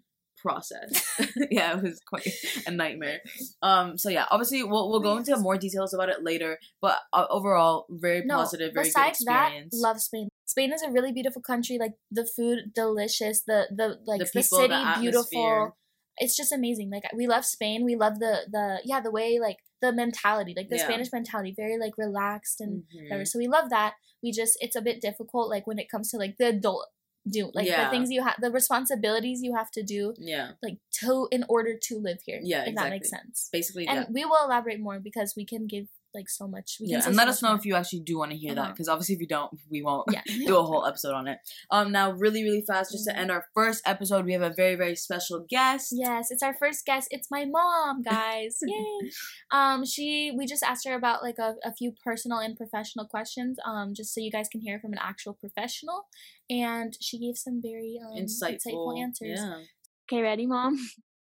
process. 0.46 1.04
yeah, 1.52 1.76
it 1.78 1.82
was 1.84 2.00
quite 2.08 2.28
a 2.68 2.72
nightmare. 2.72 3.20
Um, 3.62 3.98
so 3.98 4.10
yeah, 4.10 4.26
obviously 4.30 4.62
we'll 4.64 4.92
we'll 4.92 5.00
go 5.00 5.18
into 5.18 5.36
more 5.38 5.58
details 5.58 5.94
about 5.94 6.10
it 6.10 6.24
later. 6.24 6.60
But 6.82 7.00
uh, 7.14 7.26
overall, 7.32 7.88
very 7.90 8.22
No, 8.24 8.36
positive, 8.38 8.74
very 8.74 8.86
good 8.86 8.90
besides 8.94 9.20
that, 9.26 9.46
experience. 9.48 9.74
love 9.82 10.00
Spain. 10.02 10.30
Spain 10.46 10.72
is 10.72 10.84
a 10.84 10.92
really 10.92 11.12
beautiful 11.12 11.42
country. 11.42 11.78
Like 11.80 11.94
the 12.12 12.28
food, 12.36 12.74
delicious. 12.76 13.42
The 13.48 13.68
the 13.76 13.98
like 14.06 14.20
the, 14.20 14.26
people, 14.26 14.60
city, 14.60 14.68
the 14.74 14.98
beautiful. 15.02 15.76
It's 16.18 16.38
just 16.38 16.52
amazing. 16.52 16.92
Like 16.92 17.06
we 17.16 17.26
love 17.28 17.44
Spain. 17.46 17.84
We 17.84 17.96
love 17.96 18.20
the 18.20 18.42
the 18.52 18.82
yeah 18.86 19.00
the 19.00 19.12
way 19.12 19.40
like 19.40 19.58
the 19.82 19.92
mentality, 19.92 20.54
like 20.56 20.70
the 20.70 20.78
Yeah. 20.78 20.86
Spanish 20.86 21.12
mentality, 21.12 21.54
very 21.58 21.80
like 21.80 21.94
relaxed 21.98 22.62
and 22.62 22.84
Mhm. 22.84 23.04
whatever. 23.10 23.26
So 23.26 23.40
we 23.40 23.48
love 23.48 23.70
that. 23.72 23.96
We 24.22 24.32
just 24.32 24.58
it's 24.62 24.76
a 24.76 24.82
bit 24.82 25.02
difficult 25.02 25.50
like 25.50 25.66
when 25.66 25.80
it 25.80 25.90
comes 25.90 26.12
to 26.12 26.18
like 26.18 26.36
the 26.38 26.50
adult 26.50 26.88
do 27.30 27.52
like 27.54 27.68
Yeah. 27.68 27.86
the 27.86 27.90
things 27.90 28.12
you 28.12 28.24
have 28.24 28.36
the 28.40 28.52
responsibilities 28.52 29.42
you 29.42 29.56
have 29.56 29.72
to 29.72 29.84
do 29.84 30.14
Yeah, 30.18 30.52
like 30.62 30.78
to 31.02 31.28
in 31.32 31.44
order 31.50 31.78
to 31.88 32.00
live 32.00 32.20
here. 32.26 32.40
Yeah, 32.44 32.66
if 32.68 32.76
that 32.76 32.90
makes 32.90 33.10
sense. 33.10 33.50
basically, 33.52 33.88
And 33.88 33.98
yeah. 34.00 34.06
we 34.12 34.26
will 34.26 34.44
elaborate 34.46 34.80
more 34.80 35.00
because 35.00 35.34
we 35.36 35.46
can 35.46 35.68
give 35.68 35.88
like 36.16 36.30
so 36.30 36.48
much. 36.48 36.78
We 36.80 36.88
yeah, 36.88 36.96
can 36.98 37.02
say 37.04 37.08
and 37.10 37.16
so 37.16 37.22
let 37.22 37.28
us 37.28 37.42
know 37.44 37.50
more. 37.50 37.58
if 37.58 37.66
you 37.66 37.76
actually 37.76 38.00
do 38.00 38.18
want 38.18 38.32
to 38.32 38.38
hear 38.38 38.56
that 38.56 38.62
Uh-huh. 38.62 38.72
because 38.72 38.88
obviously 38.90 39.16
if 39.16 39.22
you 39.22 39.28
don't, 39.28 39.52
we 39.70 39.84
won't 39.84 40.08
Yeah. 40.12 40.22
do 40.48 40.58
a 40.58 40.64
whole 40.64 40.86
episode 40.88 41.14
on 41.14 41.28
it. 41.28 41.38
Um, 41.70 41.92
now 41.92 42.12
really 42.14 42.44
really 42.44 42.64
fast, 42.66 42.92
just 42.92 43.08
Mm-hmm. 43.08 43.16
to 43.16 43.22
end 43.22 43.32
our 43.32 43.46
first 43.54 43.84
episode, 43.86 44.26
we 44.26 44.34
have 44.34 44.42
a 44.42 44.54
very 44.56 44.76
very 44.76 44.96
special 44.96 45.46
guest. 45.50 45.90
Yes, 45.92 46.32
it's 46.32 46.42
our 46.42 46.56
first 46.56 46.86
guest. 46.86 47.10
It's 47.12 47.30
my 47.30 47.46
mom, 47.46 48.02
guys. 48.02 48.58
Yay. 48.66 49.10
Um, 49.52 49.86
she 49.86 50.32
we 50.36 50.46
just 50.48 50.64
asked 50.64 50.88
her 50.88 50.96
about 50.96 51.22
like 51.22 51.38
a, 51.38 51.56
a 51.64 51.74
few 51.74 51.92
personal 52.04 52.40
and 52.40 52.56
professional 52.58 53.06
questions, 53.06 53.58
um, 53.66 53.94
just 53.94 54.14
so 54.14 54.22
you 54.22 54.32
guys 54.32 54.48
can 54.50 54.62
hear 54.62 54.80
from 54.80 54.94
an 54.94 55.00
actual 55.02 55.34
professional. 55.34 56.08
And 56.50 56.96
she 57.02 57.20
gave 57.20 57.38
some 57.38 57.62
very 57.62 58.00
um, 58.04 58.16
insightful, 58.18 59.00
answers. 59.00 59.40
Yeah. 59.42 59.60
Okay, 60.08 60.22
ready, 60.22 60.46
mom? 60.46 60.78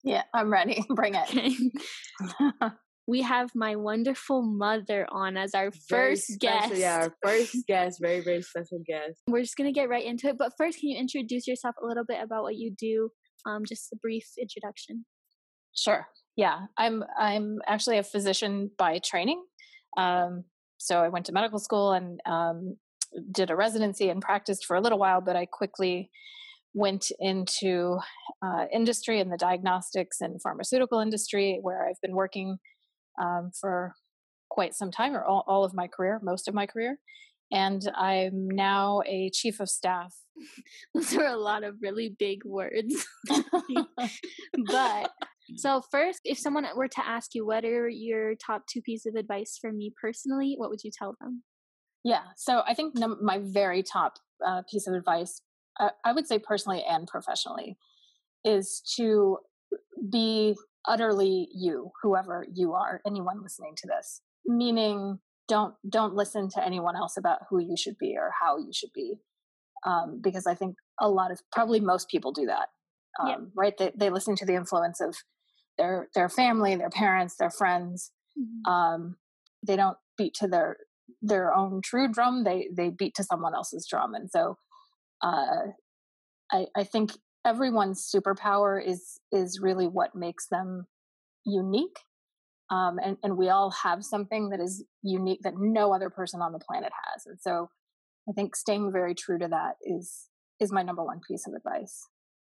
Yeah, 0.08 0.22
I'm 0.36 0.54
ready. 0.54 0.86
Bring 0.90 1.16
it. 1.16 1.28
Okay. 1.34 2.70
We 3.08 3.22
have 3.22 3.52
my 3.54 3.76
wonderful 3.76 4.42
mother 4.42 5.08
on 5.12 5.38
as 5.38 5.54
our 5.54 5.72
Very 5.90 6.16
first 6.16 6.28
special- 6.34 6.70
guest. 6.70 6.76
Yeah, 6.82 6.96
our 7.04 7.16
first 7.24 7.56
guest, 7.68 8.00
very 8.02 8.22
very 8.22 8.42
special 8.42 8.80
guest. 8.86 9.22
We're 9.28 9.42
just 9.42 9.56
gonna 9.58 9.72
get 9.72 9.90
right 9.90 10.04
into 10.06 10.28
it. 10.30 10.38
But 10.38 10.54
first, 10.58 10.80
can 10.80 10.90
you 10.90 10.98
introduce 10.98 11.48
yourself 11.48 11.76
a 11.82 11.86
little 11.86 12.06
bit 12.08 12.22
about 12.24 12.44
what 12.44 12.56
you 12.56 12.72
do? 12.78 13.10
Um, 13.46 13.64
just 13.68 13.92
a 13.94 13.96
brief 13.98 14.28
introduction. 14.40 15.06
Sure. 15.76 16.08
Yeah, 16.36 16.62
I'm 16.78 17.04
I'm 17.20 17.60
actually 17.68 17.98
a 18.00 18.04
physician 18.04 18.72
by 18.78 19.00
training. 19.00 19.44
Um, 19.98 20.44
so 20.78 21.00
I 21.02 21.10
went 21.10 21.26
to 21.28 21.32
medical 21.32 21.60
school 21.60 21.94
and 21.94 22.20
um, 22.26 22.78
did 23.32 23.50
a 23.52 23.56
residency 23.56 24.10
and 24.10 24.22
practiced 24.22 24.66
for 24.66 24.76
a 24.76 24.82
little 24.82 24.98
while, 25.00 25.22
but 25.22 25.36
I 25.36 25.46
quickly 25.46 26.10
went 26.74 27.10
into 27.20 27.98
uh, 28.46 28.66
industry 28.74 29.22
in 29.22 29.30
the 29.30 29.38
diagnostics 29.38 30.20
and 30.20 30.42
pharmaceutical 30.42 31.00
industry, 31.00 31.60
where 31.62 31.88
I've 31.88 32.02
been 32.02 32.16
working 32.16 32.58
um, 33.22 33.52
for 33.60 33.94
quite 34.50 34.74
some 34.74 34.92
time, 34.92 35.16
or 35.16 35.24
all, 35.24 35.44
all 35.48 35.64
of 35.64 35.74
my 35.74 35.88
career, 35.88 36.20
most 36.24 36.48
of 36.48 36.54
my 36.54 36.66
career. 36.66 36.98
And 37.52 37.82
I'm 37.96 38.48
now 38.50 39.02
a 39.06 39.30
chief 39.34 39.60
of 39.60 39.70
staff. 39.70 40.16
Those 40.94 41.16
are 41.16 41.28
a 41.28 41.38
lot 41.38 41.64
of 41.64 41.76
really 41.82 42.16
big 42.18 42.44
words. 42.44 43.06
but 44.68 45.12
so 45.56 45.82
first, 45.92 46.22
if 46.24 46.40
someone 46.40 46.66
were 46.76 46.88
to 46.88 47.08
ask 47.08 47.36
you 47.36 47.46
what 47.46 47.64
are 47.64 47.88
your 47.88 48.36
top 48.36 48.64
two 48.68 48.82
pieces 48.82 49.14
of 49.14 49.16
advice 49.16 49.58
for 49.60 49.72
me 49.72 49.94
personally, 50.02 50.56
what 50.58 50.70
would 50.70 50.84
you 50.84 50.92
tell 50.98 51.16
them? 51.22 51.44
Yeah. 52.04 52.24
So 52.36 52.62
I 52.68 52.74
think 52.74 52.98
num- 52.98 53.20
my 53.22 53.40
very 53.40 53.84
top 53.84 54.14
uh, 54.46 54.62
piece 54.70 54.88
of 54.88 54.94
advice, 54.94 55.42
uh, 55.80 55.90
I 56.04 56.14
would 56.14 56.28
say 56.28 56.40
personally 56.40 56.84
and 56.88 57.08
professionally, 57.08 57.78
is 58.44 58.82
to 58.96 59.38
be 60.12 60.56
utterly 60.88 61.50
you, 61.54 61.92
whoever 62.02 62.46
you 62.54 62.74
are, 62.74 63.02
anyone 63.06 63.42
listening 63.42 63.74
to 63.78 63.88
this. 63.88 64.22
Meaning, 64.46 65.20
don't 65.48 65.76
don't 65.88 66.16
listen 66.16 66.50
to 66.50 66.66
anyone 66.66 66.96
else 66.96 67.18
about 67.18 67.40
who 67.50 67.60
you 67.60 67.76
should 67.78 67.98
be 68.00 68.16
or 68.18 68.32
how 68.42 68.58
you 68.58 68.72
should 68.74 68.94
be, 68.94 69.16
um, 69.86 70.20
because 70.24 70.48
I 70.48 70.56
think 70.56 70.76
a 71.00 71.10
lot 71.10 71.32
of 71.32 71.42
probably 71.52 71.80
most 71.80 72.10
people 72.10 72.32
do 72.32 72.46
that. 72.48 72.70
Um, 73.20 73.28
Yeah. 73.28 73.38
Right? 73.56 73.78
They 73.78 73.92
they 73.96 74.10
listen 74.10 74.36
to 74.38 74.46
the 74.46 74.56
influence 74.56 75.02
of 75.02 75.16
their 75.78 76.10
their 76.16 76.30
family, 76.30 76.76
their 76.76 76.90
parents, 76.90 77.36
their 77.38 77.52
friends, 77.52 78.12
um, 78.68 79.18
they 79.66 79.76
don't 79.76 79.98
beat 80.18 80.34
to 80.36 80.48
their 80.48 80.78
their 81.22 81.54
own 81.54 81.82
true 81.82 82.12
drum 82.12 82.44
they 82.44 82.68
they 82.76 82.90
beat 82.90 83.16
to 83.16 83.24
someone 83.24 83.54
else's 83.54 83.88
drum 83.88 84.14
and 84.16 84.30
so 84.30 84.58
uh 85.22 85.68
i 86.52 86.66
i 86.76 86.84
think 86.84 87.12
everyone's 87.46 88.10
superpower 88.14 88.82
is 88.86 89.20
is 89.32 89.60
really 89.62 89.88
what 89.88 90.16
makes 90.16 90.48
them 90.48 90.88
unique 91.46 92.00
um 92.72 92.98
and 93.04 93.18
and 93.24 93.38
we 93.38 93.50
all 93.50 93.72
have 93.72 94.04
something 94.04 94.50
that 94.50 94.60
is 94.60 94.84
unique 95.04 95.40
that 95.44 95.54
no 95.58 95.94
other 95.94 96.10
person 96.10 96.42
on 96.42 96.52
the 96.52 96.60
planet 96.60 96.92
has 97.06 97.26
and 97.26 97.40
so 97.40 97.70
i 98.28 98.32
think 98.32 98.56
staying 98.56 98.92
very 98.92 99.14
true 99.14 99.38
to 99.38 99.48
that 99.48 99.76
is 99.84 100.30
is 100.60 100.72
my 100.72 100.82
number 100.82 101.04
one 101.04 101.22
piece 101.28 101.46
of 101.48 101.54
advice 101.54 102.08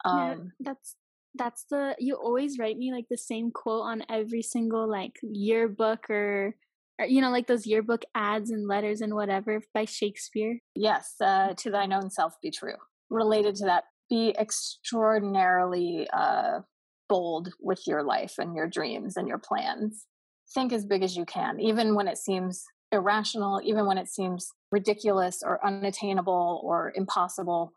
Yeah. 0.05 0.35
um 0.35 0.51
That's 0.59 0.95
that's 1.35 1.65
the 1.69 1.95
you 1.97 2.15
always 2.15 2.59
write 2.59 2.77
me 2.77 2.91
like 2.91 3.07
the 3.09 3.17
same 3.17 3.51
quote 3.51 3.83
on 3.83 4.03
every 4.09 4.43
single 4.43 4.87
like 4.89 5.15
yearbook 5.23 6.09
or, 6.09 6.55
or 6.99 7.05
you 7.07 7.21
know 7.21 7.31
like 7.31 7.47
those 7.47 7.65
yearbook 7.65 8.03
ads 8.13 8.51
and 8.51 8.67
letters 8.67 9.01
and 9.01 9.15
whatever 9.15 9.61
by 9.73 9.85
Shakespeare. 9.85 10.59
Yes, 10.75 11.15
uh, 11.19 11.53
to 11.57 11.71
thine 11.71 11.91
own 11.91 12.11
self 12.11 12.39
be 12.41 12.51
true. 12.51 12.75
Related 13.09 13.55
to 13.55 13.65
that, 13.65 13.85
be 14.13 14.35
extraordinarily 14.39 16.07
uh, 16.13 16.59
bold 17.09 17.49
with 17.59 17.81
your 17.87 18.03
life 18.03 18.35
and 18.37 18.55
your 18.55 18.67
dreams 18.67 19.17
and 19.17 19.27
your 19.27 19.39
plans. 19.39 20.05
Think 20.53 20.71
as 20.71 20.85
big 20.85 21.01
as 21.01 21.17
you 21.17 21.25
can, 21.25 21.59
even 21.59 21.95
when 21.95 22.07
it 22.07 22.19
seems 22.19 22.63
irrational, 22.91 23.59
even 23.63 23.87
when 23.87 23.97
it 23.97 24.07
seems 24.07 24.51
ridiculous 24.71 25.41
or 25.43 25.65
unattainable 25.65 26.61
or 26.63 26.93
impossible. 26.95 27.71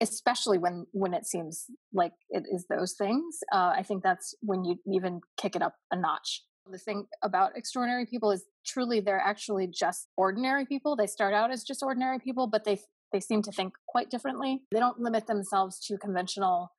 Especially 0.00 0.58
when 0.58 0.86
when 0.92 1.14
it 1.14 1.24
seems 1.24 1.66
like 1.92 2.12
it 2.28 2.44
is 2.50 2.66
those 2.68 2.94
things, 2.94 3.38
uh, 3.52 3.72
I 3.80 3.82
think 3.82 4.02
that's 4.02 4.34
when 4.40 4.64
you 4.64 4.76
even 4.92 5.20
kick 5.40 5.54
it 5.54 5.62
up 5.62 5.74
a 5.92 5.96
notch. 5.96 6.42
The 6.70 6.78
thing 6.78 7.06
about 7.22 7.56
extraordinary 7.56 8.06
people 8.06 8.30
is 8.32 8.44
truly 8.66 9.00
they're 9.00 9.20
actually 9.32 9.66
just 9.68 10.08
ordinary 10.16 10.66
people. 10.66 10.96
They 10.96 11.06
start 11.06 11.32
out 11.32 11.52
as 11.52 11.62
just 11.62 11.82
ordinary 11.82 12.18
people, 12.18 12.46
but 12.48 12.64
they 12.64 12.80
they 13.14 13.20
seem 13.20 13.40
to 13.42 13.52
think 13.52 13.72
quite 13.86 14.10
differently. 14.10 14.60
They 14.72 14.80
don't 14.80 14.98
limit 14.98 15.28
themselves 15.28 15.78
to 15.86 15.96
conventional 15.96 16.72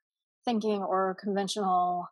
thinking 0.44 0.84
or 0.84 1.16
conventional 1.20 2.08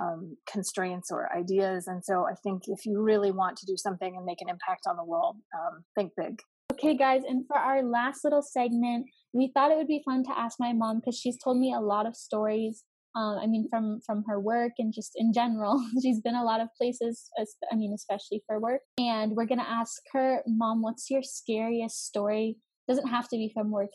um, 0.00 0.36
constraints 0.50 1.10
or 1.10 1.28
ideas. 1.36 1.88
And 1.88 2.02
so 2.04 2.26
I 2.30 2.34
think 2.44 2.62
if 2.68 2.86
you 2.86 3.02
really 3.02 3.32
want 3.32 3.56
to 3.58 3.66
do 3.66 3.76
something 3.76 4.14
and 4.16 4.24
make 4.24 4.40
an 4.40 4.48
impact 4.48 4.82
on 4.88 4.96
the 4.96 5.04
world, 5.04 5.36
um, 5.52 5.84
think 5.96 6.12
big. 6.16 6.38
Okay, 6.72 6.96
guys, 6.96 7.22
and 7.26 7.44
for 7.46 7.56
our 7.56 7.82
last 7.82 8.20
little 8.22 8.42
segment, 8.42 9.06
we 9.32 9.50
thought 9.52 9.70
it 9.70 9.76
would 9.76 9.88
be 9.88 10.02
fun 10.04 10.22
to 10.24 10.38
ask 10.38 10.56
my 10.60 10.72
mom 10.72 11.00
because 11.00 11.18
she's 11.18 11.38
told 11.42 11.58
me 11.58 11.74
a 11.76 11.80
lot 11.80 12.06
of 12.06 12.14
stories. 12.14 12.84
Um, 13.16 13.38
I 13.42 13.46
mean, 13.46 13.66
from 13.70 14.00
from 14.04 14.24
her 14.28 14.38
work 14.38 14.72
and 14.78 14.92
just 14.92 15.12
in 15.16 15.32
general, 15.32 15.82
she's 16.02 16.20
been 16.20 16.34
a 16.34 16.44
lot 16.44 16.60
of 16.60 16.68
places. 16.76 17.30
es- 17.40 17.56
I 17.72 17.76
mean, 17.76 17.94
especially 17.94 18.42
for 18.46 18.60
work. 18.60 18.82
And 18.98 19.32
we're 19.32 19.46
gonna 19.46 19.66
ask 19.66 20.02
her, 20.12 20.42
Mom, 20.46 20.82
what's 20.82 21.08
your 21.10 21.22
scariest 21.22 22.04
story? 22.04 22.58
Doesn't 22.88 23.08
have 23.08 23.28
to 23.28 23.36
be 23.36 23.50
from 23.52 23.70
work. 23.70 23.90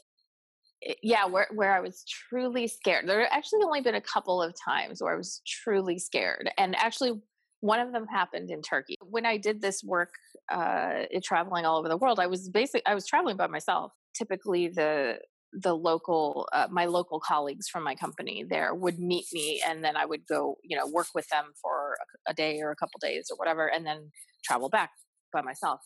Yeah 1.03 1.25
where 1.25 1.47
where 1.53 1.73
i 1.73 1.79
was 1.79 2.03
truly 2.29 2.67
scared. 2.67 3.07
There 3.07 3.27
actually 3.31 3.63
only 3.63 3.81
been 3.81 3.95
a 3.95 4.01
couple 4.01 4.41
of 4.41 4.53
times 4.63 5.01
where 5.01 5.13
i 5.13 5.17
was 5.17 5.41
truly 5.45 5.99
scared 5.99 6.49
and 6.57 6.75
actually 6.75 7.21
one 7.59 7.79
of 7.79 7.93
them 7.93 8.07
happened 8.07 8.49
in 8.49 8.61
turkey. 8.61 8.95
When 9.01 9.25
i 9.25 9.37
did 9.37 9.61
this 9.61 9.83
work 9.83 10.13
uh 10.51 11.03
traveling 11.23 11.65
all 11.65 11.77
over 11.77 11.87
the 11.89 11.97
world 11.97 12.19
i 12.19 12.27
was 12.27 12.49
basically 12.49 12.81
i 12.85 12.95
was 12.95 13.07
traveling 13.07 13.37
by 13.37 13.47
myself. 13.47 13.93
Typically 14.15 14.67
the 14.67 15.19
the 15.53 15.73
local 15.73 16.47
uh, 16.53 16.67
my 16.71 16.85
local 16.85 17.19
colleagues 17.19 17.67
from 17.67 17.83
my 17.83 17.93
company 17.95 18.45
there 18.49 18.73
would 18.73 18.99
meet 18.99 19.25
me 19.33 19.61
and 19.67 19.83
then 19.83 19.97
i 19.97 20.05
would 20.05 20.25
go 20.25 20.55
you 20.63 20.77
know 20.77 20.87
work 20.87 21.07
with 21.13 21.27
them 21.27 21.45
for 21.61 21.97
a, 22.27 22.31
a 22.31 22.33
day 22.33 22.59
or 22.61 22.71
a 22.71 22.75
couple 22.75 22.97
days 23.01 23.27
or 23.29 23.37
whatever 23.37 23.67
and 23.67 23.85
then 23.85 24.09
travel 24.45 24.69
back 24.69 24.91
by 25.33 25.41
myself 25.41 25.81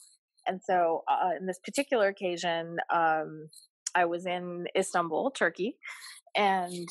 and 0.48 0.62
so 0.64 1.04
uh, 1.08 1.32
in 1.40 1.46
this 1.46 1.60
particular 1.60 2.08
occasion 2.08 2.78
um 2.94 3.50
I 3.96 4.06
was 4.06 4.26
in 4.26 4.68
Istanbul, 4.78 5.32
Turkey, 5.32 5.78
and 6.36 6.90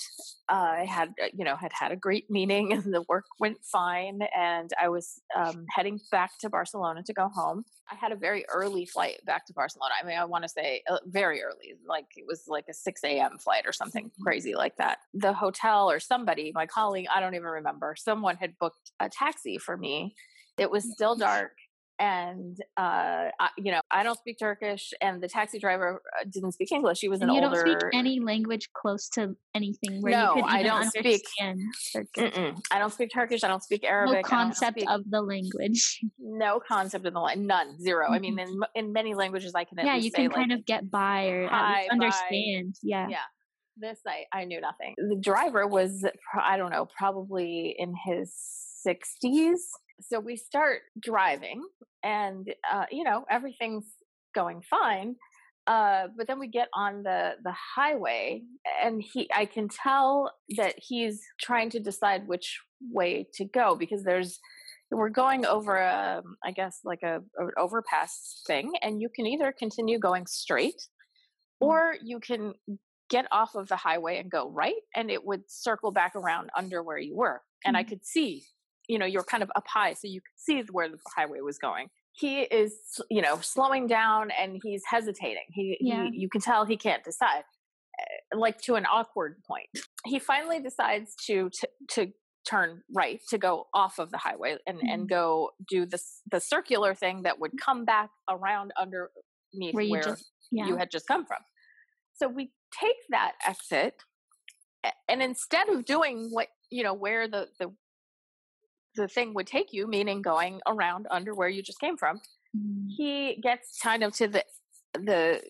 I 0.48 0.86
had, 0.88 1.10
uh, 1.22 1.26
you 1.34 1.44
know, 1.44 1.54
had 1.54 1.72
had 1.72 1.92
a 1.92 1.96
great 1.96 2.30
meeting, 2.30 2.72
and 2.72 2.94
the 2.94 3.04
work 3.08 3.26
went 3.38 3.58
fine. 3.62 4.20
And 4.36 4.70
I 4.80 4.88
was 4.88 5.20
um, 5.36 5.66
heading 5.70 6.00
back 6.10 6.38
to 6.40 6.48
Barcelona 6.48 7.02
to 7.04 7.12
go 7.12 7.28
home. 7.28 7.64
I 7.90 7.96
had 7.96 8.12
a 8.12 8.16
very 8.16 8.46
early 8.48 8.86
flight 8.86 9.20
back 9.26 9.46
to 9.46 9.52
Barcelona. 9.52 9.92
I 10.02 10.06
mean, 10.06 10.18
I 10.18 10.24
want 10.24 10.44
to 10.44 10.48
say 10.48 10.82
uh, 10.88 10.98
very 11.06 11.42
early, 11.42 11.74
like 11.86 12.06
it 12.16 12.24
was 12.26 12.44
like 12.48 12.64
a 12.70 12.74
six 12.74 13.02
a.m. 13.04 13.36
flight 13.38 13.64
or 13.66 13.72
something 13.72 14.10
crazy 14.22 14.54
like 14.54 14.76
that. 14.76 14.98
The 15.12 15.34
hotel 15.34 15.90
or 15.90 16.00
somebody, 16.00 16.50
my 16.54 16.66
colleague, 16.66 17.06
I 17.14 17.20
don't 17.20 17.34
even 17.34 17.46
remember, 17.46 17.94
someone 17.98 18.36
had 18.36 18.58
booked 18.58 18.92
a 19.00 19.10
taxi 19.10 19.58
for 19.58 19.76
me. 19.76 20.14
It 20.56 20.70
was 20.70 20.90
still 20.90 21.16
dark 21.16 21.52
and 22.00 22.59
uh 22.76 23.30
I, 23.38 23.48
you 23.57 23.70
know 23.70 23.80
i 23.90 24.02
don't 24.02 24.18
speak 24.18 24.38
turkish 24.38 24.92
and 25.00 25.22
the 25.22 25.28
taxi 25.28 25.59
driver 25.61 26.02
uh, 26.20 26.24
didn't 26.28 26.52
speak 26.52 26.72
english 26.72 26.98
he 27.00 27.09
was 27.09 27.20
And 27.20 27.30
an 27.30 27.37
you 27.37 27.42
older 27.42 27.64
don't 27.64 27.80
speak 27.80 27.90
any 27.92 28.18
language 28.20 28.68
close 28.72 29.09
to 29.11 29.37
anything 29.54 30.02
where 30.02 30.12
No, 30.12 30.35
you 30.37 30.42
could 30.42 30.50
I 30.52 30.62
don't 30.64 30.87
speak- 30.90 31.24
Turkish. 31.38 32.02
Mm-mm. 32.16 32.59
i 32.72 32.78
don't 32.80 32.92
speak 32.92 33.11
turkish 33.12 33.44
i 33.44 33.48
don't 33.48 33.62
speak 33.62 33.83
No 33.85 33.88
arabic 33.90 34.14
don't 34.14 34.24
concept 34.24 34.78
speak- 34.80 34.90
of 34.90 35.02
the 35.09 35.22
language. 35.22 36.00
no 36.18 36.61
concept 36.66 37.07
of 37.07 37.12
the 37.12 37.20
line 37.20 37.46
none 37.46 37.78
zero 37.80 38.09
i 38.11 38.18
mean 38.18 38.38
in 38.38 38.61
in 38.74 38.92
many 38.92 39.14
languages 39.14 39.52
i 39.54 39.62
can 39.64 39.78
yeah, 39.85 39.94
you 39.96 40.11
can 40.11 40.26
like 40.26 40.35
kind 40.35 40.52
of 40.52 40.64
get 40.66 40.90
by 40.90 41.26
or 41.26 41.46
hi, 41.48 41.87
understand. 41.92 42.74
Yeah. 42.83 43.07
yeah 43.09 43.18
this 43.76 43.98
i 44.07 44.24
i 44.33 44.44
knew 44.44 44.61
nothing 44.61 44.94
the 44.96 45.16
driver 45.20 45.66
was 45.66 46.04
i 46.42 46.57
don't 46.57 46.70
know 46.70 46.87
probably 46.98 47.74
in 47.78 47.94
his 48.07 48.33
60s 48.87 49.59
so 50.00 50.20
we 50.20 50.37
start 50.37 50.83
driving 51.00 51.62
and 52.02 52.52
uh 52.70 52.87
you 52.90 53.04
know 53.04 53.24
everything's 53.30 53.87
going 54.35 54.61
fine 54.62 55.14
uh 55.66 56.09
but 56.16 56.26
then 56.26 56.38
we 56.38 56.48
get 56.48 56.68
on 56.74 57.02
the 57.02 57.33
the 57.44 57.54
highway 57.76 58.42
and 58.83 59.02
he 59.02 59.28
i 59.35 59.44
can 59.44 59.68
tell 59.68 60.30
that 60.57 60.74
he's 60.76 61.22
trying 61.40 61.70
to 61.70 61.80
decide 61.80 62.26
which 62.26 62.61
way 62.90 63.26
to 63.35 63.44
go 63.44 63.74
because 63.74 64.02
there's 64.04 64.38
we're 64.90 65.09
going 65.09 65.44
over 65.44 65.76
a, 65.76 66.22
I 66.44 66.52
guess, 66.52 66.78
like 66.85 67.02
a, 67.02 67.16
an 67.38 67.50
overpass 67.57 68.42
thing, 68.46 68.74
and 68.80 69.00
you 69.00 69.09
can 69.09 69.26
either 69.26 69.52
continue 69.59 69.98
going 69.98 70.26
straight, 70.26 70.80
Mm. 71.62 71.66
or 71.66 71.96
you 72.02 72.20
can 72.20 72.54
get 73.11 73.26
off 73.33 73.54
of 73.57 73.66
the 73.68 73.76
highway 73.76 74.18
and 74.18 74.30
go 74.30 74.50
right, 74.50 74.74
and 74.94 75.11
it 75.11 75.24
would 75.24 75.50
circle 75.50 75.90
back 75.90 76.14
around 76.14 76.50
under 76.57 76.80
where 76.83 76.98
you 76.98 77.16
were, 77.16 77.42
and 77.64 77.76
I 77.76 77.83
Mhm. 77.83 77.88
could 77.88 78.07
see, 78.07 78.45
you 78.89 78.99
know, 78.99 79.07
you're 79.07 79.24
kind 79.24 79.43
of 79.43 79.51
up 79.57 79.64
high, 79.66 79.95
so 79.95 80.07
you 80.09 80.20
could 80.20 80.37
see 80.37 80.62
where 80.70 80.89
the 80.89 80.99
highway 81.16 81.41
was 81.41 81.59
going. 81.59 81.89
He 82.12 82.43
is, 82.43 82.72
you 83.11 83.22
know, 83.22 83.39
slowing 83.41 83.87
down 83.87 84.30
and 84.30 84.61
he's 84.62 84.82
hesitating. 84.87 85.45
He, 85.53 85.76
Yeah. 85.80 86.05
he 86.11 86.18
you 86.18 86.28
can 86.28 86.41
tell 86.41 86.64
he 86.64 86.76
can't 86.76 87.03
decide, 87.03 87.45
eh, 87.99 88.37
like 88.37 88.61
to 88.62 88.74
an 88.76 88.87
awkward 88.87 89.43
point. 89.47 89.68
He 90.05 90.18
finally 90.18 90.61
decides 90.61 91.14
to 91.26 91.51
to, 91.51 91.68
to 91.91 92.12
turn 92.49 92.82
right 92.95 93.20
to 93.30 93.39
go 93.39 93.66
off 93.72 93.99
of 93.99 94.11
the 94.11 94.18
highway 94.18 94.59
and 94.66 94.78
Mhm. 94.78 94.93
and 94.93 95.09
go 95.09 95.51
do 95.68 95.87
this 95.87 96.20
the 96.30 96.41
circular 96.41 96.95
thing 96.95 97.22
that 97.22 97.39
would 97.41 97.53
come 97.59 97.85
back 97.87 98.11
around 98.28 98.70
underneath 98.78 99.11
Where 99.72 99.72
where, 99.72 99.85
you 99.87 100.03
just 100.03 100.30
yeah. 100.53 100.66
you 100.66 100.76
had 100.76 100.91
just 100.91 101.07
come 101.09 101.24
from. 101.26 101.43
So 102.14 102.28
we 102.28 102.53
take 102.78 102.97
that 103.09 103.32
exit, 103.45 103.95
and 105.09 105.22
instead 105.22 105.68
of 105.68 105.85
doing 105.85 106.28
what 106.30 106.49
you 106.70 106.82
know 106.85 106.95
where 106.95 107.26
the 107.26 107.49
the 107.59 107.74
the 108.97 109.09
thing 109.09 109.34
would 109.34 109.47
take 109.47 109.72
you, 109.72 109.86
meaning 109.86 110.22
going 110.22 110.61
around 110.66 111.07
under 111.11 111.34
where 111.34 111.49
you 111.49 111.62
just 111.62 111.80
came 111.80 111.97
from, 111.97 112.20
Mm. 112.57 112.86
he 112.88 113.34
gets 113.42 113.80
kind 113.80 114.05
of 114.05 114.12
to 114.14 114.28
the 114.28 114.45
the 114.95 115.42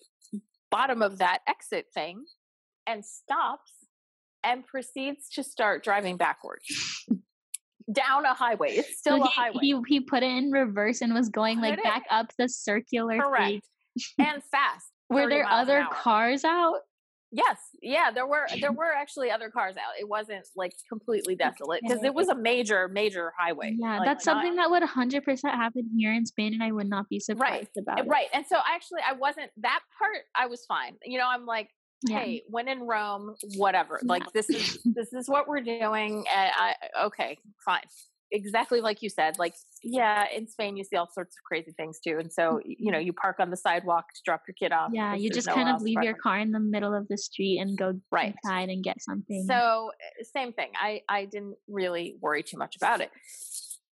bottom 0.71 1.03
of 1.03 1.19
that 1.19 1.41
exit 1.47 1.87
thing 1.93 2.25
and 2.87 3.05
stops 3.05 3.71
and 4.43 4.67
proceeds 4.67 5.29
to 5.29 5.43
start 5.45 5.85
driving 5.85 6.17
backwards 6.17 6.65
down 7.93 8.25
a 8.25 8.33
highway. 8.33 8.71
It's 8.77 8.99
still 8.99 9.19
so 9.19 9.25
a 9.25 9.27
he, 9.29 9.33
highway. 9.35 9.59
he 9.61 9.81
he 9.87 10.01
put 10.01 10.23
it 10.23 10.31
in 10.31 10.51
reverse 10.51 11.03
and 11.03 11.13
was 11.13 11.29
going 11.29 11.59
Put 11.59 11.69
like 11.71 11.83
back 11.83 12.05
up 12.11 12.33
the 12.39 12.49
circular. 12.49 13.19
Correct. 13.21 13.61
and 14.19 14.43
fast. 14.51 14.87
Were 15.11 15.29
there 15.29 15.47
other 15.47 15.87
cars 15.93 16.43
out? 16.45 16.81
Yes, 17.37 17.59
yeah, 17.83 18.13
there 18.13 18.27
were 18.29 18.47
there 18.61 18.71
were 18.81 18.93
actually 18.93 19.31
other 19.31 19.51
cars 19.51 19.77
out. 19.77 19.93
It 20.01 20.09
wasn't 20.09 20.47
like 20.55 20.73
completely 20.89 21.35
desolate 21.35 21.81
because 21.83 21.99
Okay. 21.99 22.07
it 22.07 22.15
was 22.15 22.29
a 22.29 22.35
major 22.35 22.87
major 22.89 23.33
highway. 23.37 23.75
Yeah, 23.77 23.99
like, 23.99 24.07
that's 24.07 24.25
not- 24.25 24.35
something 24.37 24.55
that 24.57 24.71
would 24.71 24.83
100% 24.85 25.51
happen 25.51 25.91
here 25.99 26.13
in 26.13 26.25
Spain, 26.27 26.55
and 26.55 26.63
I 26.63 26.71
would 26.71 26.89
not 26.89 27.09
be 27.09 27.19
surprised 27.19 27.77
about 27.77 27.99
it. 27.99 28.07
right. 28.07 28.29
And 28.33 28.47
so 28.47 28.57
actually, 28.73 29.01
I 29.09 29.15
wasn't 29.15 29.51
that 29.59 29.81
part. 29.99 30.19
I 30.37 30.47
was 30.47 30.65
fine. 30.67 30.95
You 31.05 31.19
know, 31.19 31.27
I'm 31.29 31.45
like, 31.45 31.71
Yeah. 32.09 32.21
hey, 32.21 32.43
when 32.49 32.69
in 32.69 32.81
Rome, 32.81 33.35
whatever. 33.57 33.99
Like 34.05 34.31
this 34.33 34.49
is 34.51 34.79
this 34.85 35.13
is 35.13 35.29
what 35.29 35.49
we're 35.49 35.61
doing. 35.63 36.25
And 36.33 36.51
I 36.57 36.75
okay, 37.07 37.39
fine. 37.65 37.83
Exactly 38.33 38.81
like 38.81 39.03
you 39.03 39.09
said. 39.09 39.39
Like 39.39 39.55
yeah, 39.83 40.25
in 40.35 40.49
Spain 40.49 40.77
you 40.77 40.85
see 40.85 40.97
all 40.97 41.09
sorts 41.13 41.37
of 41.37 41.43
crazy 41.45 41.73
things 41.77 42.01
too. 42.01 42.19
And 42.19 42.33
so 42.33 42.61
you 42.65 42.91
know, 42.91 42.99
you 42.99 43.13
park 43.13 43.37
on 43.39 43.51
the 43.51 43.57
sidewalk 43.57 44.07
to 44.15 44.21
drop 44.25 44.43
your 44.49 44.55
kid 44.59 44.73
off. 44.73 44.91
Yeah, 44.93 45.15
you 45.15 45.31
just 45.31 45.49
kind 45.49 45.69
of 45.69 45.83
leave 45.83 46.03
your 46.03 46.15
car 46.15 46.39
in 46.39 46.51
the 46.51 46.61
middle 46.61 46.95
of 46.95 47.07
the 47.09 47.19
street 47.19 47.59
and 47.61 47.77
go 47.77 47.93
Right. 48.11 48.35
inside 48.45 48.69
and 48.71 48.83
get 48.83 49.01
something. 49.03 49.45
So 49.49 49.91
uh, 50.21 50.25
same 50.33 50.53
thing. 50.53 50.71
I 50.81 51.03
I 51.09 51.27
didn't 51.27 51.57
really 51.69 52.17
worry 52.21 52.43
too 52.43 52.57
much 52.59 52.77
about 52.77 53.01
it. 53.01 53.11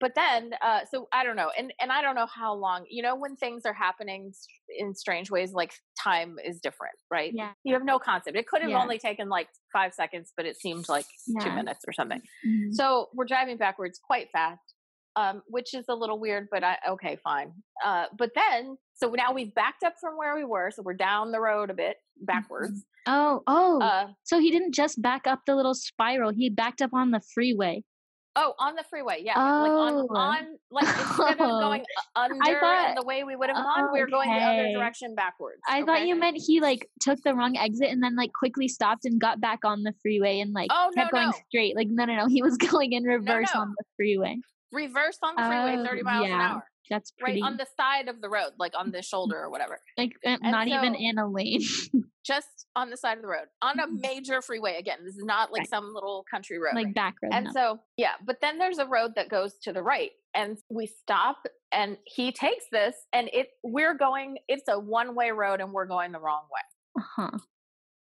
But 0.00 0.14
then, 0.14 0.52
uh, 0.62 0.80
so 0.90 1.08
I 1.12 1.24
don't 1.24 1.36
know, 1.36 1.50
and 1.58 1.72
and 1.80 1.92
I 1.92 2.00
don't 2.00 2.14
know 2.14 2.26
how 2.26 2.54
long. 2.54 2.86
You 2.88 3.02
know, 3.02 3.14
when 3.14 3.36
things 3.36 3.66
are 3.66 3.74
happening 3.74 4.32
in 4.78 4.94
strange 4.94 5.30
ways, 5.30 5.52
like 5.52 5.72
time 6.02 6.36
is 6.44 6.58
different, 6.58 6.94
right? 7.10 7.32
Yeah. 7.34 7.52
You 7.64 7.74
have 7.74 7.84
no 7.84 7.98
concept. 7.98 8.36
It 8.36 8.46
could 8.46 8.62
have 8.62 8.70
Yeah. 8.70 8.82
only 8.82 8.98
taken 8.98 9.28
like 9.28 9.48
five 9.72 9.92
seconds, 9.92 10.32
but 10.36 10.46
it 10.46 10.56
seemed 10.58 10.88
like 10.88 11.04
two 11.42 11.52
minutes 11.52 11.84
or 11.86 11.92
something. 11.92 12.22
Mhm. 12.46 12.72
So 12.72 13.10
we're 13.12 13.26
driving 13.26 13.58
backwards 13.58 13.98
quite 14.02 14.30
fast, 14.32 14.74
um, 15.16 15.42
which 15.48 15.74
is 15.74 15.84
a 15.90 15.94
little 15.94 16.18
weird, 16.18 16.48
but 16.50 16.64
I 16.64 16.78
okay, 16.88 17.16
fine. 17.16 17.52
Uh, 17.84 18.06
but 18.16 18.30
then, 18.34 18.78
so 18.94 19.10
now 19.10 19.32
we've 19.34 19.54
backed 19.54 19.82
up 19.82 19.94
from 20.00 20.16
where 20.16 20.34
we 20.34 20.44
were, 20.44 20.70
so 20.70 20.82
we're 20.82 20.94
down 20.94 21.30
the 21.30 21.40
road 21.40 21.68
a 21.68 21.74
bit 21.74 21.98
backwards. 22.22 22.86
Oh, 23.06 23.42
oh. 23.46 23.80
Uh, 23.82 24.08
so 24.24 24.38
he 24.38 24.50
didn't 24.50 24.72
just 24.74 25.00
back 25.02 25.26
up 25.26 25.40
the 25.46 25.56
little 25.56 25.74
spiral; 25.74 26.30
he 26.30 26.48
backed 26.48 26.80
up 26.80 26.94
on 26.94 27.10
the 27.10 27.20
freeway. 27.34 27.82
Oh, 28.36 28.54
on 28.60 28.76
the 28.76 28.84
freeway, 28.88 29.22
yeah. 29.24 29.36
Like 29.36 29.70
on, 29.72 29.92
Oh. 30.08 30.14
on 30.16 30.46
like 30.70 30.86
instead 30.86 31.32
of 31.32 31.38
going 31.38 31.84
under 32.14 32.36
thought- 32.60 32.94
the 32.96 33.02
way 33.04 33.24
we 33.24 33.34
would 33.34 33.48
have 33.48 33.56
gone, 33.56 33.92
we 33.92 34.00
were 34.00 34.06
going 34.06 34.30
the 34.30 34.36
other 34.36 34.72
direction 34.72 35.14
backwards. 35.16 35.60
I 35.68 35.82
thought 35.82 36.06
you 36.06 36.14
meant 36.14 36.36
he 36.40 36.60
like 36.60 36.88
took 37.00 37.20
the 37.22 37.34
wrong 37.34 37.56
exit 37.56 37.88
and 37.90 38.02
then 38.02 38.14
like 38.14 38.32
quickly 38.32 38.68
stopped 38.68 39.04
and 39.04 39.20
got 39.20 39.40
back 39.40 39.64
on 39.64 39.82
the 39.82 39.92
freeway 40.00 40.38
and 40.40 40.52
like 40.52 40.68
Oh, 40.72 40.90
no, 40.94 41.02
kept 41.02 41.12
going 41.12 41.26
no. 41.26 41.34
straight. 41.48 41.74
Like 41.74 41.88
no, 41.88 42.04
no, 42.04 42.14
no. 42.14 42.26
He 42.28 42.40
was 42.42 42.56
going 42.70 42.92
in 42.92 43.02
reverse 43.02 43.50
no. 43.54 43.62
on 43.62 43.74
the 43.76 43.84
freeway. 43.96 44.36
Reversed 44.72 45.20
on 45.22 45.34
the 45.36 45.42
freeway, 45.42 45.84
thirty 45.86 46.02
miles 46.02 46.26
an 46.26 46.32
hour, 46.32 46.64
That's 46.90 47.12
right 47.22 47.40
on 47.42 47.56
the 47.56 47.66
side 47.76 48.08
of 48.08 48.20
the 48.20 48.28
road, 48.28 48.50
like 48.58 48.72
on 48.76 48.90
the 48.90 49.02
shoulder 49.02 49.36
or 49.38 49.50
whatever, 49.50 49.78
like 49.96 50.12
uh, 50.26 50.36
not 50.42 50.68
even 50.68 50.94
in 50.94 51.18
a 51.18 51.26
lane. 51.28 51.60
just 52.24 52.66
on 52.76 52.90
the 52.90 52.96
side 52.96 53.16
of 53.16 53.22
the 53.22 53.28
road 53.28 53.46
on 53.62 53.78
a 53.80 53.86
Mhm. 53.86 54.00
major 54.02 54.42
freeway. 54.42 54.76
Again, 54.78 54.98
this 55.04 55.16
is 55.16 55.24
not 55.24 55.50
like 55.52 55.60
Right. 55.60 55.68
some 55.70 55.92
little 55.94 56.24
country 56.30 56.58
road. 56.58 56.74
like 56.74 56.94
back 56.94 57.14
road. 57.22 57.32
And 57.32 57.46
no. 57.46 57.52
so, 57.52 57.80
yeah, 57.96 58.12
but 58.24 58.40
then 58.40 58.58
there's 58.58 58.78
a 58.78 58.86
road 58.86 59.14
that 59.16 59.28
goes 59.30 59.58
to 59.60 59.72
the 59.72 59.82
right, 59.82 60.10
and 60.34 60.58
we 60.70 60.86
stop, 60.86 61.38
and 61.72 61.96
he 62.04 62.30
takes 62.30 62.64
this, 62.70 62.94
and 63.12 63.28
it 63.32 63.48
we're 63.64 63.94
going. 63.94 64.38
It's 64.48 64.68
a 64.68 64.78
one 64.78 65.14
way 65.14 65.30
road, 65.30 65.60
and 65.60 65.72
we're 65.72 65.86
going 65.86 66.12
the 66.12 66.20
wrong 66.20 66.44
way. 66.52 67.02
uh-huh. 67.02 67.38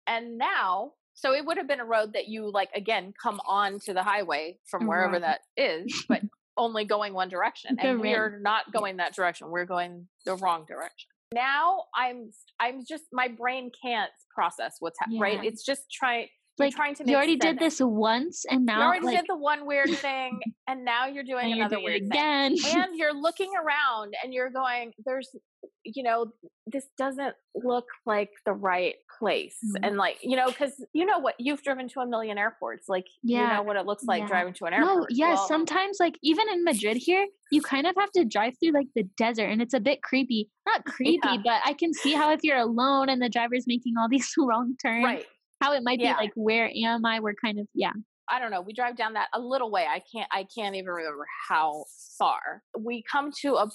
and 0.08 0.38
now 0.38 0.92
so 1.16 1.32
it 1.34 1.46
would 1.46 1.58
have 1.58 1.68
been 1.68 1.80
a 1.80 1.86
road 1.86 2.12
that 2.14 2.28
you 2.28 2.52
like 2.52 2.70
again 2.76 3.14
come 3.22 3.40
on 3.48 3.80
to 3.80 3.94
the 3.94 4.04
highway 4.04 4.58
from 4.70 4.86
wherever 4.88 5.14
Right. 5.14 5.22
that 5.22 5.42
is 5.56 6.06
but 6.10 6.22
only 6.58 6.86
going 6.86 7.14
one 7.14 7.30
direction 7.30 7.78
and 7.80 8.00
we're 8.00 8.40
not 8.40 8.72
going 8.72 8.98
that 8.98 9.14
direction 9.14 9.50
we're 9.50 9.66
going 9.66 10.08
the 10.26 10.36
wrong 10.36 10.66
direction. 10.68 11.10
Now 11.34 11.86
i'm 11.96 12.32
i'm 12.60 12.84
just 12.88 13.06
my 13.12 13.28
brain 13.28 13.72
can't 13.82 14.12
process 14.34 14.76
what's 14.80 15.00
happening 15.00 15.20
right? 15.20 15.44
It's 15.44 15.64
just 15.64 15.92
trying 15.92 16.28
Like 16.60 16.76
trying 16.76 16.94
to 16.96 17.04
you 17.10 17.16
already 17.16 17.36
did 17.36 17.58
this 17.58 17.80
once, 17.82 18.46
and 18.50 18.66
now 18.66 18.78
you 18.80 18.86
already 18.86 19.06
like 19.08 19.18
did 19.18 19.26
the 19.28 19.36
one 19.38 19.66
weird 19.66 19.90
thing 19.98 20.40
and 20.68 20.86
now 20.86 21.08
you're 21.08 21.24
doing 21.24 21.50
you're 21.50 21.58
another 21.58 21.78
doing 21.78 21.86
weird 21.86 22.04
it 22.04 22.10
thing 22.10 22.12
again. 22.12 22.56
and 22.78 22.96
you're 22.98 23.14
looking 23.14 23.52
around 23.56 24.14
and 24.24 24.34
you're 24.34 24.52
going 24.52 24.94
there's 25.04 25.36
you 25.84 26.04
know 26.04 26.28
this 26.68 26.86
doesn't 26.98 27.36
look 27.56 27.86
like 28.06 28.30
the 28.46 28.54
right 28.54 28.96
place 29.20 29.58
Mhm. 29.66 29.80
and 29.88 29.98
like 29.98 30.20
you 30.22 30.36
know 30.36 30.46
because 30.48 30.74
you 30.94 31.06
know 31.06 31.18
what 31.20 31.36
you've 31.40 31.64
driven 31.64 31.88
to 31.90 32.02
a 32.02 32.06
million 32.06 32.38
airports 32.38 32.88
like 32.88 33.06
you 33.24 33.38
Yeah. 33.40 33.56
know 33.58 33.64
what 33.64 33.76
it 33.76 33.86
looks 33.88 34.04
like 34.04 34.22
Yeah. 34.22 34.28
driving 34.28 34.54
to 34.54 34.66
an 34.66 34.74
airport. 34.74 34.96
No, 35.00 35.08
yeah, 35.10 35.34
Well, 35.34 35.48
sometimes 35.48 35.98
like 36.00 36.18
even 36.22 36.48
in 36.50 36.64
Madrid 36.64 36.98
here, 36.98 37.26
you 37.52 37.62
kind 37.64 37.88
of 37.88 37.96
have 37.98 38.12
to 38.12 38.26
drive 38.26 38.54
through 38.60 38.72
like 38.74 38.88
the 38.96 39.04
desert 39.18 39.46
and 39.48 39.60
it's 39.62 39.74
a 39.74 39.80
bit 39.80 40.04
creepy. 40.04 40.50
Not 40.68 40.86
creepy, 40.86 41.20
Yeah. 41.24 41.38
but 41.44 41.62
I 41.66 41.74
can 41.74 41.94
see 41.96 42.14
how 42.14 42.32
if 42.32 42.44
you're 42.44 42.58
alone 42.58 43.10
and 43.10 43.20
the 43.22 43.30
driver's 43.30 43.66
making 43.66 43.96
all 43.98 44.08
these 44.08 44.32
wrong 44.38 44.76
turns, 44.82 45.04
right 45.04 45.26
how 45.64 45.74
it 45.74 45.84
might 45.84 46.00
Yeah. 46.00 46.16
be 46.18 46.22
like 46.24 46.32
where 46.36 46.70
am 46.76 47.06
I? 47.06 47.20
We're 47.20 47.36
kind 47.36 47.60
of 47.60 47.68
yeah. 47.74 47.94
i 48.30 48.40
don't 48.40 48.52
know 48.52 48.62
we 48.62 48.74
drive 48.74 48.96
down 48.96 49.14
that 49.14 49.28
a 49.34 49.40
little 49.40 49.72
way 49.72 49.86
i 49.86 50.02
can't 50.14 50.30
i 50.32 50.46
can't 50.56 50.76
even 50.76 50.90
remember 50.90 51.26
how 51.50 51.86
far 52.18 52.64
we 52.80 53.04
come 53.12 53.32
to 53.42 53.56
a 53.56 53.70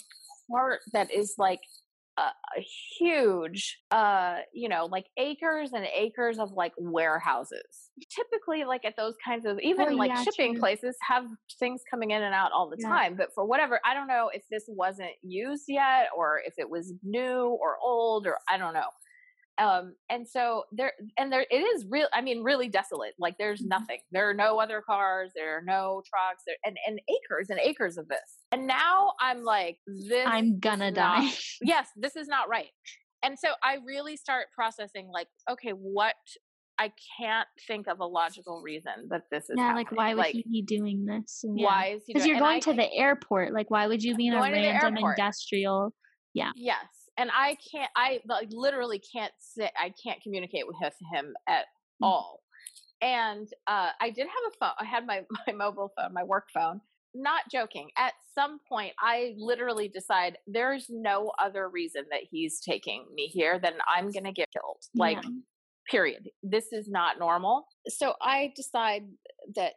part 0.50 0.80
that 0.92 1.10
is 1.12 1.34
like 1.38 1.60
a, 2.18 2.22
a 2.22 2.66
huge 2.98 3.78
uh 3.90 4.38
you 4.52 4.68
know 4.68 4.86
like 4.86 5.06
acres 5.18 5.72
and 5.72 5.86
acres 5.94 6.38
of 6.38 6.50
like 6.52 6.72
warehouses 6.78 7.90
typically 8.10 8.64
like 8.64 8.84
at 8.84 8.94
those 8.96 9.14
kinds 9.24 9.44
of 9.46 9.58
even 9.60 9.86
Oh, 9.90 9.96
like 9.96 10.10
yeah, 10.10 10.24
shipping 10.24 10.54
true. 10.54 10.60
places 10.60 10.96
have 11.06 11.24
things 11.60 11.82
coming 11.90 12.10
in 12.10 12.22
and 12.22 12.34
out 12.34 12.50
all 12.52 12.68
the 12.68 12.76
Yeah. 12.78 12.88
time 12.88 13.16
but 13.16 13.28
for 13.34 13.44
whatever 13.44 13.80
i 13.84 13.94
don't 13.94 14.08
know 14.08 14.30
if 14.32 14.42
this 14.50 14.64
wasn't 14.68 15.12
used 15.22 15.64
yet 15.68 16.08
or 16.16 16.40
if 16.44 16.54
it 16.58 16.68
was 16.68 16.92
new 17.02 17.56
or 17.60 17.76
old 17.84 18.26
or 18.26 18.38
i 18.48 18.56
don't 18.58 18.74
know 18.74 18.88
um 19.58 19.94
and 20.08 20.26
so 20.26 20.64
there 20.72 20.92
and 21.18 21.32
there 21.32 21.44
it 21.50 21.56
is 21.56 21.84
real 21.90 22.06
i 22.14 22.20
mean 22.20 22.42
really 22.42 22.68
desolate 22.68 23.14
like 23.18 23.36
there's 23.38 23.60
Mhm. 23.62 23.68
nothing 23.68 23.98
there 24.12 24.28
are 24.28 24.34
no 24.34 24.60
other 24.60 24.80
cars 24.80 25.32
there 25.34 25.56
are 25.58 25.62
no 25.62 26.02
trucks 26.08 26.42
there 26.46 26.56
and, 26.64 26.76
and 26.86 27.00
acres 27.08 27.50
and 27.50 27.58
acres 27.60 27.98
of 27.98 28.08
this 28.08 28.38
and 28.52 28.66
now 28.66 29.12
i'm 29.20 29.42
like 29.42 29.78
this 29.86 30.26
I'm 30.26 30.58
gonna 30.60 30.90
not- 30.90 31.22
die. 31.22 31.30
yes 31.62 31.88
this 31.96 32.16
is 32.16 32.28
not 32.28 32.48
right 32.48 32.70
and 33.22 33.38
so 33.38 33.48
i 33.62 33.78
really 33.84 34.16
start 34.16 34.46
processing 34.54 35.08
like 35.12 35.28
okay 35.50 35.70
what 35.70 36.14
i 36.78 36.92
can't 37.18 37.48
think 37.66 37.88
of 37.88 37.98
a 37.98 38.06
logical 38.06 38.62
reason 38.62 38.92
that 39.10 39.22
this 39.32 39.44
is 39.50 39.56
yeah, 39.56 39.74
like 39.74 39.90
why 39.90 40.10
would 40.14 40.18
like, 40.18 40.34
he 40.34 40.44
be 40.48 40.62
doing 40.62 41.04
this? 41.04 41.44
Yeah. 41.44 41.66
why 41.66 41.86
is 41.96 42.02
he 42.06 42.12
Because 42.14 42.26
you're 42.28 42.38
going 42.38 42.58
I 42.58 42.60
to 42.60 42.72
the 42.74 42.92
airport. 42.92 43.52
Like, 43.52 43.68
why 43.70 43.88
would 43.88 44.02
you 44.02 44.14
be 44.14 44.28
in 44.28 44.34
a 44.34 44.36
Going 44.38 44.52
to 44.54 44.60
the 44.60 44.68
random 44.68 45.04
industrial? 45.04 45.92
Yeah. 46.34 46.52
Yes, 46.54 46.84
and 47.18 47.30
I 47.34 47.56
can't. 47.70 47.90
I 47.96 48.20
like 48.26 48.48
literally 48.50 49.00
can't 49.00 49.32
sit. 49.38 49.70
I 49.78 49.92
can't 50.02 50.22
communicate 50.22 50.66
with 50.66 50.76
him 51.12 51.34
at 51.48 51.66
Mm. 52.00 52.06
all. 52.06 52.42
And 53.02 53.48
uh, 53.66 53.90
I 54.00 54.10
did 54.10 54.26
have 54.26 54.52
a 54.52 54.56
phone. 54.58 54.74
I 54.78 54.84
had 54.84 55.04
my 55.06 55.24
my 55.46 55.52
mobile 55.52 55.92
phone, 55.96 56.12
my 56.14 56.22
work 56.24 56.48
phone. 56.54 56.80
Not 57.14 57.42
joking. 57.50 57.90
At 57.96 58.12
some 58.34 58.60
point, 58.68 58.92
I 59.00 59.34
literally 59.36 59.88
decide 59.88 60.38
there's 60.46 60.86
no 60.88 61.32
other 61.38 61.68
reason 61.68 62.04
that 62.10 62.20
he's 62.30 62.60
taking 62.60 63.06
me 63.14 63.26
here 63.26 63.58
than 63.58 63.74
I'm 63.92 64.10
gonna 64.12 64.32
get 64.32 64.48
killed. 64.52 64.82
Like, 64.94 65.16
Yeah. 65.22 65.30
period. 65.90 66.28
This 66.42 66.72
is 66.72 66.88
not 66.88 67.18
normal. 67.18 67.66
So 67.88 68.14
I 68.22 68.52
decide 68.54 69.04
that 69.56 69.74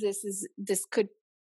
this 0.00 0.24
is 0.24 0.48
this 0.58 0.84
could 0.86 1.08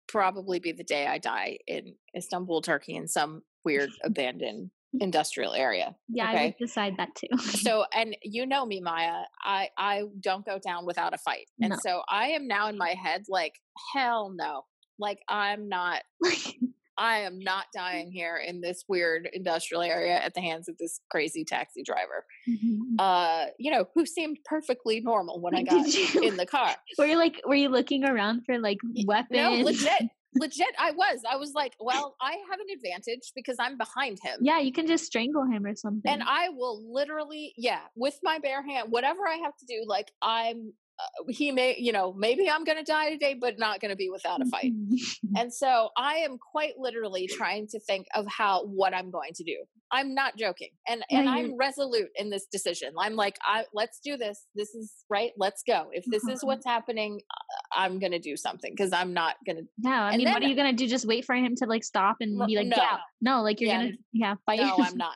probably 0.08 0.60
be 0.60 0.74
the 0.74 0.84
day 0.84 1.08
I 1.08 1.20
die 1.20 1.60
in 1.68 1.96
Istanbul, 2.18 2.62
Turkey, 2.62 2.96
in 2.96 3.08
some 3.08 3.44
weird 3.64 3.92
abandoned 4.04 4.72
industrial 5.00 5.54
area. 5.54 5.96
Yeah, 6.10 6.30
I 6.30 6.46
would 6.46 6.56
decide 6.60 6.96
that 6.98 7.16
too. 7.16 7.28
so 7.38 7.86
and 7.94 8.16
you 8.24 8.46
know 8.46 8.66
me 8.66 8.80
maya 8.82 9.24
i 9.44 9.70
i 9.78 10.04
don't 10.20 10.46
go 10.46 10.60
down 10.60 10.86
without 10.86 11.14
a 11.14 11.18
fight 11.18 11.48
and 11.62 11.70
No. 11.70 11.78
so 11.82 12.02
i 12.10 12.28
am 12.30 12.48
now 12.48 12.68
in 12.68 12.78
my 12.78 12.90
head 12.90 13.24
like 13.30 13.54
hell 13.94 14.34
no 14.36 14.64
like 15.00 15.20
i'm 15.30 15.70
not 15.70 16.02
i 16.98 17.20
am 17.20 17.40
not 17.40 17.66
dying 17.74 18.12
here 18.12 18.36
in 18.46 18.60
this 18.60 18.84
weird 18.90 19.30
industrial 19.32 19.82
area 19.82 20.16
at 20.20 20.34
the 20.34 20.42
hands 20.42 20.68
of 20.68 20.78
this 20.78 21.00
crazy 21.10 21.46
taxi 21.46 21.84
driver 21.84 22.26
Mhm. 22.50 22.80
uh 23.00 23.46
you 23.58 23.72
know 23.72 23.86
who 23.96 24.06
seemed 24.06 24.38
perfectly 24.46 25.00
normal 25.00 25.40
when 25.40 25.56
i 25.56 25.64
got 25.72 25.86
in 26.22 26.36
the 26.36 26.46
car 26.46 26.76
Were 26.98 27.06
you 27.06 27.18
like 27.18 27.40
were 27.46 27.56
you 27.56 27.70
looking 27.70 28.04
around 28.04 28.42
for 28.46 28.60
like 28.60 28.78
weapons? 29.06 29.30
no 29.32 29.52
legit 29.54 30.10
legit 30.36 30.74
i 30.80 30.92
was 30.92 31.20
i 31.30 31.36
was 31.36 31.54
like 31.54 31.74
well 31.80 32.16
i 32.22 32.32
have 32.50 32.60
an 32.60 32.68
advantage 32.74 33.32
because 33.36 33.58
i'm 33.60 33.78
behind 33.78 34.18
him 34.24 34.40
yeah, 34.42 34.60
you 34.60 34.72
can 34.72 34.88
just 34.88 35.06
strangle 35.06 35.46
him 35.46 35.66
or 35.66 35.76
something. 35.76 36.12
and 36.12 36.24
I 36.24 36.50
will 36.50 36.82
literally, 36.92 37.54
yeah, 37.58 37.82
with 37.96 38.20
my 38.24 38.40
bare 38.40 38.64
hand, 38.64 38.92
whatever 38.92 39.28
I 39.28 39.36
have 39.36 39.56
to 39.58 39.66
do, 39.66 39.84
like 39.88 40.12
I'm, 40.22 40.74
he 41.30 41.52
may, 41.52 41.76
you 41.78 41.92
know, 41.92 42.14
maybe 42.14 42.50
I'm 42.50 42.64
going 42.64 42.78
to 42.78 42.84
die 42.84 43.10
today, 43.10 43.36
but 43.40 43.58
not 43.60 43.80
going 43.80 43.90
to 43.92 43.96
be 43.96 44.10
without 44.10 44.42
a 44.42 44.46
fight. 44.46 44.72
Mhm. 44.74 44.96
And 45.38 45.54
so 45.54 45.90
I 45.98 46.16
am 46.16 46.38
quite 46.38 46.74
literally 46.78 47.26
trying 47.28 47.66
to 47.70 47.80
think 47.80 48.06
of 48.16 48.26
how, 48.28 48.66
what 48.66 48.94
I'm 48.94 49.12
going 49.12 49.32
to 49.36 49.44
do. 49.46 49.56
I'm 49.94 50.14
not 50.14 50.36
joking. 50.38 50.70
And, 50.88 51.04
and 51.10 51.28
I'm 51.30 51.58
resolute 51.58 52.10
in 52.16 52.30
this 52.30 52.48
decision. 52.52 52.94
I'm 53.00 53.16
like, 53.16 53.38
I, 53.42 53.64
let's 53.74 54.00
do 54.04 54.18
this. 54.18 54.46
This 54.56 54.70
is 54.76 54.92
right. 55.10 55.32
Let's 55.38 55.64
go. 55.66 55.88
If 55.94 56.04
this 56.06 56.24
is 56.24 56.30
Uh-huh. 56.30 56.48
what's 56.48 56.66
happening, 56.66 57.22
uh, 57.32 57.80
I'm 57.80 58.00
going 58.00 58.12
to 58.12 58.20
do 58.20 58.36
something 58.36 58.74
because 58.76 58.92
I'm 58.94 59.14
not 59.14 59.36
going 59.46 59.58
to, 59.58 59.64
yeah, 59.78 60.04
I 60.04 60.18
mean, 60.18 60.30
what 60.32 60.44
are 60.44 60.48
you 60.48 60.56
gonna 60.56 60.74
do? 60.74 60.88
Just 60.88 61.06
wait 61.06 61.24
for 61.26 61.36
him 61.36 61.56
to 61.58 61.66
like 61.66 61.84
stop 61.84 62.18
and 62.20 62.46
be 62.46 62.56
like, 62.58 62.68
no. 62.68 62.76
"Get 62.76 62.86
out!" 62.86 63.00
No, 63.22 63.42
like 63.42 63.60
you're 63.62 63.70
Yeah, 63.70 63.78
gonna 63.84 63.92
yeah 64.14 64.36
fight. 64.46 64.60
no, 64.60 64.76
I'm 64.80 64.98
not. 65.08 65.16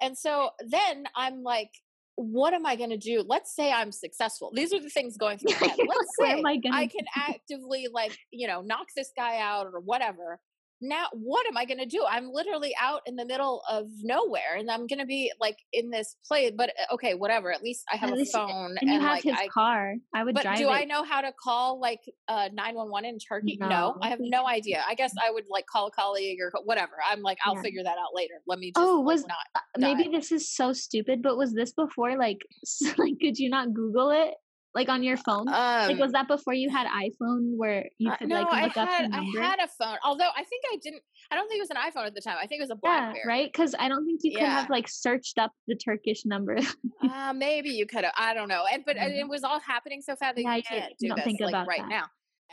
And 0.00 0.16
so 0.18 0.50
then 0.66 1.04
I'm 1.16 1.42
like, 1.42 1.70
what 2.16 2.54
am 2.54 2.64
I 2.64 2.76
going 2.76 2.90
to 2.90 2.96
do? 2.96 3.24
Let's 3.26 3.54
say 3.54 3.72
I'm 3.72 3.90
successful. 3.90 4.50
These 4.54 4.72
are 4.72 4.80
the 4.80 4.88
things 4.88 5.16
going 5.16 5.38
through 5.38 5.54
my 5.60 5.66
head. 5.66 5.78
Let's 5.88 6.16
say 6.18 6.42
I 6.44 6.60
I 6.72 6.86
can 6.86 7.04
actively, 7.16 7.88
like, 7.92 8.16
you 8.30 8.46
know, 8.46 8.62
knock 8.62 8.86
this 8.96 9.10
guy 9.16 9.38
out 9.38 9.66
or 9.66 9.80
whatever. 9.80 10.40
Now, 10.86 11.06
what 11.12 11.46
am 11.46 11.56
I 11.56 11.64
going 11.64 11.78
to 11.78 11.86
do? 11.86 12.04
I'm 12.08 12.30
literally 12.30 12.74
out 12.80 13.00
in 13.06 13.16
the 13.16 13.24
middle 13.24 13.62
of 13.70 13.86
nowhere 14.02 14.56
and 14.58 14.70
I'm 14.70 14.86
going 14.86 14.98
to 14.98 15.06
be 15.06 15.32
like 15.40 15.56
in 15.72 15.88
this 15.90 16.16
place. 16.28 16.52
But 16.56 16.70
uh, 16.70 16.94
okay, 16.94 17.14
whatever. 17.14 17.50
At 17.52 17.62
least 17.62 17.84
I 17.92 17.96
have 17.96 18.12
At 18.12 18.18
a 18.18 18.24
phone 18.26 18.76
and 18.80 18.90
you 18.90 19.00
have 19.00 19.10
like 19.12 19.22
his 19.24 19.32
I. 19.38 19.48
car. 19.48 19.94
I 20.14 20.22
would 20.24 20.34
But 20.34 20.42
do 20.56 20.68
it. 20.68 20.72
I 20.72 20.84
know 20.84 21.02
how 21.02 21.22
to 21.22 21.32
call 21.42 21.80
like 21.80 22.00
uh 22.28 22.48
911 22.52 23.08
in 23.08 23.18
Turkey? 23.18 23.56
No, 23.58 23.68
No. 23.68 23.96
I 24.02 24.08
have 24.08 24.20
no 24.20 24.46
idea. 24.46 24.84
I 24.86 24.94
guess 24.94 25.14
I 25.24 25.30
would 25.30 25.44
like 25.48 25.66
call 25.66 25.86
a 25.86 25.90
colleague 25.90 26.38
or 26.40 26.52
whatever. 26.64 26.92
I'm 27.10 27.22
like, 27.22 27.38
I'll 27.44 27.54
Yeah. 27.56 27.62
figure 27.62 27.82
that 27.82 27.96
out 27.98 28.14
later. 28.14 28.34
Let 28.46 28.58
me 28.58 28.72
just 28.76 28.84
Oh, 28.86 28.96
like, 28.98 29.06
was- 29.06 29.26
not. 29.26 29.62
Maybe 29.78 30.04
die. 30.04 30.10
this 30.12 30.32
is 30.32 30.50
so 30.54 30.72
stupid, 30.72 31.22
but 31.22 31.36
was 31.38 31.54
this 31.54 31.72
before 31.72 32.16
like 32.18 32.38
like 32.98 33.14
could 33.20 33.38
you 33.38 33.48
not 33.48 33.72
Google 33.72 34.10
it 34.10 34.34
like 34.74 34.88
on 34.88 35.02
your 35.02 35.16
phone? 35.16 35.48
Um, 35.48 35.88
like 35.88 35.98
was 35.98 36.12
that 36.12 36.26
before 36.28 36.52
you 36.54 36.68
had 36.68 36.86
iPhone 36.88 37.56
where 37.56 37.88
you 37.98 38.10
Uh, 38.10 38.16
could 38.16 38.28
no, 38.28 38.42
like 38.42 38.62
look 38.62 38.76
I 38.76 38.82
up 38.82 38.88
had 38.88 39.04
I 39.04 39.08
number? 39.08 39.40
had 39.40 39.58
a 39.60 39.68
phone. 39.68 39.98
Although 40.04 40.30
I 40.36 40.42
think 40.44 40.64
I 40.72 40.76
didn't. 40.82 41.02
I 41.30 41.36
don't 41.36 41.48
think 41.48 41.58
it 41.58 41.62
was 41.62 41.70
an 41.70 41.76
iPhone 41.76 42.06
at 42.06 42.14
the 42.14 42.20
time. 42.20 42.36
I 42.40 42.46
think 42.46 42.60
it 42.60 42.64
was 42.64 42.70
a 42.70 42.78
yeah, 42.82 43.00
BlackBerry. 43.00 43.22
right? 43.26 43.52
Because 43.52 43.74
I 43.78 43.88
don't 43.88 44.04
think 44.04 44.20
you 44.24 44.32
could 44.38 44.48
have 44.48 44.68
like 44.70 44.88
searched 44.88 45.38
up 45.38 45.52
the 45.68 45.76
Turkish 45.76 46.24
number. 46.24 46.58
Uh, 47.02 47.32
maybe 47.32 47.70
you 47.70 47.86
could 47.86 48.04
have. 48.04 48.14
I 48.16 48.34
don't 48.34 48.48
know. 48.48 48.64
And 48.72 48.82
but 48.84 48.96
uh, 48.96 49.02
Mhm. 49.02 49.20
it 49.20 49.28
was 49.28 49.44
all 49.44 49.60
happening 49.60 50.00
so 50.02 50.16
fast 50.16 50.36
that 50.36 50.42
Yeah, 50.42 50.56
you 50.56 50.62
can't 50.62 50.92
do 50.98 51.08
don't 51.08 51.16
this 51.16 51.24
think 51.24 51.40
like 51.40 51.50
about 51.50 51.66
right 51.68 51.80
that. 51.80 51.88
now. 51.88 52.04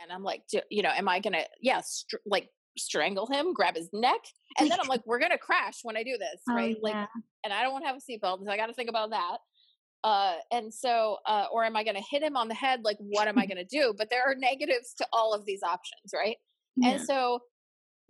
And 0.02 0.12
I'm 0.12 0.22
like, 0.22 0.42
do, 0.50 0.60
you 0.70 0.82
know, 0.82 0.90
am 0.90 1.08
I 1.08 1.20
gonna? 1.20 1.44
Yeah, 1.60 1.80
str- 1.82 2.16
like 2.26 2.48
strangle 2.78 3.26
him, 3.26 3.52
grab 3.52 3.76
his 3.76 3.88
neck, 3.92 4.20
and 4.58 4.70
then 4.70 4.78
I'm 4.80 4.88
like, 4.88 5.02
we're 5.06 5.18
gonna 5.18 5.38
crash 5.38 5.80
when 5.82 5.96
I 5.96 6.02
do 6.02 6.16
this, 6.18 6.40
Oh, 6.50 6.54
right? 6.54 6.76
Like, 6.80 7.08
and 7.44 7.52
I 7.52 7.62
don't 7.62 7.72
want 7.72 7.84
to 7.84 7.88
have 7.88 7.96
a 7.96 8.00
seatbelt, 8.00 8.44
so 8.44 8.50
I 8.50 8.56
got 8.56 8.66
to 8.68 8.72
think 8.74 8.88
about 8.88 9.10
that. 9.10 9.38
Uh, 10.04 10.34
and 10.50 10.72
so, 10.72 11.18
uh, 11.26 11.46
or 11.52 11.64
am 11.64 11.76
I 11.76 11.84
going 11.84 11.96
to 11.96 12.02
hit 12.10 12.22
him 12.22 12.36
on 12.36 12.48
the 12.48 12.54
head? 12.54 12.80
Like, 12.84 12.96
what 12.98 13.28
am 13.28 13.38
I 13.38 13.46
going 13.46 13.58
to 13.58 13.64
do? 13.64 13.94
But 13.96 14.10
there 14.10 14.22
are 14.22 14.34
negatives 14.38 14.94
to 14.98 15.06
all 15.12 15.32
of 15.32 15.44
these 15.46 15.62
options, 15.62 16.12
right? 16.14 16.36
Yeah. 16.76 16.90
And 16.90 17.02
so, 17.02 17.40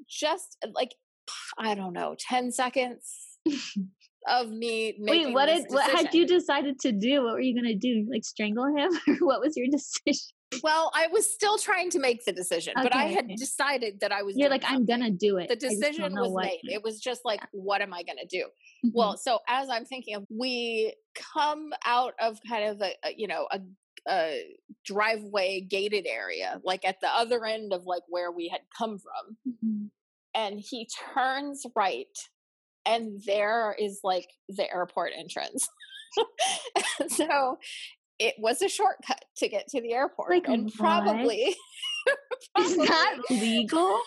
just 0.08 0.56
uh, 0.64 0.68
like, 0.74 0.94
I 1.58 1.74
don't 1.74 1.92
know, 1.92 2.16
10 2.18 2.52
seconds 2.52 3.38
of 4.28 4.50
me 4.50 4.96
making 4.98 5.26
Wait, 5.28 5.34
what 5.34 5.46
did 5.46 5.64
what 5.68 5.90
had 5.90 6.14
you 6.14 6.26
decided 6.26 6.78
to 6.80 6.92
do? 6.92 7.24
What 7.24 7.32
were 7.34 7.40
you 7.40 7.60
gonna 7.60 7.74
do? 7.74 8.06
Like 8.10 8.24
strangle 8.24 8.66
him, 8.66 8.90
or 9.08 9.26
what 9.26 9.40
was 9.40 9.56
your 9.56 9.66
decision? 9.70 10.28
Well, 10.62 10.90
I 10.94 11.06
was 11.08 11.32
still 11.32 11.58
trying 11.58 11.90
to 11.90 11.98
make 11.98 12.24
the 12.24 12.32
decision, 12.32 12.74
but 12.76 12.94
I 12.94 13.04
had 13.04 13.24
okay. 13.26 13.34
decided 13.36 14.00
that 14.00 14.12
I 14.12 14.22
was 14.22 14.36
You're 14.36 14.50
like, 14.50 14.64
I'm 14.66 14.84
gonna 14.84 15.10
do 15.10 15.38
it. 15.38 15.48
The 15.48 15.54
I 15.54 15.56
just 15.56 15.80
don't 15.80 15.80
decision 15.80 16.14
was 16.14 16.32
made. 16.46 16.60
yet." 16.64 16.74
It 16.74 16.82
was 16.82 17.00
just 17.00 17.22
like, 17.24 17.40
what 17.52 17.80
am 17.80 17.92
I 17.94 18.02
to 18.02 18.26
do? 18.26 18.46
Mhm. 18.84 18.90
Well, 18.94 19.16
so 19.16 19.38
as 19.48 19.68
I'm 19.68 19.84
thinking 19.84 20.14
of, 20.16 20.26
we 20.30 20.94
come 21.14 21.72
out 21.84 22.14
of 22.20 22.38
kind 22.48 22.64
of 22.70 22.80
a, 22.82 22.92
a 23.04 23.14
you 23.16 23.26
know 23.28 23.48
a, 23.50 23.60
a 24.08 24.56
driveway 24.84 25.60
gated 25.60 26.06
area, 26.06 26.60
like 26.64 26.84
at 26.84 27.00
the 27.00 27.08
other 27.08 27.44
end 27.44 27.72
of 27.72 27.84
like 27.84 28.02
where 28.08 28.30
we 28.32 28.48
had 28.48 28.60
come 28.76 28.98
from, 28.98 29.36
Mhm. 29.64 29.90
and 30.34 30.60
he 30.60 30.88
turns 31.14 31.64
right, 31.76 32.16
and 32.84 33.20
there 33.26 33.74
is 33.78 34.00
like 34.02 34.28
the 34.48 34.70
airport 34.72 35.12
entrance. 35.16 35.68
So 37.08 37.58
it 38.18 38.34
was 38.38 38.62
a 38.62 38.68
shortcut 38.68 39.24
to 39.38 39.48
get 39.48 39.68
to 39.68 39.80
the 39.80 39.92
airport, 39.92 40.30
Like, 40.30 40.48
and 40.48 40.64
what? 40.64 40.74
probably. 40.74 41.54
is 42.58 42.76
that 42.76 43.18
legal? 43.30 44.00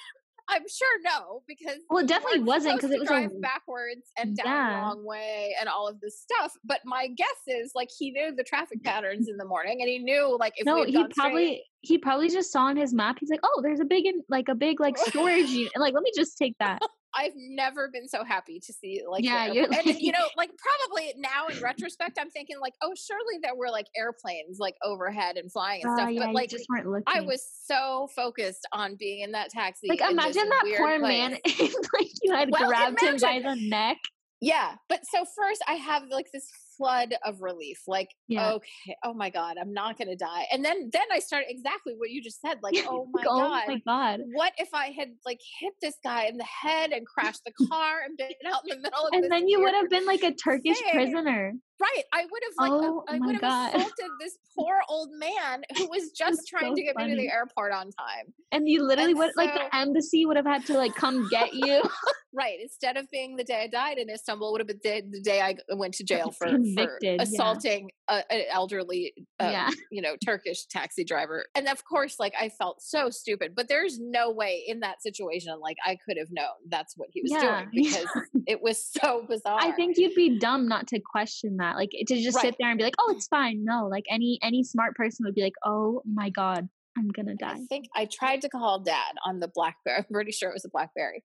I'm 0.48 0.62
sure 0.70 1.00
no, 1.04 1.42
because 1.48 1.78
Well, 1.90 2.04
it 2.04 2.08
definitely 2.08 2.42
wasn't 2.42 2.76
wasn't, 2.76 2.82
'cause 2.82 2.92
supposed 2.92 3.12
it 3.12 3.30
was 3.30 3.38
a- 3.38 3.40
backwards 3.40 4.12
and 4.16 4.38
down 4.38 4.46
Yeah. 4.46 4.70
the 4.70 4.76
wrong 4.86 5.04
way 5.06 5.56
and 5.60 5.68
all 5.68 5.88
of 5.88 6.00
this 6.02 6.22
stuff. 6.22 6.54
But 6.64 6.82
my 6.86 7.08
guess 7.08 7.28
is 7.48 7.72
like 7.74 7.90
he 7.98 8.12
knew 8.12 8.32
the 8.36 8.44
traffic 8.44 8.84
patterns 8.84 9.28
in 9.28 9.38
the 9.38 9.46
morning, 9.46 9.82
and 9.82 9.90
he 9.90 9.98
knew 9.98 10.38
like 10.40 10.54
if 10.58 10.66
no, 10.68 10.84
he 10.84 10.92
gone 10.92 11.06
straight- 11.12 11.16
probably 11.16 11.64
he 11.82 11.98
probably 11.98 12.30
just 12.30 12.52
saw 12.52 12.66
on 12.66 12.78
his 12.78 12.94
map. 12.94 13.18
He's 13.20 13.30
like, 13.32 13.40
oh, 13.44 13.60
there's 13.64 13.80
a 13.80 13.86
big 13.86 14.06
in, 14.06 14.22
like 14.30 14.48
a 14.48 14.54
big 14.56 14.80
like 14.80 14.98
storage 15.00 15.50
unit. 15.50 15.72
Like, 15.78 15.96
let 15.96 16.04
me 16.04 16.12
just 16.16 16.38
take 16.38 16.56
that. 16.60 16.80
I've 17.16 17.34
never 17.36 17.90
been 17.92 18.08
so 18.08 18.24
happy 18.24 18.60
to 18.60 18.74
see 18.74 19.04
like 19.10 19.24
Yeah, 19.24 19.46
and 19.46 20.00
you 20.00 20.12
know 20.12 20.26
like 20.38 20.52
probably 20.58 21.14
now 21.18 21.48
in 21.48 21.62
retrospect 21.62 22.18
I'm 22.20 22.30
thinking 22.30 22.58
like 22.60 22.74
oh 22.82 22.94
surely 22.96 23.40
there 23.42 23.56
were 23.56 23.70
like 23.70 23.88
airplanes 23.96 24.60
like 24.60 24.76
overhead 24.84 25.38
and 25.38 25.52
flying 25.52 25.82
and 25.84 25.92
Oh 25.92 25.96
stuff, 25.98 26.12
yeah, 26.12 26.26
but 26.26 26.34
like 26.34 26.50
just 26.50 26.66
weren't 26.70 26.88
looking. 26.88 27.04
I 27.08 27.22
was 27.22 27.48
so 27.66 28.10
focused 28.16 28.68
on 28.72 28.96
being 28.96 29.22
in 29.22 29.32
that 29.32 29.50
taxi. 29.50 29.88
like, 29.88 30.02
imagine 30.02 30.50
that 30.50 30.64
poor 30.78 31.00
place. 31.00 31.02
man. 31.02 31.32
like 31.94 32.12
you 32.22 32.34
had 32.34 32.50
Well, 32.52 32.68
grabbed 32.68 33.02
him 33.02 33.18
by 33.18 33.42
the 33.44 33.56
neck. 33.56 33.98
Yeah, 34.42 34.76
but 34.90 35.06
so 35.06 35.26
first 35.36 35.64
I 35.68 35.74
have 35.74 36.04
like 36.10 36.32
this 36.32 36.50
flood 36.78 37.14
of 37.26 37.42
relief, 37.42 37.82
like 37.88 38.10
Yeah. 38.28 38.54
okay, 38.54 38.96
oh 39.04 39.14
my 39.14 39.30
god, 39.30 39.58
I'm 39.60 39.74
not 39.74 39.98
gonna 39.98 40.16
die, 40.16 40.46
and 40.52 40.64
then 40.64 40.90
then 40.92 41.06
I 41.12 41.20
started 41.20 41.48
exactly 41.50 41.94
what 41.98 42.10
you 42.10 42.22
just 42.22 42.42
said, 42.42 42.58
like 42.62 42.76
oh 42.88 43.08
my 43.12 43.24
oh 43.28 43.40
god, 43.40 43.64
my 43.68 43.82
god. 43.86 44.20
what 44.34 44.54
if 44.58 44.70
I 44.74 44.88
had 44.98 45.10
like 45.26 45.40
hit 45.60 45.74
this 45.82 45.96
guy 46.04 46.26
in 46.26 46.38
the 46.38 46.44
head 46.44 46.92
and 46.92 47.06
crashed 47.06 47.42
the 47.46 47.68
car 47.68 48.00
and 48.06 48.18
been 48.18 48.28
out 48.54 48.62
in 48.68 48.78
the 48.78 48.82
middle 48.82 49.08
of 49.08 49.14
And 49.14 49.32
then 49.32 49.48
you 49.48 49.62
would 49.62 49.74
have 49.74 49.90
been 49.90 50.06
like 50.06 50.24
a 50.24 50.34
Turkish 50.34 50.80
thing. 50.80 50.92
prisoner. 50.92 51.54
Right? 51.80 52.04
I 52.14 52.26
would 52.30 52.44
have 52.44 52.54
like 52.58 52.72
Oh 52.72 53.04
I 53.08 53.20
would 53.20 53.34
have 53.34 53.42
God. 53.42 53.70
assaulted 53.76 54.12
this 54.20 54.38
poor 54.58 54.80
old 54.90 55.10
man 55.18 55.64
who 55.78 55.90
was 55.90 56.12
just 56.12 56.48
trying 56.48 56.72
so 56.72 56.76
to 56.76 56.84
get 56.84 56.96
me 56.96 57.10
to 57.10 57.16
the 57.16 57.30
airport 57.30 57.74
on 57.74 57.92
time. 57.92 58.34
And 58.52 58.68
you 58.68 58.84
literally 58.84 59.12
And 59.12 59.20
would 59.20 59.32
like 59.36 59.54
the 59.54 59.76
embassy 59.76 60.26
would 60.26 60.38
have 60.38 60.46
had 60.46 60.66
to 60.68 60.78
like 60.78 60.96
come 60.96 61.28
get 61.30 61.54
you. 61.54 61.82
Right. 62.38 62.58
Instead 62.62 62.98
of 62.98 63.10
being 63.12 63.38
the 63.38 63.46
day 63.46 63.64
I 63.64 63.68
died 63.68 63.98
in 63.98 64.10
Istanbul, 64.10 64.52
would 64.52 64.60
have 64.60 64.68
been 64.68 64.82
the, 64.84 65.04
the 65.10 65.22
day 65.22 65.40
I 65.40 65.56
went 65.74 65.94
to 65.94 66.04
jail 66.04 66.32
for, 66.32 66.50
for 66.50 67.00
assaulting 67.18 67.92
a, 68.08 68.24
an 68.32 68.44
elderly, 68.52 69.14
uh, 69.40 69.50
Yeah. 69.52 69.70
you 69.92 70.02
know, 70.02 70.16
Turkish 70.24 70.66
taxi 70.68 71.04
driver. 71.04 71.46
And 71.56 71.68
of 71.68 71.84
course, 71.86 72.20
like 72.20 72.34
I 72.40 72.50
felt 72.50 72.82
so 72.82 73.10
stupid, 73.10 73.54
but 73.56 73.68
there's 73.68 74.00
no 74.00 74.32
way 74.32 74.64
in 74.68 74.82
that 74.82 75.02
situation, 75.02 75.60
like 75.62 75.78
I 75.86 75.98
could 76.08 76.18
have 76.18 76.28
known 76.32 76.46
that's 76.70 76.94
what 76.98 77.10
he 77.12 77.22
was 77.22 77.32
Yeah. 77.32 77.66
doing 77.66 77.70
because 77.74 78.08
it 78.48 78.62
was 78.62 78.84
so 78.86 79.26
bizarre. 79.28 79.60
I 79.60 79.72
think 79.72 79.98
you'd 79.98 80.16
be 80.16 80.38
dumb 80.40 80.68
not 80.68 80.88
to 80.88 81.00
question 81.00 81.58
that. 81.58 81.76
Like 81.76 81.90
to 81.92 82.16
just 82.22 82.40
sit 82.40 82.56
there 82.60 82.70
and 82.70 82.78
be 82.78 82.84
like, 82.84 82.96
"Oh, 83.00 83.14
it's 83.16 83.28
fine." 83.28 83.64
No, 83.64 83.88
like 83.88 84.04
any 84.10 84.40
any 84.42 84.64
smart 84.64 84.96
person 84.96 85.26
would 85.26 85.36
be 85.36 85.42
like, 85.42 85.54
"Oh 85.66 86.02
my 86.06 86.30
god, 86.30 86.68
I'm 86.98 87.10
gonna 87.10 87.36
die." 87.36 87.54
I 87.56 87.66
think 87.70 87.86
I 87.96 88.06
tried 88.06 88.42
to 88.42 88.50
call 88.50 88.80
dad 88.80 89.14
on 89.26 89.40
the 89.40 89.48
Blackberry. 89.48 89.98
I'm 89.98 90.06
pretty 90.12 90.32
sure 90.32 90.50
it 90.50 90.54
was 90.54 90.66
a 90.66 90.70
Blackberry. 90.70 91.24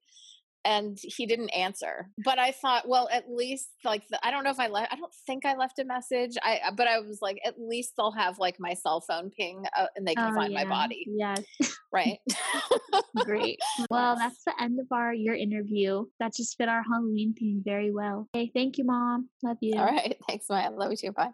And 0.64 0.98
he 1.02 1.26
didn't 1.26 1.50
answer. 1.50 2.10
But 2.24 2.38
I 2.38 2.50
thought, 2.52 2.88
well, 2.88 3.08
at 3.10 3.30
least 3.30 3.68
like 3.84 4.02
the, 4.08 4.24
I 4.24 4.30
don't 4.30 4.44
know 4.44 4.50
if 4.50 4.60
I 4.60 4.68
left. 4.68 4.92
I 4.92 4.96
don't 4.96 5.14
think 5.26 5.46
I 5.46 5.56
left 5.56 5.78
a 5.78 5.84
message. 5.84 6.36
I 6.42 6.60
but 6.76 6.86
I 6.86 6.98
was 7.00 7.20
like, 7.22 7.40
at 7.44 7.54
least 7.58 7.94
they'll 7.96 8.12
have 8.12 8.38
like 8.38 8.56
my 8.58 8.74
cell 8.74 9.00
phone 9.00 9.30
ping 9.30 9.64
uh, 9.76 9.86
and 9.96 10.06
they 10.06 10.14
can 10.14 10.30
Oh, 10.30 10.34
find 10.34 10.52
my 10.52 10.64
body, 10.64 11.06
Yes, 11.06 11.42
right? 11.92 12.18
great. 13.24 13.58
well, 13.90 14.16
that's 14.16 14.44
the 14.44 14.52
end 14.60 14.78
of 14.80 14.86
our 14.92 15.14
your 15.14 15.34
interview. 15.34 16.04
That 16.18 16.34
just 16.34 16.56
fit 16.56 16.68
our 16.68 16.82
Halloween 16.82 17.34
theme 17.38 17.62
very 17.64 17.90
well. 17.90 18.28
Okay, 18.34 18.50
thank 18.54 18.78
you, 18.78 18.84
mom. 18.84 19.28
Love 19.42 19.58
you. 19.60 19.78
All 19.78 19.86
right. 19.86 20.16
Thanks, 20.28 20.46
Maya. 20.48 20.70
Love 20.70 20.90
you 20.90 20.96
too. 20.96 21.12
Bye. 21.12 21.30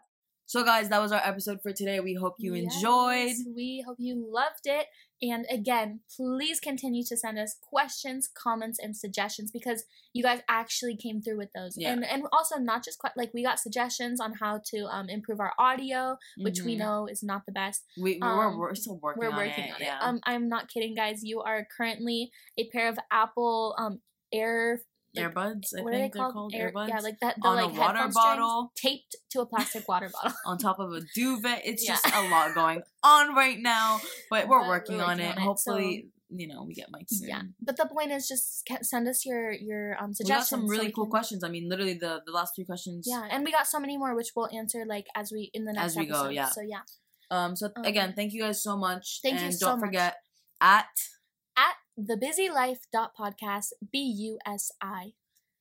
So, 0.49 0.63
guys, 0.65 0.89
that 0.91 1.01
was 1.03 1.11
our 1.11 1.21
episode 1.25 1.59
for 1.61 1.73
today. 1.73 1.99
We 1.99 2.15
hope 2.15 2.37
you 2.39 2.55
enjoyed. 2.55 3.35
We 3.55 3.83
hope 3.87 3.97
you 3.99 4.25
loved 4.31 4.67
it. 4.67 4.87
And 5.21 5.45
again, 5.51 6.01
please 6.17 6.61
continue 6.61 7.03
to 7.05 7.17
send 7.17 7.39
us 7.39 7.57
questions, 7.63 8.29
comments, 8.33 8.79
and 8.79 8.97
suggestions 8.97 9.51
because 9.51 9.85
you 10.13 10.23
guys 10.23 10.41
actually 10.49 10.95
came 10.97 11.21
through 11.21 11.39
with 11.39 11.49
those. 11.55 11.75
Yeah. 11.77 11.93
And 11.93 12.05
and 12.05 12.25
also 12.33 12.59
not 12.59 12.85
just 12.85 13.01
que- 13.01 13.11
like 13.17 13.33
we 13.35 13.43
got 13.43 13.59
suggestions 13.59 14.21
on 14.21 14.35
how 14.35 14.61
to 14.73 14.85
um, 14.87 15.09
improve 15.09 15.41
our 15.41 15.53
audio, 15.59 16.17
which 16.39 16.61
we 16.61 16.77
Mhm. 16.77 16.79
know 16.79 17.07
is 17.07 17.23
not 17.25 17.45
the 17.47 17.53
best. 17.53 17.85
we, 18.01 18.19
we're, 18.21 18.47
um, 18.47 18.59
we're 18.59 18.75
still 18.75 18.99
working 19.03 19.23
We're 19.23 19.31
on 19.31 19.37
working 19.37 19.65
it. 19.65 19.75
on 19.75 19.81
yeah. 19.81 19.97
it. 19.97 20.03
Um, 20.03 20.21
I'm 20.25 20.49
not 20.49 20.69
kidding, 20.69 20.95
guys. 20.95 21.25
You 21.25 21.41
are 21.41 21.67
currently 21.77 22.31
a 22.59 22.69
pair 22.69 22.89
of 22.89 22.99
Apple 23.11 23.75
um 23.79 24.01
Air. 24.33 24.83
Earbuds, 25.23 25.69
I 25.77 25.83
what 25.83 25.85
think 25.85 25.87
are 25.87 25.91
they 25.93 25.99
they're 25.99 26.31
called. 26.33 26.55
Air- 26.55 26.73
Earbuds. 26.73 26.89
Yeah, 26.89 26.99
like 27.01 27.21
that. 27.21 27.37
The 27.41 27.49
on 27.49 27.57
like 27.57 27.77
a 27.77 27.81
water 27.81 28.09
bottle. 28.13 28.73
taped 28.77 29.17
to 29.31 29.41
a 29.41 29.47
plastic 29.47 29.87
water 29.89 30.11
bottle. 30.13 30.37
on 30.47 30.59
top 30.59 30.79
of 30.79 30.93
a 30.93 31.01
duvet. 31.15 31.63
It's 31.65 31.85
Yeah. 31.87 31.95
just 31.95 32.07
a 32.15 32.29
lot 32.31 32.55
going 32.55 32.83
on 33.03 33.35
right 33.35 33.59
now, 33.59 34.01
but 34.31 34.49
we're 34.49 34.59
But 34.59 34.63
we're 34.65 34.69
working 34.69 35.01
on 35.01 35.21
it. 35.21 35.37
on 35.37 35.43
Hopefully, 35.43 36.09
you 36.29 36.49
know, 36.49 36.65
we 36.65 36.75
get 36.75 36.91
mics 36.91 37.11
soon. 37.11 37.29
Yeah, 37.29 37.43
but 37.63 37.77
the 37.77 37.87
point 37.87 38.11
is 38.11 38.27
just 38.27 38.65
send 38.83 39.07
us 39.09 39.25
your 39.25 39.53
your 39.53 39.97
um 40.03 40.09
We 40.11 40.13
got 40.13 40.17
suggestions. 40.17 40.49
some 40.49 40.69
really 40.69 40.87
we 40.87 40.93
cool 40.93 41.05
can- 41.05 41.11
questions. 41.13 41.45
I 41.45 41.49
mean, 41.49 41.69
literally 41.69 41.95
the 41.95 42.21
the 42.27 42.33
last 42.33 42.55
three 42.57 42.65
questions. 42.65 43.07
Yeah, 43.09 43.27
and 43.31 43.45
we 43.45 43.53
got 43.53 43.67
so 43.69 43.79
many 43.79 43.97
more 43.97 44.15
which 44.15 44.31
we'll 44.35 44.49
answer 44.53 44.85
like 44.87 45.07
as 45.15 45.31
we 45.33 45.51
in 45.55 45.65
the 45.65 45.73
next 45.73 45.87
As 45.93 45.97
we 45.97 46.07
go, 46.07 46.29
yeah. 46.29 46.49
So 46.51 46.61
yeah, 46.63 46.83
Um. 47.31 47.55
So 47.57 47.71
Um, 47.77 47.85
again, 47.85 48.13
thank 48.17 48.33
you 48.33 48.43
guys 48.43 48.63
so 48.63 48.77
much. 48.77 49.21
thank 49.23 49.39
you 49.41 49.47
and 49.47 49.55
so 49.55 49.67
don't 49.67 49.81
much. 49.81 49.87
forget 49.89 50.17
at 50.61 50.87
at 51.57 51.77
the 51.97 52.17
busy 52.17 52.49
life 52.51 52.81
dot 52.93 53.13
podcast 53.19 53.73
b 53.93 53.99
u 54.01 54.39
s 54.47 54.71
i. 54.81 55.13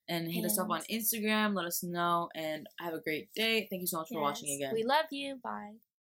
and 0.07 0.31
hit 0.31 0.45
us 0.45 0.59
up 0.59 0.69
on 0.69 0.81
Instagram. 0.91 1.55
Let 1.55 1.65
us 1.65 1.81
know, 1.83 2.29
and 2.35 2.67
have 2.79 2.93
a 2.93 2.99
great 2.99 3.33
day. 3.33 3.67
Thank 3.69 3.81
you 3.81 3.87
so 3.87 3.99
much 3.99 4.09
for 4.09 4.21
watching 4.21 4.55
again. 4.55 4.73
We 4.73 4.83
love 4.83 5.05
you. 5.11 5.39
Bye. 5.41 5.75